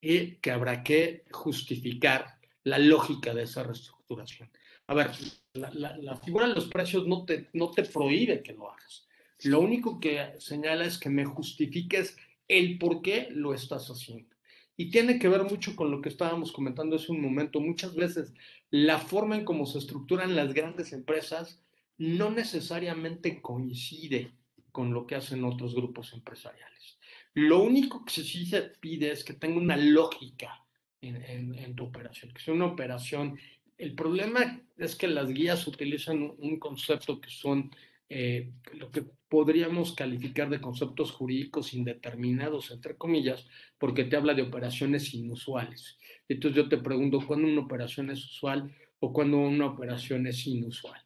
y 0.00 0.37
que 0.37 0.50
habrá 0.50 0.83
que 0.83 1.24
justificar 1.30 2.38
la 2.64 2.78
lógica 2.78 3.33
de 3.33 3.44
esa 3.44 3.62
reestructuración. 3.62 4.50
A 4.87 4.94
ver, 4.94 5.11
la, 5.54 6.16
figura 6.16 6.48
de 6.48 6.54
los 6.54 6.66
precios 6.66 7.07
no 7.07 7.24
te, 7.24 7.48
no 7.52 7.70
te 7.70 7.85
prohíbe 7.85 8.42
que 8.42 8.52
lo 8.52 8.70
hagas. 8.70 9.07
Lo 9.44 9.61
único 9.61 10.00
que 10.00 10.35
señala 10.38 10.85
es 10.85 10.98
que 10.98 11.09
me 11.09 11.24
justifiques 11.24 12.16
el 12.48 12.78
por 12.78 13.00
qué 13.00 13.28
lo 13.30 13.54
estás 13.54 13.88
haciendo. 13.88 14.34
Y 14.76 14.90
tiene 14.90 15.18
que 15.18 15.28
ver 15.28 15.44
mucho 15.44 15.76
con 15.76 15.90
lo 15.90 16.00
que 16.00 16.08
estábamos 16.08 16.52
comentando 16.52 16.96
hace 16.96 17.12
un 17.12 17.20
momento. 17.20 17.60
Muchas 17.60 17.94
veces 17.94 18.34
la 18.70 18.98
forma 18.98 19.37
en 19.37 19.44
cómo 19.44 19.66
se 19.66 19.78
estructuran 19.78 20.34
las 20.34 20.52
grandes 20.52 20.92
empresas 20.92 21.60
no 21.96 22.30
necesariamente 22.30 23.40
coincide 23.40 24.32
con 24.72 24.92
lo 24.92 25.06
que 25.06 25.14
hacen 25.14 25.44
otros 25.44 25.74
grupos 25.74 26.12
empresariales. 26.12 26.98
Lo 27.34 27.62
único 27.62 28.04
que 28.04 28.12
sí 28.12 28.46
se 28.46 28.62
pide 28.62 29.12
es 29.12 29.22
que 29.22 29.34
tenga 29.34 29.58
una 29.58 29.76
lógica 29.76 30.64
en, 31.00 31.16
en, 31.16 31.54
en, 31.54 31.74
tu 31.76 31.84
operación, 31.84 32.32
que 32.32 32.42
sea 32.42 32.54
una 32.54 32.66
operación. 32.66 33.38
El 33.78 33.94
problema 33.94 34.60
es 34.76 34.96
que 34.96 35.06
las 35.06 35.28
guías 35.28 35.66
utilizan 35.66 36.34
un 36.38 36.58
concepto 36.58 37.20
que 37.20 37.30
son 37.30 37.70
eh, 38.08 38.52
lo 38.74 38.90
que 38.90 39.04
podríamos 39.28 39.94
calificar 39.94 40.48
de 40.48 40.60
conceptos 40.60 41.10
jurídicos 41.10 41.74
indeterminados, 41.74 42.70
entre 42.70 42.96
comillas, 42.96 43.46
porque 43.78 44.04
te 44.04 44.16
habla 44.16 44.34
de 44.34 44.42
operaciones 44.42 45.12
inusuales. 45.14 45.98
Entonces 46.28 46.56
yo 46.56 46.68
te 46.68 46.78
pregunto, 46.78 47.20
¿cuándo 47.26 47.48
una 47.48 47.62
operación 47.62 48.10
es 48.10 48.24
usual 48.24 48.72
o 49.00 49.12
cuándo 49.12 49.38
una 49.38 49.66
operación 49.66 50.26
es 50.26 50.46
inusual? 50.46 51.00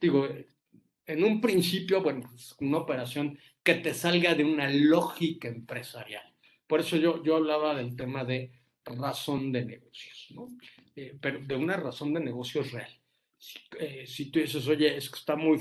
Digo, 0.00 0.28
en 1.06 1.24
un 1.24 1.40
principio, 1.40 2.02
bueno, 2.02 2.30
es 2.34 2.54
una 2.60 2.78
operación 2.78 3.38
que 3.62 3.74
te 3.74 3.92
salga 3.92 4.34
de 4.34 4.44
una 4.44 4.70
lógica 4.70 5.48
empresarial. 5.48 6.34
Por 6.66 6.80
eso 6.80 6.96
yo, 6.96 7.22
yo 7.22 7.36
hablaba 7.36 7.74
del 7.74 7.94
tema 7.96 8.24
de 8.24 8.50
razón 8.84 9.52
de 9.52 9.64
negocios, 9.64 10.28
¿no? 10.30 10.48
Eh, 10.96 11.16
pero 11.20 11.40
de 11.40 11.56
una 11.56 11.76
razón 11.76 12.14
de 12.14 12.20
negocios 12.20 12.72
real. 12.72 12.90
Si, 13.36 13.58
eh, 13.78 14.06
si, 14.06 14.30
tú 14.30 14.38
dices, 14.38 14.66
oye, 14.68 14.96
es 14.96 15.10
que 15.10 15.18
está 15.18 15.36
muy, 15.36 15.58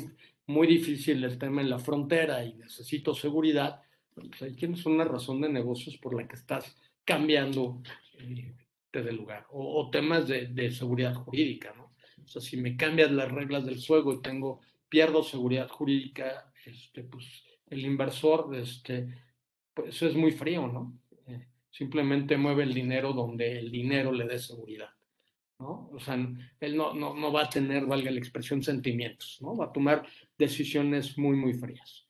muy 0.48 0.68
difícil 0.68 1.24
el 1.24 1.38
tema 1.38 1.62
en 1.62 1.70
la 1.70 1.80
frontera 1.80 2.44
y 2.46 2.54
necesito 2.56 3.14
seguridad, 3.14 3.82
pues 4.14 4.42
ahí 4.42 4.56
tienes 4.56 4.86
una 4.86 5.04
razón 5.04 5.42
de 5.42 5.50
negocios 5.50 5.98
por 5.98 6.16
la 6.16 6.28
que 6.28 6.36
estás 6.36 6.76
cambiando 7.06 7.82
eh, 8.20 8.54
de 8.92 9.12
lugar. 9.12 9.48
O, 9.52 9.90
temas 9.90 10.28
de, 10.28 10.72
seguridad 10.72 11.16
jurídica, 11.16 11.74
¿no? 11.76 11.94
O 12.24 12.28
sea, 12.28 12.42
si 12.42 12.58
me 12.58 12.78
cambias 12.78 13.12
las 13.12 13.32
reglas 13.32 13.66
del 13.66 13.84
juego 13.84 14.14
y 14.14 14.22
tengo, 14.22 14.62
pierdo 14.88 15.24
seguridad 15.24 15.68
jurídica, 15.68 16.52
este, 16.66 17.04
pues 17.04 17.26
el 17.70 17.86
inversor, 17.86 18.56
este, 18.56 19.10
pues 19.74 20.02
es 20.02 20.16
muy 20.16 20.32
frío, 20.32 20.68
¿no? 20.68 20.98
simplemente 21.74 22.38
mueve 22.38 22.64
el 22.64 22.74
dinero 22.74 23.14
donde 23.14 23.58
el 23.58 23.72
dinero 23.72 24.12
le 24.12 24.28
dé 24.28 24.38
seguridad. 24.38 24.90
¿No? 25.64 25.90
O 25.94 26.00
sea, 26.00 26.16
él 26.60 26.78
no, 26.78 26.94
no, 26.94 27.16
no, 27.16 27.32
va 27.32 27.44
a 27.44 27.50
tener, 27.50 27.86
valga 27.86 28.12
la 28.12 28.20
expresión, 28.20 28.62
sentimientos, 28.62 29.40
¿no? 29.42 29.56
Va 29.56 29.66
a 29.66 29.72
tomar 29.72 30.06
decisiones 30.38 31.18
muy, 31.18 31.36
muy 31.36 31.54
frías. 31.54 32.06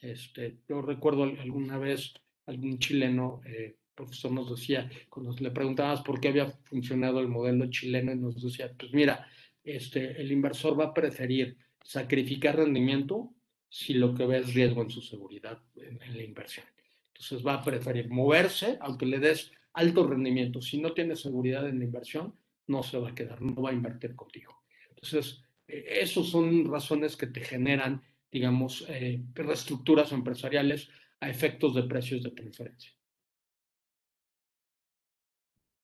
Este, 0.00 0.58
yo 0.68 0.80
recuerdo 0.80 1.24
alguna 1.24 1.78
vez 1.78 2.14
algún 2.46 2.78
chileno, 2.78 3.40
eh, 3.44 3.76
profesor 3.94 4.30
nos 4.30 4.50
decía, 4.50 4.88
cuando 5.10 5.34
le 5.38 5.50
preguntábamos 5.50 6.02
por 6.02 6.20
qué 6.20 6.28
había 6.28 6.46
funcionado 6.64 7.20
el 7.20 7.28
modelo 7.28 7.68
chileno, 7.68 8.12
y 8.12 8.16
nos 8.16 8.40
decía, 8.40 8.72
pues 8.78 8.92
mira, 8.94 9.26
este, 9.64 10.20
el 10.20 10.30
inversor 10.32 10.78
va 10.78 10.86
a 10.86 10.94
preferir 10.94 11.56
sacrificar 11.82 12.56
rendimiento 12.56 13.34
si 13.68 13.94
lo 13.94 14.14
que 14.14 14.24
ve 14.24 14.38
es 14.38 14.54
riesgo 14.54 14.82
en 14.82 14.90
su 14.90 15.02
seguridad 15.02 15.60
en, 15.76 16.16
la 16.16 16.22
inversión. 16.22 16.66
Entonces 17.08 17.46
va 17.46 17.54
a 17.54 17.62
preferir 17.62 18.08
moverse, 18.08 18.78
aunque 18.80 19.04
le 19.04 19.18
des 19.18 19.50
alto 19.72 20.06
rendimiento. 20.06 20.62
Si 20.62 20.80
no 20.80 20.92
tiene 20.92 21.16
seguridad 21.16 21.68
en 21.68 21.78
la 21.78 21.84
inversión, 21.84 22.34
no 22.68 22.82
se 22.82 22.98
va 22.98 23.10
a 23.10 23.14
quedar, 23.14 23.40
no 23.42 23.60
va 23.60 23.70
a 23.70 23.74
invertir 23.74 24.14
contigo. 24.14 24.62
Entonces, 24.90 25.42
eh, 25.66 25.84
esas 26.00 26.26
son 26.26 26.70
razones 26.70 27.16
que 27.16 27.26
te 27.26 27.40
generan, 27.40 28.02
digamos, 28.30 28.84
eh, 28.88 29.24
reestructuras 29.34 30.12
empresariales 30.12 30.88
a 31.20 31.28
efectos 31.28 31.74
de 31.74 31.82
precios 31.82 32.22
de 32.22 32.30
preferencia. 32.30 32.92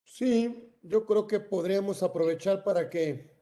Sí, 0.05 0.71
yo 0.83 1.05
creo 1.07 1.27
que 1.27 1.41
podríamos 1.41 2.03
aprovechar 2.03 2.63
para 2.63 2.89
que, 2.89 3.35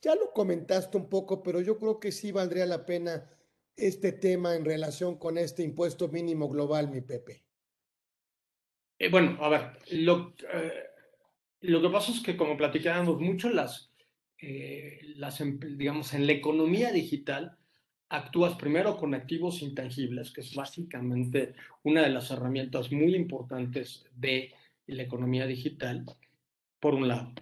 ya 0.00 0.14
lo 0.14 0.32
comentaste 0.32 0.96
un 0.96 1.08
poco, 1.08 1.42
pero 1.42 1.60
yo 1.60 1.78
creo 1.78 1.98
que 1.98 2.12
sí 2.12 2.32
valdría 2.32 2.66
la 2.66 2.84
pena 2.86 3.28
este 3.76 4.12
tema 4.12 4.54
en 4.54 4.64
relación 4.64 5.18
con 5.18 5.38
este 5.38 5.62
impuesto 5.62 6.08
mínimo 6.08 6.48
global, 6.48 6.90
mi 6.90 7.00
Pepe. 7.00 7.44
Eh, 8.98 9.08
bueno, 9.08 9.36
a 9.40 9.48
ver, 9.48 9.78
lo, 9.92 10.34
eh, 10.52 10.84
lo, 11.62 11.82
que 11.82 11.88
pasa 11.88 12.12
es 12.12 12.20
que 12.20 12.36
como 12.36 12.56
platicábamos 12.56 13.20
mucho, 13.20 13.50
las, 13.50 13.92
eh, 14.38 15.00
las, 15.16 15.40
em, 15.40 15.58
digamos, 15.76 16.14
en 16.14 16.26
la 16.26 16.32
economía 16.32 16.92
digital, 16.92 17.56
actúas 18.08 18.54
primero 18.56 18.96
con 18.96 19.14
activos 19.14 19.62
intangibles, 19.62 20.30
que 20.32 20.42
es 20.42 20.54
básicamente 20.54 21.54
una 21.82 22.02
de 22.02 22.10
las 22.10 22.30
herramientas 22.30 22.92
muy 22.92 23.14
importantes 23.14 24.04
de 24.14 24.52
la 24.86 25.02
economía 25.02 25.46
digital, 25.46 26.04
por 26.78 26.94
un 26.94 27.08
lado. 27.08 27.32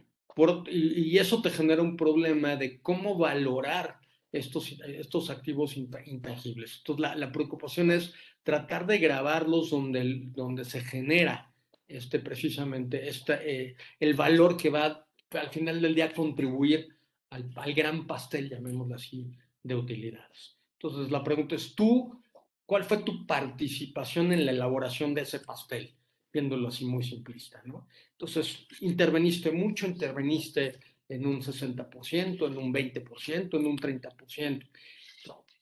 y, 0.70 1.18
eso 1.18 1.42
te 1.42 1.50
genera 1.50 1.82
un 1.82 1.96
problema 1.96 2.56
de 2.56 2.80
cómo 2.80 3.18
valorar 3.18 3.98
estos, 4.32 4.80
estos 4.86 5.28
activos 5.28 5.76
intangibles. 5.76 6.78
Entonces, 6.78 7.00
la, 7.00 7.16
la, 7.16 7.32
preocupación 7.32 7.90
es 7.90 8.14
tratar 8.42 8.86
de 8.86 8.98
grabarlos 8.98 9.70
donde, 9.70 10.22
donde 10.26 10.64
se 10.64 10.80
genera 10.80 11.49
este, 11.90 12.20
precisamente 12.20 13.08
este, 13.08 13.34
eh, 13.44 13.76
el 13.98 14.14
valor 14.14 14.56
que 14.56 14.70
va 14.70 15.06
al 15.30 15.50
final 15.50 15.80
del 15.80 15.94
día 15.94 16.06
a 16.06 16.12
contribuir 16.12 16.88
al, 17.30 17.50
al 17.56 17.74
gran 17.74 18.06
pastel, 18.06 18.48
llamémoslo 18.48 18.94
así, 18.94 19.30
de 19.62 19.74
utilidades. 19.74 20.56
Entonces, 20.78 21.10
la 21.10 21.22
pregunta 21.22 21.54
es, 21.54 21.74
¿tú 21.74 22.20
cuál 22.66 22.84
fue 22.84 22.98
tu 22.98 23.26
participación 23.26 24.32
en 24.32 24.46
la 24.46 24.52
elaboración 24.52 25.14
de 25.14 25.22
ese 25.22 25.40
pastel? 25.40 25.94
viéndolo 26.32 26.68
así 26.68 26.84
muy 26.84 27.02
simplista, 27.02 27.62
¿no? 27.64 27.88
Entonces, 28.12 28.66
interveniste 28.80 29.50
mucho, 29.50 29.86
interveniste 29.86 30.78
en 31.08 31.26
un 31.26 31.42
60%, 31.42 32.46
en 32.46 32.56
un 32.56 32.72
20%, 32.72 33.58
en 33.58 33.66
un 33.66 33.76
30%. 33.76 34.66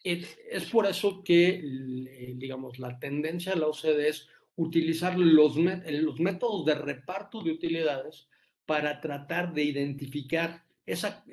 Es, 0.04 0.38
es 0.50 0.64
por 0.66 0.86
eso 0.86 1.22
que, 1.24 1.48
eh, 1.48 2.34
digamos, 2.36 2.78
la 2.78 2.98
tendencia 2.98 3.52
de 3.52 3.60
la 3.60 3.66
OCDE 3.66 4.08
es 4.08 4.28
utilizar 4.58 5.16
los, 5.16 5.56
métodos 5.56 6.66
de 6.66 6.74
reparto 6.74 7.42
de 7.42 7.52
utilidades 7.52 8.28
para 8.66 9.00
tratar 9.00 9.54
de 9.54 9.62
identificar 9.62 10.64
esa, 10.84 11.24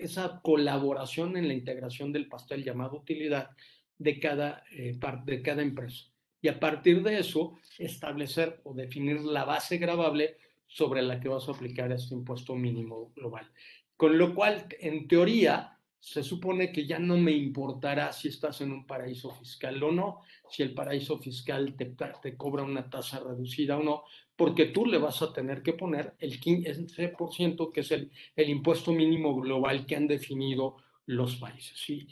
colaboración 0.43 1.35
en 1.35 1.47
la 1.47 1.55
integración 1.55 2.13
del 2.13 2.27
pastel 2.27 2.63
llamado 2.63 2.97
utilidad 2.97 3.49
de 3.97 4.19
cada, 4.19 4.63
eh, 4.71 4.97
de 5.25 5.41
cada 5.41 5.63
empresa 5.63 6.05
y 6.39 6.49
a 6.49 6.59
partir 6.59 7.01
de 7.01 7.17
eso 7.17 7.57
establecer 7.79 8.61
o 8.63 8.75
definir 8.75 9.21
la 9.21 9.43
base 9.43 9.79
gravable 9.79 10.37
sobre 10.67 11.01
la 11.01 11.19
que 11.19 11.27
vas 11.27 11.47
a 11.47 11.53
aplicar 11.53 11.91
este 11.91 12.13
impuesto 12.13 12.55
mínimo 12.55 13.11
global. 13.15 13.51
Con 13.97 14.19
lo 14.19 14.35
cual, 14.35 14.67
en 14.79 15.07
teoría, 15.07 15.74
se 16.05 16.21
supone 16.21 16.71
que 16.71 16.85
ya 16.85 16.99
no 16.99 17.17
me 17.17 17.31
importará 17.31 18.13
si 18.13 18.27
estás 18.27 18.61
en 18.61 18.71
un 18.71 18.85
paraíso 18.85 19.31
fiscal 19.31 19.81
o 19.81 19.91
no, 19.91 20.21
si 20.47 20.61
el 20.61 20.71
paraíso 20.75 21.17
fiscal 21.17 21.75
te, 21.75 21.95
te 22.21 22.37
cobra 22.37 22.61
una 22.61 22.87
tasa 22.87 23.19
reducida 23.19 23.75
o 23.75 23.81
no, 23.81 24.03
porque 24.35 24.67
tú 24.67 24.85
le 24.85 24.99
vas 24.99 25.23
a 25.23 25.33
tener 25.33 25.63
que 25.63 25.73
poner 25.73 26.13
el 26.19 26.39
15% 26.39 27.71
que 27.71 27.79
es 27.79 27.91
el, 27.91 28.11
el 28.35 28.49
impuesto 28.49 28.91
mínimo 28.91 29.35
global 29.41 29.87
que 29.87 29.95
han 29.95 30.07
definido 30.07 30.77
los 31.07 31.37
países. 31.37 31.75
Sí, 31.75 32.07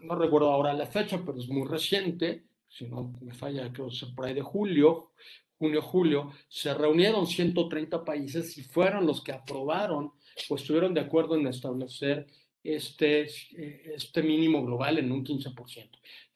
no 0.00 0.16
recuerdo 0.16 0.50
ahora 0.50 0.74
la 0.74 0.84
fecha, 0.84 1.22
pero 1.24 1.38
es 1.38 1.48
muy 1.48 1.66
reciente 1.66 2.44
si 2.68 2.86
no 2.88 3.14
me 3.22 3.32
falla, 3.32 3.72
creo 3.72 3.88
que 3.88 4.06
por 4.14 4.32
de 4.32 4.42
julio, 4.42 5.12
junio, 5.58 5.80
julio, 5.80 6.32
se 6.46 6.74
reunieron 6.74 7.26
130 7.26 8.04
países 8.04 8.58
y 8.58 8.62
fueron 8.64 9.06
los 9.06 9.24
que 9.24 9.32
aprobaron 9.32 10.12
o 10.50 10.54
estuvieron 10.56 10.92
de 10.92 11.00
acuerdo 11.00 11.36
en 11.36 11.46
establecer 11.46 12.26
este, 12.62 13.22
este 13.94 14.22
mínimo 14.22 14.64
global 14.64 14.98
en 14.98 15.10
un 15.12 15.24
15%. 15.24 15.88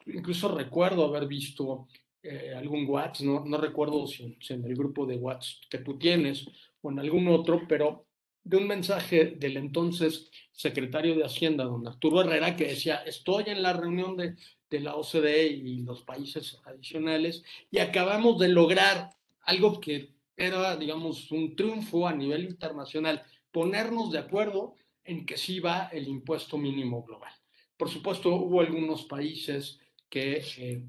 Incluso 0.07 0.55
recuerdo 0.55 1.07
haber 1.07 1.27
visto 1.27 1.89
eh, 2.22 2.55
algún 2.57 2.89
WhatsApp, 2.89 3.27
no, 3.27 3.45
no 3.45 3.59
recuerdo 3.59 4.07
si, 4.07 4.37
si, 4.41 4.55
en 4.55 4.64
el 4.64 4.75
grupo 4.75 5.07
de 5.07 5.16
WhatsApp 5.16 5.64
que 5.68 5.79
tú 5.79 5.99
tienes 5.99 6.47
o 6.81 6.91
en 6.91 6.99
algún 6.99 7.29
otro, 7.29 7.62
pero 7.68 8.07
de 8.43 8.59
un 8.59 8.66
mensaje 8.66 9.37
del 9.39 9.57
entonces 9.57 10.31
secretario 10.53 11.14
de 11.16 11.25
Hacienda, 11.25 11.64
don 11.64 11.87
Arturo 11.87 12.20
Herrera, 12.20 12.57
que 12.57 12.68
decía, 12.68 12.97
estoy 13.07 13.45
en 13.47 13.62
la 13.62 13.72
reunión 13.72 14.16
de, 14.16 14.37
de 14.70 14.81
la 14.81 14.97
OCDE 14.97 15.47
y 15.47 15.83
los 15.83 16.03
países 16.03 16.61
adicionales 16.64 17.43
y 17.70 17.79
acabamos 17.79 18.39
de 18.39 18.49
lograr 18.49 19.11
algo 19.43 19.81
que 19.81 20.14
era, 20.37 20.77
digamos, 20.77 21.31
un 21.31 21.55
triunfo 21.55 22.07
a 22.07 22.14
nivel 22.14 22.45
internacional, 22.45 23.22
ponernos 23.53 24.11
de 24.11 24.18
acuerdo 24.18 24.75
en 25.05 25.26
que 25.26 25.36
sí 25.36 25.61
va 25.61 25.88
el 25.92 26.09
impuesto 26.09 26.59
mínimo 26.59 27.02
global. 27.02 27.32
Por 27.76 27.88
supuesto, 27.88 28.34
hubo 28.34 28.61
algunos 28.61 29.05
países 29.05 29.78
que 30.09 30.42
eh, 30.59 30.86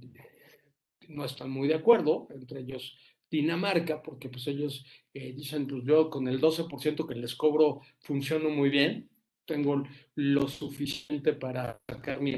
no 1.09 1.25
están 1.25 1.49
muy 1.49 1.67
de 1.67 1.75
acuerdo, 1.75 2.27
entre 2.31 2.61
ellos 2.61 2.97
Dinamarca, 3.29 4.01
porque 4.01 4.29
pues 4.29 4.47
ellos 4.47 4.85
eh, 5.13 5.33
dicen, 5.33 5.67
pues 5.67 5.83
yo 5.83 6.09
con 6.09 6.27
el 6.27 6.39
12% 6.39 7.07
que 7.07 7.15
les 7.15 7.35
cobro 7.35 7.81
funciono 7.99 8.49
muy 8.49 8.69
bien, 8.69 9.09
tengo 9.45 9.83
lo 10.15 10.47
suficiente 10.47 11.33
para 11.33 11.79
sacar 11.87 12.21
mi, 12.21 12.37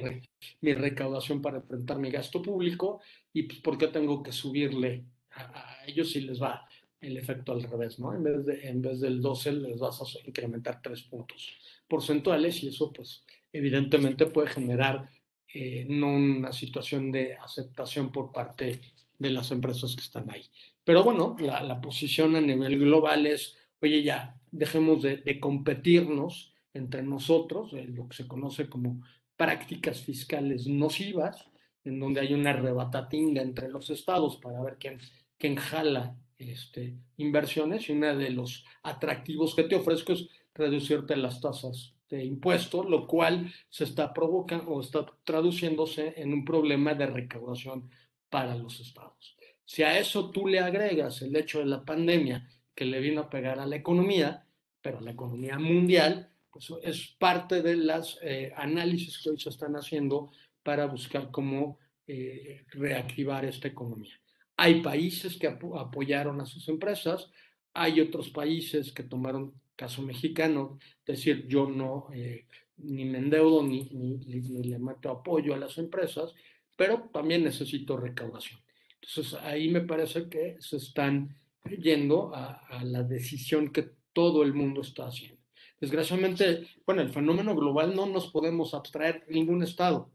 mi 0.61 0.73
recaudación 0.73 1.41
para 1.41 1.57
enfrentar 1.57 1.99
mi 1.99 2.11
gasto 2.11 2.41
público 2.41 3.01
y 3.34 3.43
pues 3.43 3.59
por 3.59 3.78
qué 3.78 3.88
tengo 3.88 4.21
que 4.21 4.32
subirle 4.32 5.05
a, 5.32 5.86
ellos 5.88 6.11
si 6.11 6.21
les 6.21 6.41
va 6.41 6.66
el 7.02 7.18
efecto 7.18 7.52
al 7.52 7.64
revés, 7.64 8.00
¿no? 8.00 8.14
En 8.14 8.24
vez, 8.24 8.45
de, 8.45 8.68
en 8.68 8.82
vez 8.82 9.00
del 9.00 9.22
12 9.22 9.54
les 9.54 9.80
vas 9.80 10.02
a 10.02 10.28
incrementar 10.28 10.82
tres 10.82 11.04
puntos 11.04 11.56
porcentuales 11.88 12.64
y 12.64 12.70
eso 12.70 12.91
pues 12.91 13.24
evidentemente 13.52 14.26
puede 14.26 14.48
generar 14.50 15.10
eh, 15.54 15.86
no 15.89 16.10
una 16.10 16.52
situación 16.52 17.12
de 17.12 17.36
aceptación 17.36 18.12
por 18.12 18.32
parte 18.32 18.82
de 19.18 19.30
las 19.30 19.52
empresas 19.52 19.95
que 19.95 20.02
están 20.02 20.30
ahí. 20.30 20.43
Pero 20.84 21.04
bueno, 21.04 21.36
la, 21.39 21.82
posición 21.82 22.36
a 22.36 22.41
nivel 22.41 22.80
global 22.80 23.26
es, 23.26 23.58
oye, 23.82 24.04
ya, 24.04 24.39
dejemos 24.52 25.02
de, 25.02 25.39
competirnos 25.39 26.54
entre 26.74 27.04
nosotros, 27.04 27.74
lo 27.74 28.08
que 28.08 28.16
se 28.16 28.28
conoce 28.28 28.70
como 28.70 29.02
prácticas 29.36 30.02
fiscales 30.02 30.68
nocivas, 30.68 31.45
en 31.84 32.00
donde 32.00 32.22
hay 32.22 32.34
una 32.34 32.54
rebatatinga 32.54 33.41
entre 33.41 33.70
los 33.70 33.89
estados 33.89 34.38
para 34.38 34.62
ver 34.62 34.78
quién, 34.80 35.00
quién 35.38 35.56
jala 35.56 36.16
este, 36.38 36.96
inversiones 37.18 37.90
y 37.90 37.94
uno 37.94 38.16
de 38.16 38.30
los 38.30 38.66
atractivos 38.84 39.56
que 39.56 39.64
te 39.64 39.76
ofrezco 39.76 40.14
es 40.14 40.28
reducirte 40.54 41.16
las 41.16 41.42
tasas 41.42 41.94
de 42.10 42.24
impuesto, 42.24 42.84
lo 42.84 43.08
cual 43.08 43.54
se 43.70 43.84
está 43.84 44.14
provocando 44.14 44.72
o 44.72 44.82
está 44.82 45.06
traduciéndose 45.24 46.14
en 46.18 46.34
un 46.34 46.46
problema 46.46 46.94
de 46.94 47.08
recaudación 47.08 47.90
para 48.30 48.56
los 48.56 48.80
estados. 48.80 49.38
Si 49.66 49.84
a 49.84 50.00
eso 50.00 50.32
tú 50.32 50.48
le 50.48 50.60
agregas 50.60 51.22
el 51.22 51.36
hecho 51.36 51.60
de 51.60 51.66
la 51.66 51.84
pandemia 51.84 52.48
que 52.74 52.86
le 52.86 53.00
vino 53.00 53.22
a 53.22 53.30
pegar 53.30 53.60
a 53.60 53.66
la 53.66 53.76
economía, 53.76 54.46
pero 54.82 55.02
la 55.02 55.12
economía 55.12 55.60
mundial, 55.60 56.30
eso 56.56 56.82
es 56.82 57.16
parte 57.20 57.62
de 57.62 57.76
los 57.76 58.18
eh, 58.22 58.54
análisis 58.56 59.20
que 59.20 59.32
hoy 59.32 59.40
se 59.40 59.50
están 59.50 59.76
haciendo 59.76 60.32
para 60.64 60.86
buscar 60.86 61.30
cómo 61.32 61.78
eh, 62.08 62.66
reactivar 62.70 63.44
esta 63.46 63.68
economía. 63.68 64.16
Hay 64.58 64.82
países 64.82 65.38
que 65.38 65.47
apoyaron 65.47 66.41
a 66.41 66.45
sus 66.45 66.68
empresas, 66.68 67.32
hay 67.74 68.01
otros 68.01 68.30
países 68.30 68.91
que 68.91 69.03
tomaron 69.03 69.53
caso 69.76 70.01
mexicano, 70.01 70.80
decir, 71.05 71.47
yo 71.47 71.70
no 71.70 72.08
eh, 72.12 72.47
ni 72.78 73.05
me 73.05 73.20
endeudo 73.20 73.64
ni, 73.64 73.84
le 73.86 74.80
meto 74.80 75.12
apoyo 75.12 75.53
a 75.53 75.58
las 75.58 75.78
empresas, 75.78 76.34
pero 76.76 77.10
también 77.14 77.43
necesito 77.43 77.97
recaudación. 77.97 78.60
Entonces 79.01 79.36
ahí 79.41 79.70
me 79.70 79.82
parece 79.82 80.28
que 80.28 80.58
se 80.60 80.78
están 80.78 81.36
yendo 81.80 82.34
a, 82.34 82.53
a 82.68 82.84
la 82.84 83.03
decisión 83.03 83.72
que 83.72 83.91
todo 84.12 84.41
el 84.41 84.53
mundo 84.53 84.82
está 84.82 85.08
haciendo. 85.08 85.38
Desgraciadamente, 85.80 86.68
bueno, 86.86 87.03
el 87.03 87.10
fenómeno 87.10 87.55
global 87.55 87.95
no 87.95 88.08
nos 88.08 88.32
podemos 88.32 88.74
abstraer 88.74 89.24
ningún 89.30 89.62
estado. 89.62 90.10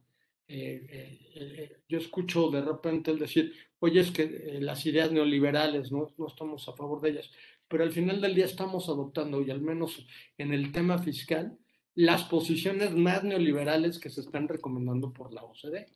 Eh, 0.55 1.19
eh, 1.35 1.83
yo 1.89 1.99
escucho 1.99 2.51
de 2.51 2.63
repente 2.63 3.11
el 3.11 3.19
decir, 3.19 3.53
oye, 3.79 4.01
es 4.01 4.11
que 4.11 4.59
las 4.61 4.85
ideas 4.87 5.11
neoliberales 5.11 5.91
no, 5.91 6.13
no 6.19 6.27
estamos 6.27 6.69
a 6.69 6.75
favor 6.75 7.01
de 7.01 7.11
ellas, 7.11 7.31
pero 7.69 7.85
al 7.85 7.93
final 7.93 8.21
del 8.21 8.35
día 8.35 8.45
estamos 8.45 8.89
adoptando, 8.89 9.43
y 9.43 9.51
al 9.51 9.63
menos 9.63 10.07
en 10.37 10.53
el 10.53 10.73
tema 10.73 10.99
fiscal, 10.99 11.59
las 11.95 12.25
posiciones 12.25 12.93
más 12.95 13.25
neoliberales 13.25 13.99
que 13.99 14.11
se 14.11 14.21
están 14.21 14.49
recomendando 14.49 15.13
por 15.13 15.33
la 15.33 15.43
OCDE. 15.43 15.87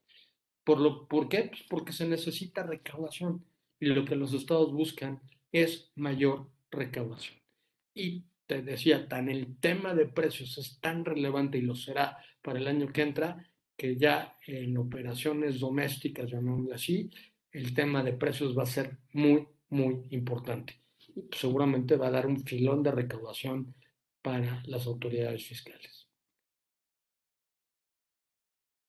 ¿Por, 0.64 0.80
lo, 0.80 1.06
¿por 1.06 1.28
qué? 1.28 1.44
Pues 1.44 1.62
porque 1.68 1.92
se 1.92 2.08
necesita 2.08 2.62
recaudación 2.62 3.44
y 3.78 3.86
lo 3.86 4.04
que 4.04 4.16
los 4.16 4.32
estados 4.32 4.72
buscan 4.72 5.20
es 5.52 5.92
mayor 5.94 6.50
recaudación. 6.70 7.38
Y 7.94 8.24
te 8.46 8.62
decía, 8.62 9.08
tan 9.08 9.28
el 9.28 9.58
tema 9.58 9.94
de 9.94 10.06
precios 10.06 10.58
es 10.58 10.80
tan 10.80 11.04
relevante 11.04 11.58
y 11.58 11.62
lo 11.62 11.74
será 11.74 12.18
para 12.42 12.58
el 12.58 12.68
año 12.68 12.92
que 12.92 13.02
entra, 13.02 13.48
que 13.76 13.96
ya 13.96 14.36
en 14.46 14.76
operaciones 14.78 15.60
domésticas, 15.60 16.30
llamémoslo 16.30 16.74
así, 16.74 17.10
el 17.52 17.74
tema 17.74 18.02
de 18.02 18.12
precios 18.12 18.56
va 18.56 18.62
a 18.62 18.66
ser 18.66 18.98
muy, 19.12 19.46
muy 19.68 20.06
importante. 20.10 20.80
Y 21.14 21.22
pues 21.22 21.40
seguramente 21.40 21.96
va 21.96 22.08
a 22.08 22.10
dar 22.10 22.26
un 22.26 22.42
filón 22.44 22.82
de 22.82 22.90
recaudación 22.90 23.74
para 24.22 24.62
las 24.66 24.86
autoridades 24.86 25.46
fiscales. 25.46 26.08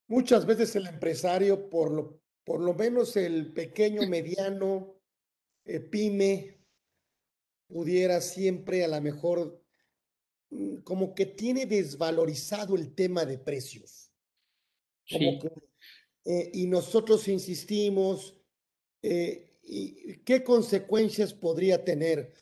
Muchas 0.08 0.46
veces 0.46 0.76
el 0.76 0.88
empresario, 0.88 1.70
por 1.70 1.92
lo, 1.92 2.22
por 2.46 2.62
lo 2.62 2.74
menos 2.74 3.18
el 3.18 3.52
pequeño, 3.54 4.08
mediano, 4.08 4.96
eh, 5.66 5.82
pyme, 5.82 6.58
pudiera 7.68 8.22
siempre 8.22 8.86
a 8.86 8.88
lo 8.88 9.02
mejor 9.02 9.62
mm, 10.50 10.78
como 10.78 11.14
que 11.14 11.26
tiene 11.26 11.66
desvalorizado 11.66 12.76
el 12.76 12.96
tema 12.96 13.26
de 13.26 13.38
precios. 13.38 14.07
Eh, 15.10 16.52
y 16.54 16.68
nosotros 16.68 17.28
insistimos, 17.28 18.36
eh, 19.02 19.60
y 19.64 20.18
¿qué 20.20 20.44
consecuencias 20.44 21.34
podría 21.34 21.84
tener 21.84 22.34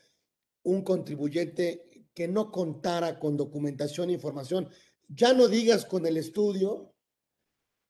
un 0.63 0.83
contribuyente 0.83 2.05
que 2.13 2.27
no 2.27 2.51
contara 2.51 3.19
con 3.19 3.37
documentación 3.37 4.09
e 4.09 4.13
información? 4.13 4.69
Ya 5.07 5.33
no 5.33 5.47
digas 5.47 5.85
con 5.85 6.05
el 6.05 6.17
estudio, 6.17 6.95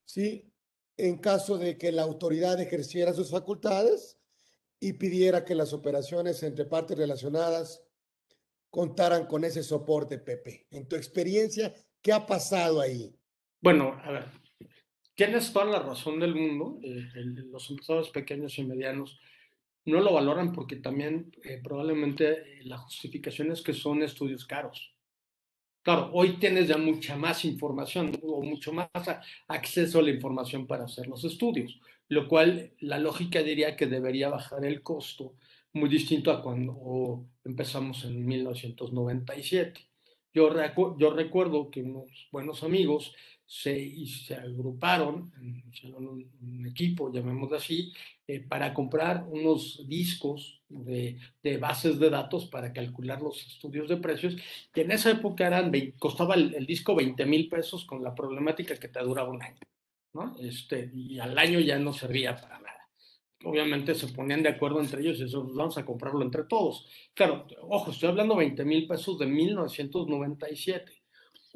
¿sí? 0.05 0.51
En 0.97 1.17
caso 1.17 1.57
de 1.57 1.78
que 1.78 1.91
la 1.91 2.03
autoridad 2.03 2.59
ejerciera 2.59 3.13
sus 3.13 3.30
facultades 3.30 4.17
y 4.80 4.93
pidiera 4.93 5.45
que 5.45 5.55
las 5.55 5.73
operaciones 5.73 6.43
entre 6.43 6.65
partes 6.65 6.97
relacionadas 6.97 7.82
contaran 8.69 9.26
con 9.26 9.45
ese 9.45 9.63
soporte, 9.63 10.17
Pepe. 10.17 10.67
En 10.71 10.88
tu 10.88 10.97
experiencia, 10.97 11.73
¿qué 12.01 12.11
ha 12.11 12.26
pasado 12.26 12.82
ahí? 12.82 13.17
Bueno, 13.61 13.97
a 14.03 14.11
ver, 14.11 14.26
tienes 15.16 15.51
toda 15.51 15.66
la 15.66 15.80
razón 15.80 16.20
del 16.20 16.36
mundo. 16.36 16.80
Eh, 16.84 17.07
los 17.16 17.70
empresarios 17.70 18.09
pequeños 18.09 18.57
y 18.59 18.63
medianos 18.63 19.20
no 19.86 20.01
lo 20.01 20.13
valoran 20.13 20.51
porque 20.51 20.76
también 20.76 21.32
eh, 21.43 21.59
probablemente 21.63 22.59
eh, 22.59 22.63
la 22.63 22.78
justificación 22.78 23.51
es 23.51 23.61
que 23.61 23.74
son 23.74 24.03
estudios 24.03 24.45
caros. 24.45 24.93
Claro, 25.84 26.09
hoy 26.13 26.38
tienes 26.38 26.68
ya 26.68 26.78
mucha 26.78 27.16
más 27.16 27.45
información 27.45 28.20
o 28.24 28.41
mucho 28.41 28.74
más 28.74 28.89
acceso 29.47 29.99
a 29.99 30.01
la 30.01 30.09
información 30.09 30.66
para 30.66 30.86
hacer 30.86 31.05
los 31.05 31.24
estudios, 31.24 31.80
lo 32.07 32.28
cual 32.28 32.72
la 32.80 32.97
lógica 32.97 33.43
diría 33.43 33.76
que 33.76 33.86
debería 33.86 34.30
bajar 34.30 34.66
el 34.66 34.82
costo, 34.82 35.36
muy 35.74 35.88
distinto 35.88 36.32
a 36.32 36.41
cuando 36.41 37.28
empezamos 37.43 38.03
en 38.03 38.26
1997. 38.26 39.80
Yo, 40.34 40.49
yo 40.97 41.13
recuerdo 41.13 41.70
que 41.70 41.84
unos 41.84 42.30
buenos 42.32 42.63
amigos 42.63 43.13
se, 43.45 44.05
se 44.07 44.35
agruparon, 44.35 45.31
un, 45.93 46.31
un 46.41 46.65
equipo, 46.67 47.11
llamémoslo 47.11 47.57
así, 47.57 47.93
eh, 48.27 48.39
para 48.39 48.73
comprar 48.73 49.23
unos 49.29 49.87
discos 49.87 50.63
de, 50.67 51.19
bases 51.59 51.99
de 51.99 52.09
datos 52.09 52.47
para 52.47 52.73
calcular 52.73 53.21
los 53.21 53.45
estudios 53.45 53.87
de 53.87 53.97
precios, 53.97 54.35
que 54.73 54.81
en 54.81 54.91
esa 54.91 55.11
época 55.11 55.45
eran, 55.45 55.71
costaba 55.99 56.33
el, 56.33 56.55
el 56.55 56.65
disco 56.65 56.95
20 56.95 57.23
mil 57.25 57.47
pesos 57.47 57.85
con 57.85 58.03
la 58.03 58.15
problemática 58.15 58.77
que 58.77 58.87
te 58.87 58.99
duraba 59.01 59.29
un 59.29 59.43
año, 59.43 59.59
¿no? 60.13 60.35
Este, 60.39 60.91
y 60.93 61.19
al 61.19 61.37
año 61.37 61.59
ya 61.59 61.77
no 61.77 61.93
servía 61.93 62.35
para 62.35 62.59
nada. 62.59 62.89
Obviamente 63.43 63.93
se 63.93 64.07
ponían 64.07 64.41
de 64.41 64.49
acuerdo 64.49 64.79
entre 64.79 65.01
ellos 65.01 65.19
y 65.19 65.25
eso 65.25 65.43
pues, 65.43 65.55
vamos 65.55 65.77
a 65.77 65.85
comprarlo 65.85 66.23
entre 66.23 66.45
todos. 66.45 66.87
Claro, 67.13 67.45
ojo, 67.61 67.91
estoy 67.91 68.09
hablando 68.09 68.35
20 68.35 68.65
mil 68.65 68.87
pesos 68.87 69.19
de 69.19 69.27
1997 69.27 70.94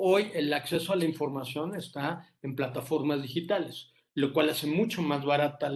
Hoy 0.02 0.32
el 0.34 0.54
acceso 0.54 0.94
a 0.94 0.96
la 0.96 1.04
información 1.04 1.76
está 1.76 2.26
en 2.42 2.56
plataformas 2.56 3.22
digitales, 3.22 3.90
lo 4.14 4.32
cual 4.32 4.50
hace 4.50 4.66
mucho 4.66 5.02
más 5.02 5.26
barata 5.26 5.70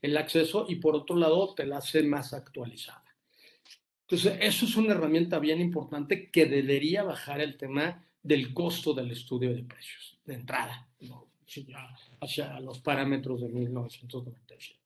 el 0.00 0.16
acceso 0.16 0.64
y 0.66 0.76
por 0.76 0.96
otro 0.96 1.14
lado 1.14 1.52
te 1.54 1.66
la 1.66 1.76
hace 1.76 2.02
más 2.02 2.32
actualizada. 2.32 3.04
Entonces, 4.08 4.38
eso 4.40 4.64
es 4.64 4.76
una 4.76 4.94
herramienta 4.94 5.38
bien 5.38 5.60
importante 5.60 6.30
que 6.30 6.46
debería 6.46 7.02
bajar 7.02 7.42
el 7.42 7.58
tema 7.58 8.02
del 8.22 8.54
costo 8.54 8.94
del 8.94 9.10
estudio 9.10 9.54
de 9.54 9.62
precios 9.62 10.16
de 10.24 10.34
entrada, 10.34 10.88
hacia 12.22 12.58
los 12.60 12.78
parámetros 12.78 13.42
de 13.42 13.48
1997. 13.48 14.80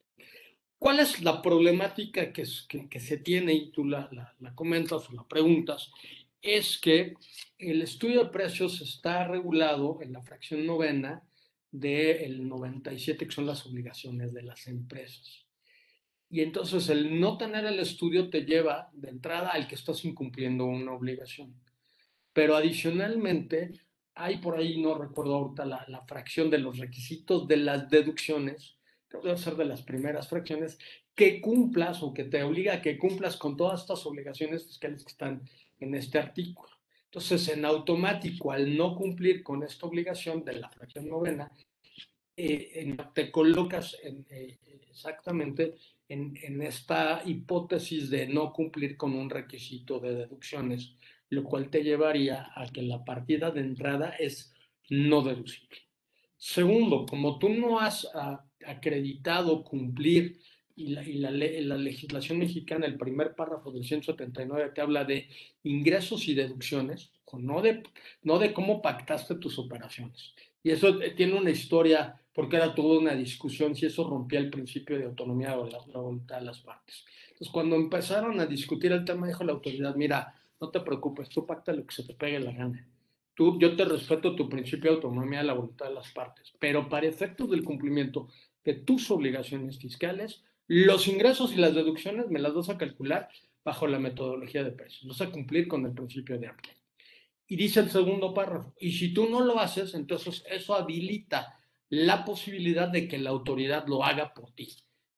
¿Cuál 0.81 0.99
es 0.99 1.23
la 1.23 1.41
problemática 1.41 2.33
que, 2.33 2.43
que, 2.89 3.01
se 3.01 3.19
tiene 3.19 3.53
y 3.53 3.71
tú 3.71 3.85
la, 3.85 4.09
la, 4.11 4.35
la 4.41 4.53
comentas 4.53 5.09
o 5.09 5.13
la 5.13 5.23
preguntas? 5.23 5.93
Es 6.43 6.79
que 6.79 7.15
el 7.59 7.83
estudio 7.83 8.25
de 8.25 8.31
precios 8.31 8.81
está 8.81 9.27
regulado 9.27 9.99
en 10.01 10.13
la 10.13 10.23
fracción 10.23 10.65
novena 10.67 11.23
del 11.71 12.49
97, 12.49 13.27
que 13.27 13.33
son 13.33 13.47
las 13.47 13.67
obligaciones 13.67 14.33
de 14.33 14.43
las 14.43 14.67
empresas. 14.67 15.47
Y 16.29 16.41
entonces 16.41 16.89
el 16.89 17.21
no 17.21 17.37
tener 17.37 17.65
el 17.65 17.81
estudio 17.81 18.31
te 18.31 18.45
lleva 18.45 18.89
de 18.93 19.11
entrada 19.11 19.51
al 19.51 19.67
que 19.67 19.75
estás 19.75 20.05
incumpliendo 20.05 20.65
una 20.65 20.93
obligación. 20.93 21.55
Pero 22.33 22.57
adicionalmente, 22.57 23.81
hay 24.15 24.39
por 24.39 24.57
ahí, 24.57 24.81
no 24.81 24.97
recuerdo 24.97 25.35
ahorita 25.35 25.65
la, 25.65 25.85
la 25.89 26.03
fracción 26.03 26.49
de 26.49 26.59
los 26.59 26.79
requisitos 26.79 27.49
de 27.49 27.57
las 27.57 27.91
deducciones, 27.91 28.77
que 29.09 29.19
debe 29.19 29.37
ser 29.37 29.57
de 29.57 29.65
las 29.65 29.83
primeras 29.83 30.29
fracciones, 30.29 30.79
que 31.15 31.41
cumplas 31.41 32.03
o 32.03 32.15
que 32.15 32.25
te 32.25 32.43
obliga 32.45 32.75
a 32.75 32.83
que 32.83 32.97
cumplas 32.97 33.37
con 33.37 33.57
todas 33.57 33.81
estas 33.81 34.07
obligaciones 34.07 34.67
fiscales 34.67 35.05
que 35.05 35.11
están 35.11 35.43
en 35.81 35.95
este 35.95 36.19
artículo. 36.19 36.71
Entonces, 37.07 37.49
en 37.49 37.65
automático, 37.65 38.53
al 38.53 38.77
no 38.77 38.95
cumplir 38.95 39.43
con 39.43 39.65
esta 39.65 39.87
obligación 39.87 40.45
de 40.45 40.53
la 40.53 40.71
fracción 40.71 41.09
novena, 41.09 41.51
eh, 42.37 42.97
te 43.13 43.31
colocas 43.31 43.97
eh, 44.03 44.59
exactamente 44.89 45.75
en, 46.09 46.63
esta 46.63 47.23
hipótesis 47.25 48.11
de 48.11 48.27
no 48.27 48.53
cumplir 48.53 48.97
con 48.97 49.15
un 49.15 49.31
requisito 49.31 50.01
de 50.01 50.15
deducciones, 50.15 50.95
lo 51.29 51.45
cual 51.45 51.71
te 51.71 51.83
llevaría 51.83 52.51
a 52.55 52.67
que 52.67 52.83
la 52.83 53.05
partida 53.05 53.51
de 53.51 53.61
entrada 53.61 54.11
es 54.19 54.53
no 54.89 55.23
deducible. 55.23 55.79
Segundo, 56.37 57.07
como 57.07 57.39
tú 57.39 57.51
no 57.51 57.79
has 57.79 58.09
acreditado 58.67 59.63
cumplir 59.63 60.41
y, 60.77 60.89
la, 60.89 61.03
y 61.03 61.15
la, 61.15 61.31
la, 61.31 61.77
legislación 61.77 62.39
mexicana, 62.39 62.87
el 62.87 62.97
primer 62.97 63.35
párrafo 63.35 63.71
del 63.71 63.85
179 63.85 64.73
te 64.75 64.81
habla 64.81 65.05
de 65.05 65.29
ingresos 65.63 66.27
y 66.29 66.35
deducciones, 66.35 67.11
no 67.33 67.63
de, 67.63 67.83
no 68.23 68.39
de 68.39 68.53
cómo 68.53 68.83
pactaste 68.83 69.37
tus 69.37 69.59
operaciones. 69.59 70.35
Y 70.63 70.71
eso 70.71 70.99
tiene 71.17 71.35
una 71.35 71.51
historia, 71.51 72.21
porque 72.35 72.57
era 72.57 72.75
toda 72.75 72.99
una 72.99 73.15
discusión 73.15 73.75
si 73.75 73.87
eso 73.87 74.09
rompía 74.09 74.41
el 74.41 74.51
principio 74.51 74.99
de 74.99 75.05
autonomía 75.05 75.59
o 75.59 75.67
la, 75.67 75.79
la 75.93 76.01
voluntad 76.01 76.39
de 76.39 76.47
las 76.47 76.61
partes. 76.61 77.05
Entonces, 77.29 77.49
cuando 77.53 77.77
empezaron 77.77 78.41
a 78.41 78.47
discutir 78.47 78.93
el 78.93 79.05
tema, 79.05 79.27
dijo 79.27 79.45
la 79.45 79.53
autoridad, 79.53 79.95
mira, 79.95 80.35
no 80.61 80.69
te 80.71 80.81
preocupes, 80.81 81.29
tú 81.29 81.47
pacta 81.47 81.73
lo 81.73 81.87
que 81.87 81.95
se 81.95 82.05
te 82.05 82.15
pegue 82.15 82.39
la 82.39 82.53
gana. 82.53 82.87
Tú, 83.35 83.59
yo 83.59 83.75
te 83.75 83.85
respeto 83.87 84.37
tu 84.37 84.49
principio 84.49 84.91
de 84.91 84.97
autonomía, 84.97 85.43
la 85.43 85.55
voluntad 85.55 85.89
de 85.89 85.95
las 85.95 86.11
partes, 86.13 86.53
pero 86.59 86.89
para 86.89 87.07
efectos 87.07 87.51
del 87.51 87.65
cumplimiento 87.65 88.29
de 88.63 88.75
tus 88.75 89.11
obligaciones 89.11 89.79
fiscales, 89.79 90.43
los 90.73 91.09
ingresos 91.09 91.53
y 91.53 91.57
las 91.57 91.75
deducciones 91.75 92.29
me 92.29 92.39
las 92.39 92.55
vas 92.55 92.69
a 92.69 92.79
calcular 92.79 93.29
bajo 93.65 93.89
la 93.89 93.99
metodología 93.99 94.63
de 94.63 94.71
precios. 94.71 95.05
Vas 95.05 95.21
a 95.21 95.33
cumplir 95.33 95.67
con 95.67 95.85
el 95.85 95.93
principio 95.93 96.39
de 96.39 96.47
amplio. 96.47 96.73
Y 97.49 97.57
dice 97.57 97.81
el 97.81 97.91
segundo 97.91 98.33
párrafo, 98.33 98.73
y 98.79 98.93
si 98.93 99.13
tú 99.13 99.29
no 99.29 99.41
lo 99.41 99.59
haces, 99.59 99.95
entonces 99.95 100.45
eso 100.49 100.77
habilita 100.77 101.59
la 101.89 102.25
posibilidad 102.25 102.87
de 102.87 103.09
que 103.09 103.19
la 103.19 103.31
autoridad 103.31 103.85
lo 103.89 104.05
haga 104.05 104.33
por 104.33 104.53
ti. 104.53 104.69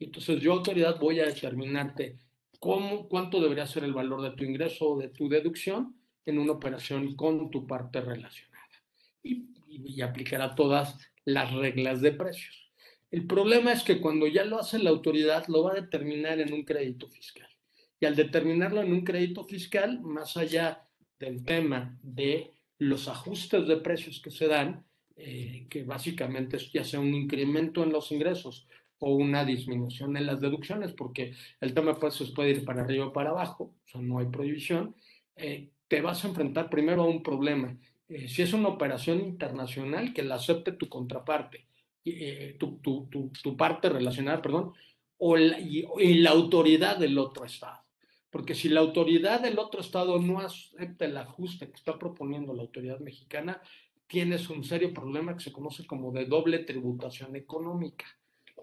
Entonces 0.00 0.40
yo, 0.40 0.54
autoridad, 0.54 0.98
voy 0.98 1.20
a 1.20 1.26
determinarte 1.26 2.16
cómo, 2.58 3.06
cuánto 3.06 3.38
debería 3.38 3.66
ser 3.66 3.84
el 3.84 3.92
valor 3.92 4.22
de 4.22 4.30
tu 4.30 4.44
ingreso 4.44 4.92
o 4.92 4.98
de 4.98 5.10
tu 5.10 5.28
deducción 5.28 5.94
en 6.24 6.38
una 6.38 6.52
operación 6.52 7.14
con 7.14 7.50
tu 7.50 7.66
parte 7.66 8.00
relacionada. 8.00 8.62
Y, 9.22 9.50
y, 9.68 9.96
y 9.96 10.00
aplicará 10.00 10.54
todas 10.54 10.96
las 11.26 11.52
reglas 11.52 12.00
de 12.00 12.12
precios. 12.12 12.61
El 13.12 13.26
problema 13.26 13.72
es 13.72 13.82
que 13.82 14.00
cuando 14.00 14.26
ya 14.26 14.42
lo 14.42 14.58
hace 14.58 14.78
la 14.78 14.88
autoridad, 14.88 15.46
lo 15.46 15.64
va 15.64 15.72
a 15.72 15.80
determinar 15.82 16.40
en 16.40 16.50
un 16.54 16.64
crédito 16.64 17.10
fiscal. 17.10 17.48
Y 18.00 18.06
al 18.06 18.16
determinarlo 18.16 18.80
en 18.80 18.90
un 18.90 19.04
crédito 19.04 19.44
fiscal, 19.44 20.00
más 20.00 20.38
allá 20.38 20.88
del 21.20 21.44
tema 21.44 21.98
de 22.02 22.52
los 22.78 23.08
ajustes 23.08 23.68
de 23.68 23.76
precios 23.76 24.18
que 24.22 24.30
se 24.30 24.48
dan, 24.48 24.86
eh, 25.14 25.66
que 25.68 25.84
básicamente 25.84 26.56
es 26.56 26.72
ya 26.72 26.84
sea 26.84 27.00
un 27.00 27.14
incremento 27.14 27.82
en 27.82 27.92
los 27.92 28.10
ingresos 28.12 28.66
o 28.98 29.14
una 29.14 29.44
disminución 29.44 30.16
en 30.16 30.24
las 30.24 30.40
deducciones, 30.40 30.94
porque 30.94 31.34
el 31.60 31.74
tema 31.74 32.00
precios 32.00 32.30
puede 32.30 32.52
ir 32.52 32.64
para 32.64 32.80
arriba 32.80 33.08
o 33.08 33.12
para 33.12 33.30
abajo, 33.30 33.74
o 33.84 33.88
sea, 33.88 34.00
no 34.00 34.20
hay 34.20 34.26
prohibición, 34.26 34.96
eh, 35.36 35.68
te 35.86 36.00
vas 36.00 36.24
a 36.24 36.28
enfrentar 36.28 36.70
primero 36.70 37.02
a 37.02 37.08
un 37.08 37.22
problema. 37.22 37.76
Eh, 38.08 38.26
si 38.26 38.40
es 38.40 38.54
una 38.54 38.68
operación 38.68 39.20
internacional, 39.20 40.14
que 40.14 40.22
la 40.22 40.36
acepte 40.36 40.72
tu 40.72 40.88
contraparte, 40.88 41.66
tu, 42.58 42.78
tu, 42.78 43.06
tu, 43.06 43.30
tu, 43.42 43.56
parte 43.56 43.88
relacionada, 43.88 44.42
perdón, 44.42 44.72
o 45.18 45.36
la, 45.36 45.58
y, 45.60 45.84
y 45.98 46.14
la 46.14 46.30
autoridad 46.30 46.96
del 46.96 47.18
otro 47.18 47.44
Estado. 47.44 47.82
Porque 48.30 48.54
si 48.54 48.68
la 48.70 48.80
autoridad 48.80 49.40
del 49.40 49.58
otro 49.58 49.80
Estado 49.80 50.18
no 50.18 50.40
acepta 50.40 51.04
el 51.04 51.16
ajuste 51.16 51.68
que 51.68 51.76
está 51.76 51.98
proponiendo 51.98 52.54
la 52.54 52.62
autoridad 52.62 52.98
mexicana, 52.98 53.60
tienes 54.06 54.50
un 54.50 54.62
serio 54.62 54.92
problema 54.92 55.34
que 55.34 55.42
se 55.42 55.52
conoce 55.52 55.86
como 55.86 56.12
de 56.12 56.26
doble 56.26 56.58
tributación 56.60 57.34
económica, 57.34 58.04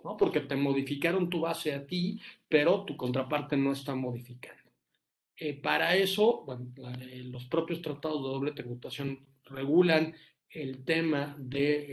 ¿no? 0.03 0.15
Porque 0.15 0.41
te 0.41 0.55
modificaron 0.55 1.29
tu 1.29 1.41
base 1.41 1.73
a 1.73 1.87
ti, 1.87 2.19
pero 2.47 2.83
tu 2.83 2.95
contraparte 2.95 3.57
no 3.57 3.71
está 3.71 3.95
modificando. 3.95 4.61
Eh, 5.37 5.53
para 5.53 5.95
eso, 5.95 6.43
bueno, 6.45 6.67
eh, 7.01 7.23
los 7.25 7.45
propios 7.45 7.81
tratados 7.81 8.21
de 8.21 8.29
doble 8.29 8.51
tributación 8.51 9.25
regulan 9.45 10.13
el 10.49 10.83
tema 10.83 11.35
de 11.37 11.85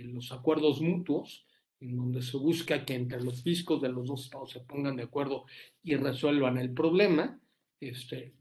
eh, 0.00 0.04
los 0.04 0.32
acuerdos 0.32 0.80
mutuos, 0.80 1.46
en 1.80 1.96
donde 1.96 2.22
se 2.22 2.36
busca 2.36 2.84
que 2.84 2.94
entre 2.94 3.22
los 3.22 3.42
fiscos 3.42 3.82
de 3.82 3.88
los 3.88 4.06
dos 4.06 4.24
estados 4.24 4.50
se 4.50 4.60
pongan 4.60 4.96
de 4.96 5.04
acuerdo 5.04 5.46
y 5.82 5.96
resuelvan 5.96 6.58
el 6.58 6.72
problema. 6.72 7.40
Este, 7.80 8.34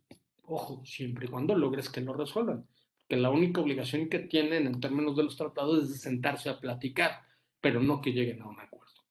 ojo, 0.43 0.86
siempre 0.86 1.26
y 1.26 1.30
cuando 1.30 1.55
logres 1.55 1.89
que 1.89 2.01
lo 2.01 2.13
resuelvan 2.13 2.67
que 3.11 3.17
la 3.17 3.30
única 3.30 3.59
obligación 3.59 4.07
que 4.07 4.19
tienen 4.19 4.67
en 4.67 4.80
términos 4.80 5.17
de 5.17 5.24
los 5.24 5.36
tratados 5.36 5.84
es 5.84 5.89
de 5.89 5.97
sentarse 5.97 6.47
a 6.47 6.61
platicar, 6.61 7.19
pero 7.59 7.82
no 7.82 7.99
que 7.99 8.13
lleguen 8.13 8.41
a 8.41 8.47
un 8.47 8.57
acuerdo. 8.57 9.01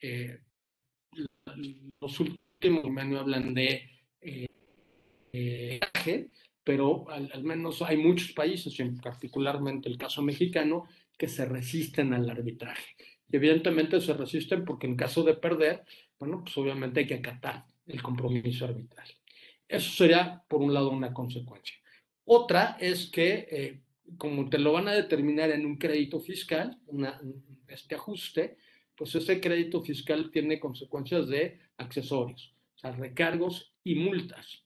Eh, 0.00 0.38
los 2.00 2.20
últimos 2.20 2.88
me 2.88 3.18
hablan 3.18 3.52
de 3.52 3.90
eh, 4.20 5.80
pero 6.64 7.08
al, 7.10 7.30
al, 7.32 7.42
menos 7.42 7.82
hay 7.82 7.96
muchos 7.96 8.32
países, 8.32 8.76
particularmente 9.02 9.88
el 9.88 9.98
caso 9.98 10.22
mexicano, 10.22 10.86
que 11.18 11.28
se 11.28 11.44
resisten 11.44 12.14
al 12.14 12.28
arbitraje. 12.28 12.96
Y 13.30 13.36
evidentemente 13.36 14.00
se 14.00 14.14
resisten 14.14 14.64
porque 14.64 14.86
en 14.86 14.96
caso 14.96 15.22
de 15.22 15.34
perder, 15.34 15.84
bueno, 16.18 16.42
pues 16.42 16.56
obviamente 16.58 17.00
hay 17.00 17.06
que 17.06 17.14
acatar 17.14 17.64
el 17.86 18.02
compromiso 18.02 18.64
arbitral. 18.64 19.08
Eso 19.68 19.90
sería, 19.90 20.42
por 20.48 20.60
un 20.60 20.74
lado, 20.74 20.90
una 20.90 21.12
consecuencia. 21.12 21.76
Otra 22.24 22.76
es 22.78 23.10
que, 23.10 23.46
eh, 23.50 23.80
como 24.18 24.48
te 24.48 24.58
lo 24.58 24.72
van 24.72 24.88
a 24.88 24.92
determinar 24.92 25.50
en 25.50 25.64
un 25.64 25.76
crédito 25.78 26.20
fiscal, 26.20 26.78
una, 26.86 27.20
este 27.68 27.94
ajuste, 27.94 28.58
pues 28.94 29.14
ese 29.14 29.40
crédito 29.40 29.80
fiscal 29.82 30.30
tiene 30.30 30.60
consecuencias 30.60 31.26
de 31.28 31.58
accesorios, 31.78 32.54
o 32.74 32.78
sea, 32.78 32.92
recargos 32.92 33.74
y 33.82 33.94
multas. 33.94 34.62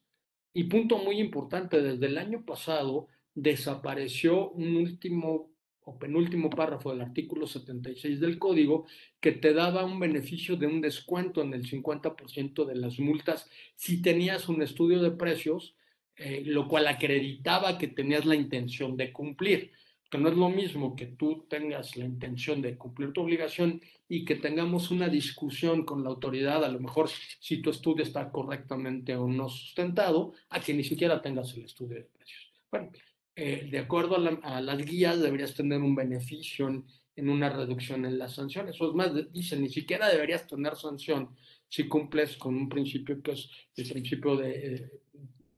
Y 0.56 0.64
punto 0.64 0.96
muy 0.96 1.20
importante, 1.20 1.82
desde 1.82 2.06
el 2.06 2.16
año 2.16 2.42
pasado 2.46 3.08
desapareció 3.34 4.52
un 4.52 4.76
último 4.76 5.50
o 5.84 5.98
penúltimo 5.98 6.48
párrafo 6.48 6.92
del 6.92 7.02
artículo 7.02 7.46
76 7.46 8.20
del 8.20 8.38
código 8.38 8.86
que 9.20 9.32
te 9.32 9.52
daba 9.52 9.84
un 9.84 10.00
beneficio 10.00 10.56
de 10.56 10.66
un 10.66 10.80
descuento 10.80 11.42
en 11.42 11.52
el 11.52 11.68
50% 11.68 12.64
de 12.64 12.74
las 12.74 12.98
multas 12.98 13.50
si 13.74 14.00
tenías 14.00 14.48
un 14.48 14.62
estudio 14.62 15.02
de 15.02 15.10
precios 15.10 15.76
eh, 16.16 16.42
lo 16.46 16.68
cual 16.68 16.86
acreditaba 16.86 17.76
que 17.76 17.88
tenías 17.88 18.24
la 18.24 18.34
intención 18.34 18.96
de 18.96 19.12
cumplir. 19.12 19.72
Que 20.10 20.18
no 20.18 20.28
es 20.28 20.36
lo 20.36 20.48
mismo 20.48 20.94
que 20.94 21.06
tú 21.06 21.46
tengas 21.48 21.96
la 21.96 22.04
intención 22.04 22.62
de 22.62 22.76
cumplir 22.76 23.12
tu 23.12 23.22
obligación 23.22 23.80
y 24.08 24.24
que 24.24 24.36
tengamos 24.36 24.90
una 24.90 25.08
discusión 25.08 25.84
con 25.84 26.04
la 26.04 26.10
autoridad, 26.10 26.64
a 26.64 26.68
lo 26.68 26.78
mejor 26.78 27.08
si 27.40 27.60
tu 27.60 27.70
estudio 27.70 28.04
está 28.04 28.30
correctamente 28.30 29.16
o 29.16 29.26
no 29.26 29.48
sustentado, 29.48 30.32
a 30.50 30.60
que 30.60 30.74
ni 30.74 30.84
siquiera 30.84 31.20
tengas 31.20 31.52
el 31.54 31.64
estudio 31.64 31.96
de 31.96 32.02
precios. 32.02 32.52
Bueno, 32.70 32.90
eh, 33.34 33.68
de 33.70 33.78
acuerdo 33.78 34.16
a, 34.42 34.60
las 34.60 34.78
guías, 34.78 35.20
deberías 35.20 35.54
tener 35.54 35.80
un 35.80 35.94
beneficio 35.94 36.68
en, 36.68 37.28
una 37.28 37.48
reducción 37.48 38.04
en 38.04 38.18
las 38.18 38.34
sanciones. 38.34 38.80
O 38.80 38.88
es 38.88 38.94
más, 38.94 39.10
dice, 39.32 39.56
ni 39.56 39.68
siquiera 39.68 40.08
deberías 40.08 40.46
tener 40.46 40.76
sanción 40.76 41.30
si 41.68 41.88
cumples 41.88 42.36
con 42.36 42.54
un 42.54 42.68
principio 42.68 43.20
que 43.22 43.32
es 43.32 43.50
el 43.76 43.88
principio 43.88 44.36
de, 44.36 44.74
eh, 44.74 44.90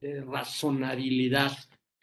de 0.01 0.21
razonabilidad 0.21 1.51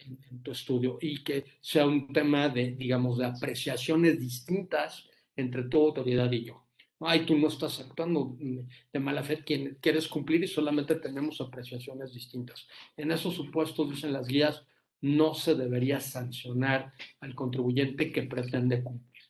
en, 0.06 0.42
tu 0.42 0.52
estudio 0.52 0.98
y 1.00 1.22
que 1.22 1.44
sea 1.60 1.86
un 1.86 2.12
tema 2.12 2.48
de, 2.48 2.72
digamos, 2.72 3.18
de 3.18 3.26
apreciaciones 3.26 4.18
distintas 4.18 5.08
entre 5.34 5.64
tu 5.64 5.80
autoridad 5.86 6.30
y 6.32 6.44
yo. 6.44 6.64
Ay, 7.00 7.26
tú 7.26 7.36
no 7.36 7.48
estás 7.48 7.78
actuando 7.80 8.36
de 8.38 9.00
mala 9.00 9.22
fe, 9.22 9.44
quieres 9.44 10.08
cumplir 10.08 10.44
y 10.44 10.48
solamente 10.48 10.94
tenemos 10.94 11.40
apreciaciones 11.42 12.14
distintas. 12.14 12.66
En 12.96 13.10
esos 13.10 13.34
supuestos, 13.34 13.90
dicen 13.90 14.14
las 14.14 14.26
guías, 14.26 14.64
no 15.02 15.34
se 15.34 15.54
debería 15.54 16.00
sancionar 16.00 16.94
al 17.20 17.34
contribuyente 17.34 18.12
que 18.12 18.22
pretende 18.22 18.82
cumplir. 18.82 19.22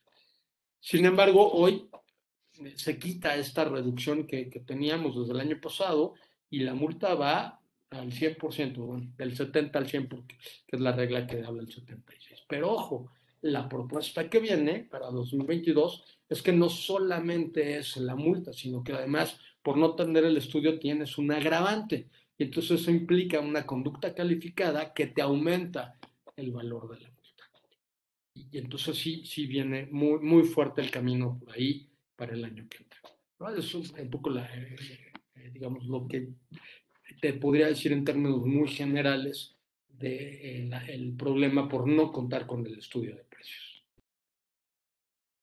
Sin 0.79 1.05
embargo, 1.07 1.51
hoy 1.53 1.89
se 2.77 2.99
quita 2.99 3.35
esta 3.35 3.65
reducción 3.65 4.27
que, 4.27 4.49
que 4.49 4.61
teníamos 4.61 5.19
desde 5.19 5.33
el 5.33 5.41
año 5.41 5.61
pasado 5.61 6.15
y 6.49 6.61
la 6.61 6.75
multa 6.75 7.15
va 7.15 7.61
al 8.01 8.13
100%, 8.13 8.77
bueno, 8.77 9.13
del 9.17 9.37
70 9.37 9.79
al 9.79 9.89
100, 9.89 10.09
porque, 10.09 10.37
que 10.67 10.77
es 10.77 10.81
la 10.81 10.93
regla 10.93 11.27
que 11.27 11.43
habla 11.43 11.63
el 11.63 11.73
76. 11.73 12.45
Pero 12.49 12.73
ojo, 12.73 13.13
la 13.43 13.69
propuesta 13.69 14.29
que 14.29 14.41
viene 14.41 14.81
para 14.91 15.11
2022 15.11 16.05
es 16.29 16.43
que 16.43 16.53
no 16.53 16.69
solamente 16.69 17.79
es 17.79 17.97
la 17.97 18.17
multa, 18.17 18.53
sino 18.53 18.83
que 18.83 18.93
además 18.93 19.39
por 19.63 19.77
no 19.77 19.95
tener 19.95 20.25
el 20.25 20.37
estudio 20.37 20.79
tienes 20.79 21.19
un 21.19 21.33
agravante. 21.33 22.09
Y 22.39 22.45
entonces 22.45 22.81
eso 22.81 22.91
implica 22.91 23.41
una 23.41 23.67
conducta 23.67 24.15
calificada 24.15 24.93
que 24.93 25.09
te 25.09 25.23
aumenta 25.23 25.99
el 26.37 26.53
valor 26.53 26.89
de 26.91 27.01
la 27.01 27.11
multa. 27.11 27.45
Y, 28.35 28.59
entonces 28.59 28.99
sí, 28.99 29.25
sí 29.25 29.47
viene 29.47 29.87
muy, 29.91 30.21
muy 30.21 30.45
fuerte 30.45 30.83
el 30.83 30.91
camino 30.91 31.39
por 31.39 31.55
ahí 31.55 31.89
para 32.15 32.35
el 32.35 32.45
año 32.45 32.67
que 32.69 32.79
entra. 32.79 33.01
¿no? 33.41 33.49
Es 33.51 33.75
un, 33.75 34.11
poco 34.11 34.31
la, 34.31 34.45
eh, 34.55 34.77
eh, 35.35 35.51
digamos, 35.53 35.85
lo 35.87 36.07
que 36.07 36.29
te 37.21 37.33
podría 37.35 37.67
decir 37.67 37.93
en 37.93 38.05
términos 38.05 38.45
muy 38.45 38.69
generales 38.69 39.57
de 39.89 40.67
eh, 40.67 40.71
el 40.89 41.17
problema 41.17 41.69
por 41.69 41.87
no 41.87 42.13
contar 42.13 42.47
con 42.47 42.67
el 42.67 42.79
estudio 42.79 43.17
de 43.17 43.25
precios. 43.25 43.85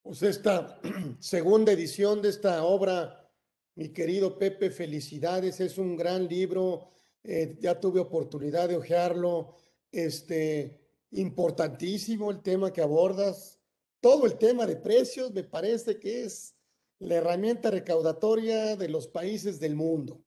Pues 0.02 0.22
esta 0.24 0.80
segunda 1.20 1.72
edición 1.72 2.22
de 2.22 2.30
esta 2.30 2.64
obra, 2.64 3.30
mi 3.76 3.90
querido 3.90 4.38
Pepe, 4.38 4.70
felicidades, 4.70 5.60
es 5.60 5.78
un 5.78 5.96
gran 5.96 6.28
libro, 6.28 6.90
eh, 7.24 7.58
ya 7.60 7.80
tuve 7.80 8.00
oportunidad 8.00 8.70
de 8.70 8.76
hojearlo, 8.76 9.56
este, 9.92 10.80
importantísimo 11.12 12.32
el 12.32 12.42
tema 12.42 12.74
que 12.74 12.82
abordas, 12.82 13.60
todo 14.02 14.26
el 14.26 14.38
tema 14.38 14.66
de 14.66 14.76
precios 14.76 15.32
me 15.32 15.44
parece 15.44 15.98
que 15.98 16.26
es 16.26 16.56
la 17.00 17.16
herramienta 17.16 17.72
recaudatoria 17.72 18.76
de 18.76 18.90
los 18.90 19.08
países 19.08 19.60
del 19.60 19.76
mundo. 19.76 20.23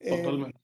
Eh, 0.00 0.16
Totalmente. 0.16 0.60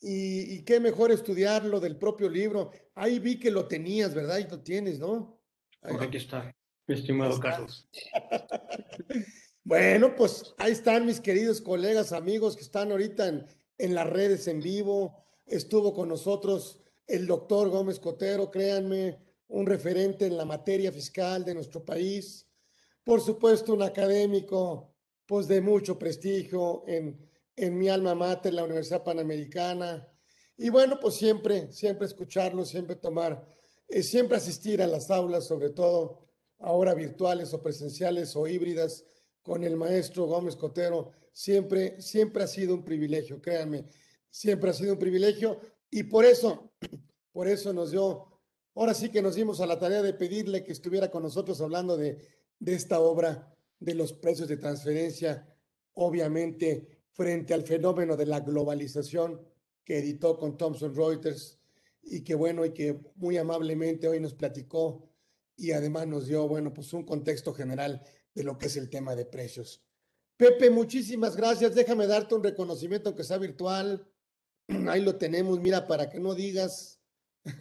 y, 0.00 0.62
qué 0.62 0.80
mejor 0.80 1.12
estudiarlo 1.12 1.80
del 1.80 1.96
propio 1.96 2.28
libro. 2.28 2.70
Ahí 2.94 3.18
vi 3.18 3.38
que 3.38 3.50
lo 3.50 3.66
tenías, 3.66 4.14
¿verdad? 4.14 4.38
Y 4.38 4.50
lo 4.50 4.60
tienes, 4.60 4.98
¿no? 4.98 5.38
aquí 5.82 6.18
está, 6.18 6.54
mi 6.86 6.94
estimado 6.94 7.38
Carlos. 7.40 7.88
bueno, 9.64 10.14
pues 10.14 10.54
ahí 10.58 10.72
están 10.72 11.06
mis 11.06 11.20
queridos 11.20 11.60
colegas, 11.60 12.12
amigos 12.12 12.56
que 12.56 12.62
están 12.62 12.90
ahorita 12.90 13.28
en, 13.28 13.46
en 13.78 13.94
las 13.94 14.08
redes 14.08 14.46
en 14.48 14.60
vivo. 14.60 15.24
Estuvo 15.46 15.94
con 15.94 16.08
nosotros 16.08 16.80
el 17.06 17.26
doctor 17.26 17.68
Gómez 17.70 17.98
Cotero, 17.98 18.50
créanme, 18.50 19.18
un 19.48 19.66
referente 19.66 20.26
en 20.26 20.36
la 20.36 20.44
materia 20.44 20.92
fiscal 20.92 21.44
de 21.44 21.54
nuestro 21.54 21.84
país. 21.84 22.46
Por 23.02 23.20
supuesto, 23.20 23.74
un 23.74 23.82
académico, 23.82 24.94
pues 25.26 25.48
de 25.48 25.60
mucho 25.60 25.98
prestigio 25.98 26.84
en 26.86 27.18
en 27.60 27.78
mi 27.78 27.90
alma 27.90 28.14
mater, 28.14 28.54
la 28.54 28.64
Universidad 28.64 29.04
Panamericana. 29.04 30.08
Y 30.56 30.70
bueno, 30.70 30.98
pues 30.98 31.16
siempre, 31.16 31.70
siempre 31.70 32.06
escucharlo, 32.06 32.64
siempre 32.64 32.96
tomar, 32.96 33.46
eh, 33.86 34.02
siempre 34.02 34.38
asistir 34.38 34.80
a 34.80 34.86
las 34.86 35.10
aulas, 35.10 35.44
sobre 35.44 35.68
todo 35.68 36.26
ahora 36.58 36.94
virtuales 36.94 37.52
o 37.52 37.62
presenciales 37.62 38.34
o 38.34 38.46
híbridas, 38.46 39.04
con 39.42 39.62
el 39.62 39.76
maestro 39.76 40.24
Gómez 40.24 40.56
Cotero. 40.56 41.12
Siempre, 41.32 42.00
siempre 42.00 42.44
ha 42.44 42.46
sido 42.46 42.74
un 42.74 42.82
privilegio, 42.82 43.42
créanme, 43.42 43.84
siempre 44.30 44.70
ha 44.70 44.74
sido 44.74 44.94
un 44.94 44.98
privilegio. 44.98 45.60
Y 45.90 46.04
por 46.04 46.24
eso, 46.24 46.72
por 47.30 47.46
eso 47.46 47.74
nos 47.74 47.90
dio, 47.90 48.40
ahora 48.74 48.94
sí 48.94 49.10
que 49.10 49.20
nos 49.20 49.34
dimos 49.34 49.60
a 49.60 49.66
la 49.66 49.78
tarea 49.78 50.00
de 50.00 50.14
pedirle 50.14 50.64
que 50.64 50.72
estuviera 50.72 51.10
con 51.10 51.22
nosotros 51.22 51.60
hablando 51.60 51.98
de, 51.98 52.26
de 52.58 52.74
esta 52.74 53.00
obra, 53.00 53.54
de 53.78 53.94
los 53.94 54.14
precios 54.14 54.48
de 54.48 54.56
transferencia, 54.56 55.46
obviamente 55.92 56.99
frente 57.12 57.54
al 57.54 57.62
fenómeno 57.62 58.16
de 58.16 58.26
la 58.26 58.40
globalización 58.40 59.40
que 59.84 59.98
editó 59.98 60.38
con 60.38 60.56
Thomson 60.56 60.94
Reuters 60.94 61.58
y 62.02 62.22
que 62.22 62.34
bueno, 62.34 62.64
y 62.64 62.72
que 62.72 62.98
muy 63.16 63.36
amablemente 63.36 64.08
hoy 64.08 64.20
nos 64.20 64.34
platicó 64.34 65.08
y 65.56 65.72
además 65.72 66.06
nos 66.06 66.26
dio, 66.26 66.48
bueno, 66.48 66.72
pues 66.72 66.92
un 66.92 67.04
contexto 67.04 67.52
general 67.52 68.02
de 68.34 68.44
lo 68.44 68.56
que 68.56 68.66
es 68.66 68.76
el 68.76 68.88
tema 68.88 69.14
de 69.14 69.26
precios. 69.26 69.84
Pepe, 70.36 70.70
muchísimas 70.70 71.36
gracias. 71.36 71.74
Déjame 71.74 72.06
darte 72.06 72.34
un 72.34 72.42
reconocimiento, 72.42 73.10
aunque 73.10 73.24
sea 73.24 73.36
virtual. 73.36 74.06
Ahí 74.88 75.02
lo 75.02 75.16
tenemos, 75.16 75.60
mira, 75.60 75.86
para 75.86 76.08
que 76.08 76.18
no 76.18 76.34
digas. 76.34 76.98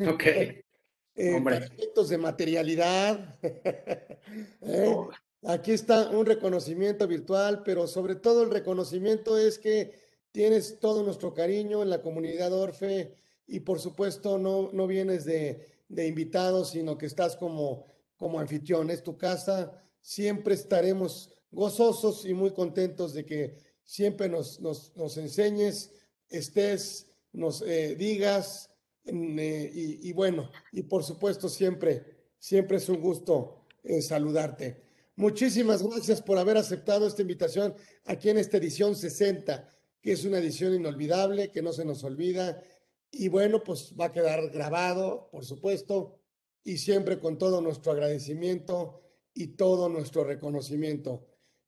Ok. 0.08 0.24
eh, 1.16 1.42
para 1.44 1.58
efectos 1.58 2.08
de 2.08 2.18
materialidad. 2.18 3.38
¿Eh? 3.44 4.94
Oh. 4.96 5.10
Aquí 5.44 5.72
está 5.72 6.10
un 6.10 6.26
reconocimiento 6.26 7.08
virtual, 7.08 7.64
pero 7.64 7.88
sobre 7.88 8.16
todo 8.16 8.44
el 8.44 8.52
reconocimiento 8.52 9.38
es 9.38 9.58
que 9.58 9.94
tienes 10.32 10.80
todo 10.80 11.04
nuestro 11.04 11.34
cariño 11.34 11.82
en 11.82 11.90
la 11.90 12.02
comunidad 12.02 12.54
Orfe 12.54 13.16
y 13.48 13.62
por 13.62 13.80
supuesto 13.80 14.38
no, 14.38 14.70
no 14.74 14.86
vienes 14.86 15.26
de, 15.26 15.66
de 15.88 16.08
invitado, 16.08 16.66
sino 16.66 16.98
que 16.98 17.06
estás 17.06 17.36
como, 17.36 17.88
como 18.18 18.40
anfitrión. 18.40 18.90
Es 18.90 19.04
tu 19.04 19.18
casa. 19.18 19.72
Siempre 20.02 20.54
estaremos 20.54 21.34
gozosos 21.52 22.26
y 22.26 22.34
muy 22.34 22.52
contentos 22.52 23.14
de 23.14 23.26
que 23.26 23.58
siempre 23.84 24.30
nos, 24.30 24.60
nos, 24.60 24.96
nos 24.96 25.18
enseñes, 25.18 25.92
estés, 26.30 27.08
nos 27.34 27.62
eh, 27.64 27.96
digas. 27.96 28.70
Eh, 29.06 29.72
y, 29.74 30.14
bueno, 30.14 30.52
y 30.72 30.84
por 30.84 31.04
supuesto 31.04 31.50
siempre, 31.50 32.04
siempre 32.38 32.78
es 32.78 32.88
un 32.90 33.02
gusto 33.02 33.66
eh, 33.84 34.02
saludarte. 34.02 34.89
Muchísimas 35.20 35.84
gracias 35.84 36.22
por 36.22 36.38
haber 36.38 36.56
aceptado 36.56 37.06
esta 37.06 37.22
invitación 37.22 37.76
aquí 38.06 38.30
en 38.30 38.38
esta 38.38 38.56
edición 38.56 38.96
60, 38.96 39.68
que 40.02 40.14
es 40.14 40.24
una 40.24 40.40
edición 40.40 40.74
inolvidable, 40.74 41.52
que 41.52 41.62
no 41.62 41.74
se 41.74 41.84
nos 41.84 42.06
olvida. 42.06 42.64
Y 43.12 43.28
bueno, 43.28 43.62
pues 43.62 43.94
va 44.00 44.06
a 44.06 44.12
quedar 44.14 44.50
grabado, 44.50 45.28
por 45.30 45.44
supuesto, 45.44 46.22
y 46.64 46.78
siempre 46.78 47.20
con 47.20 47.38
todo 47.38 47.60
nuestro 47.60 47.92
agradecimiento 47.92 49.02
y 49.34 49.58
todo 49.58 49.90
nuestro 49.90 50.24
reconocimiento. 50.24 51.26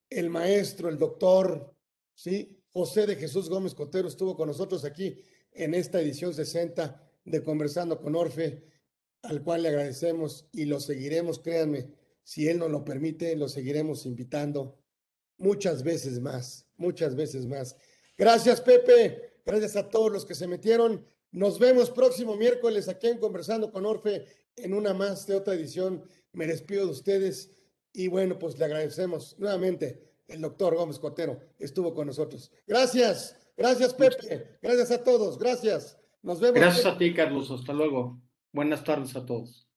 El 0.10 0.30
maestro, 0.30 0.88
el 0.88 0.98
doctor, 0.98 1.76
¿sí? 2.16 2.58
José 2.70 3.06
de 3.06 3.18
Jesús 3.18 3.50
Gómez 3.50 3.76
Cotero 3.76 4.08
estuvo 4.08 4.38
con 4.38 4.48
nosotros 4.48 4.86
aquí 4.86 5.22
en 5.52 5.74
esta 5.74 6.00
edición 6.00 6.34
60 6.34 7.06
de 7.26 7.44
Conversando 7.44 8.00
con 8.00 8.16
Orfe, 8.16 8.64
al 9.24 9.44
cual 9.44 9.64
le 9.64 9.68
agradecemos 9.68 10.48
y 10.54 10.64
lo 10.64 10.80
seguiremos, 10.80 11.40
créanme, 11.40 12.00
si 12.24 12.48
Él 12.48 12.60
nos 12.60 12.72
lo 12.72 12.84
permite, 12.84 13.36
lo 13.36 13.48
seguiremos 13.48 14.06
invitando 14.06 14.78
muchas 15.38 15.84
veces 15.84 16.20
más, 16.20 16.68
muchas 16.78 17.16
veces 17.16 17.46
más. 17.46 17.76
Gracias, 18.18 18.62
Pepe. 18.62 19.40
Gracias 19.46 19.76
a 19.76 19.90
todos 19.90 20.12
los 20.12 20.26
que 20.26 20.36
se 20.36 20.48
metieron. 20.48 21.06
Nos 21.32 21.60
vemos 21.60 21.90
próximo 21.90 22.36
miércoles 22.36 22.88
aquí 22.88 23.08
en 23.08 23.18
Conversando 23.18 23.72
con 23.72 23.86
Orfe 23.86 24.26
en 24.56 24.74
una 24.74 24.94
más 24.94 25.26
de 25.28 25.36
otra 25.36 25.54
edición. 25.54 26.04
Me 26.34 26.46
despido 26.46 26.86
de 26.86 26.92
ustedes 26.92 27.52
y 27.94 28.08
bueno, 28.08 28.38
pues 28.38 28.58
le 28.60 28.66
agradecemos 28.66 29.38
nuevamente. 29.40 30.12
El 30.28 30.42
doctor 30.42 30.76
Gómez 30.76 31.00
Cotero 31.00 31.40
estuvo 31.60 31.94
con 31.94 32.08
nosotros. 32.08 32.52
Gracias, 32.66 33.38
gracias 33.58 33.94
Pepe, 33.94 34.58
gracias 34.62 34.92
a 34.92 35.04
todos, 35.04 35.38
gracias. 35.38 35.98
Nos 36.22 36.40
vemos. 36.40 36.60
Gracias 36.60 36.86
a 36.86 36.98
ti, 36.98 37.14
Carlos. 37.14 37.50
Hasta 37.52 37.74
luego. 37.74 38.22
Buenas 38.54 38.84
tardes 38.84 39.16
a 39.16 39.26
todos. 39.26 39.71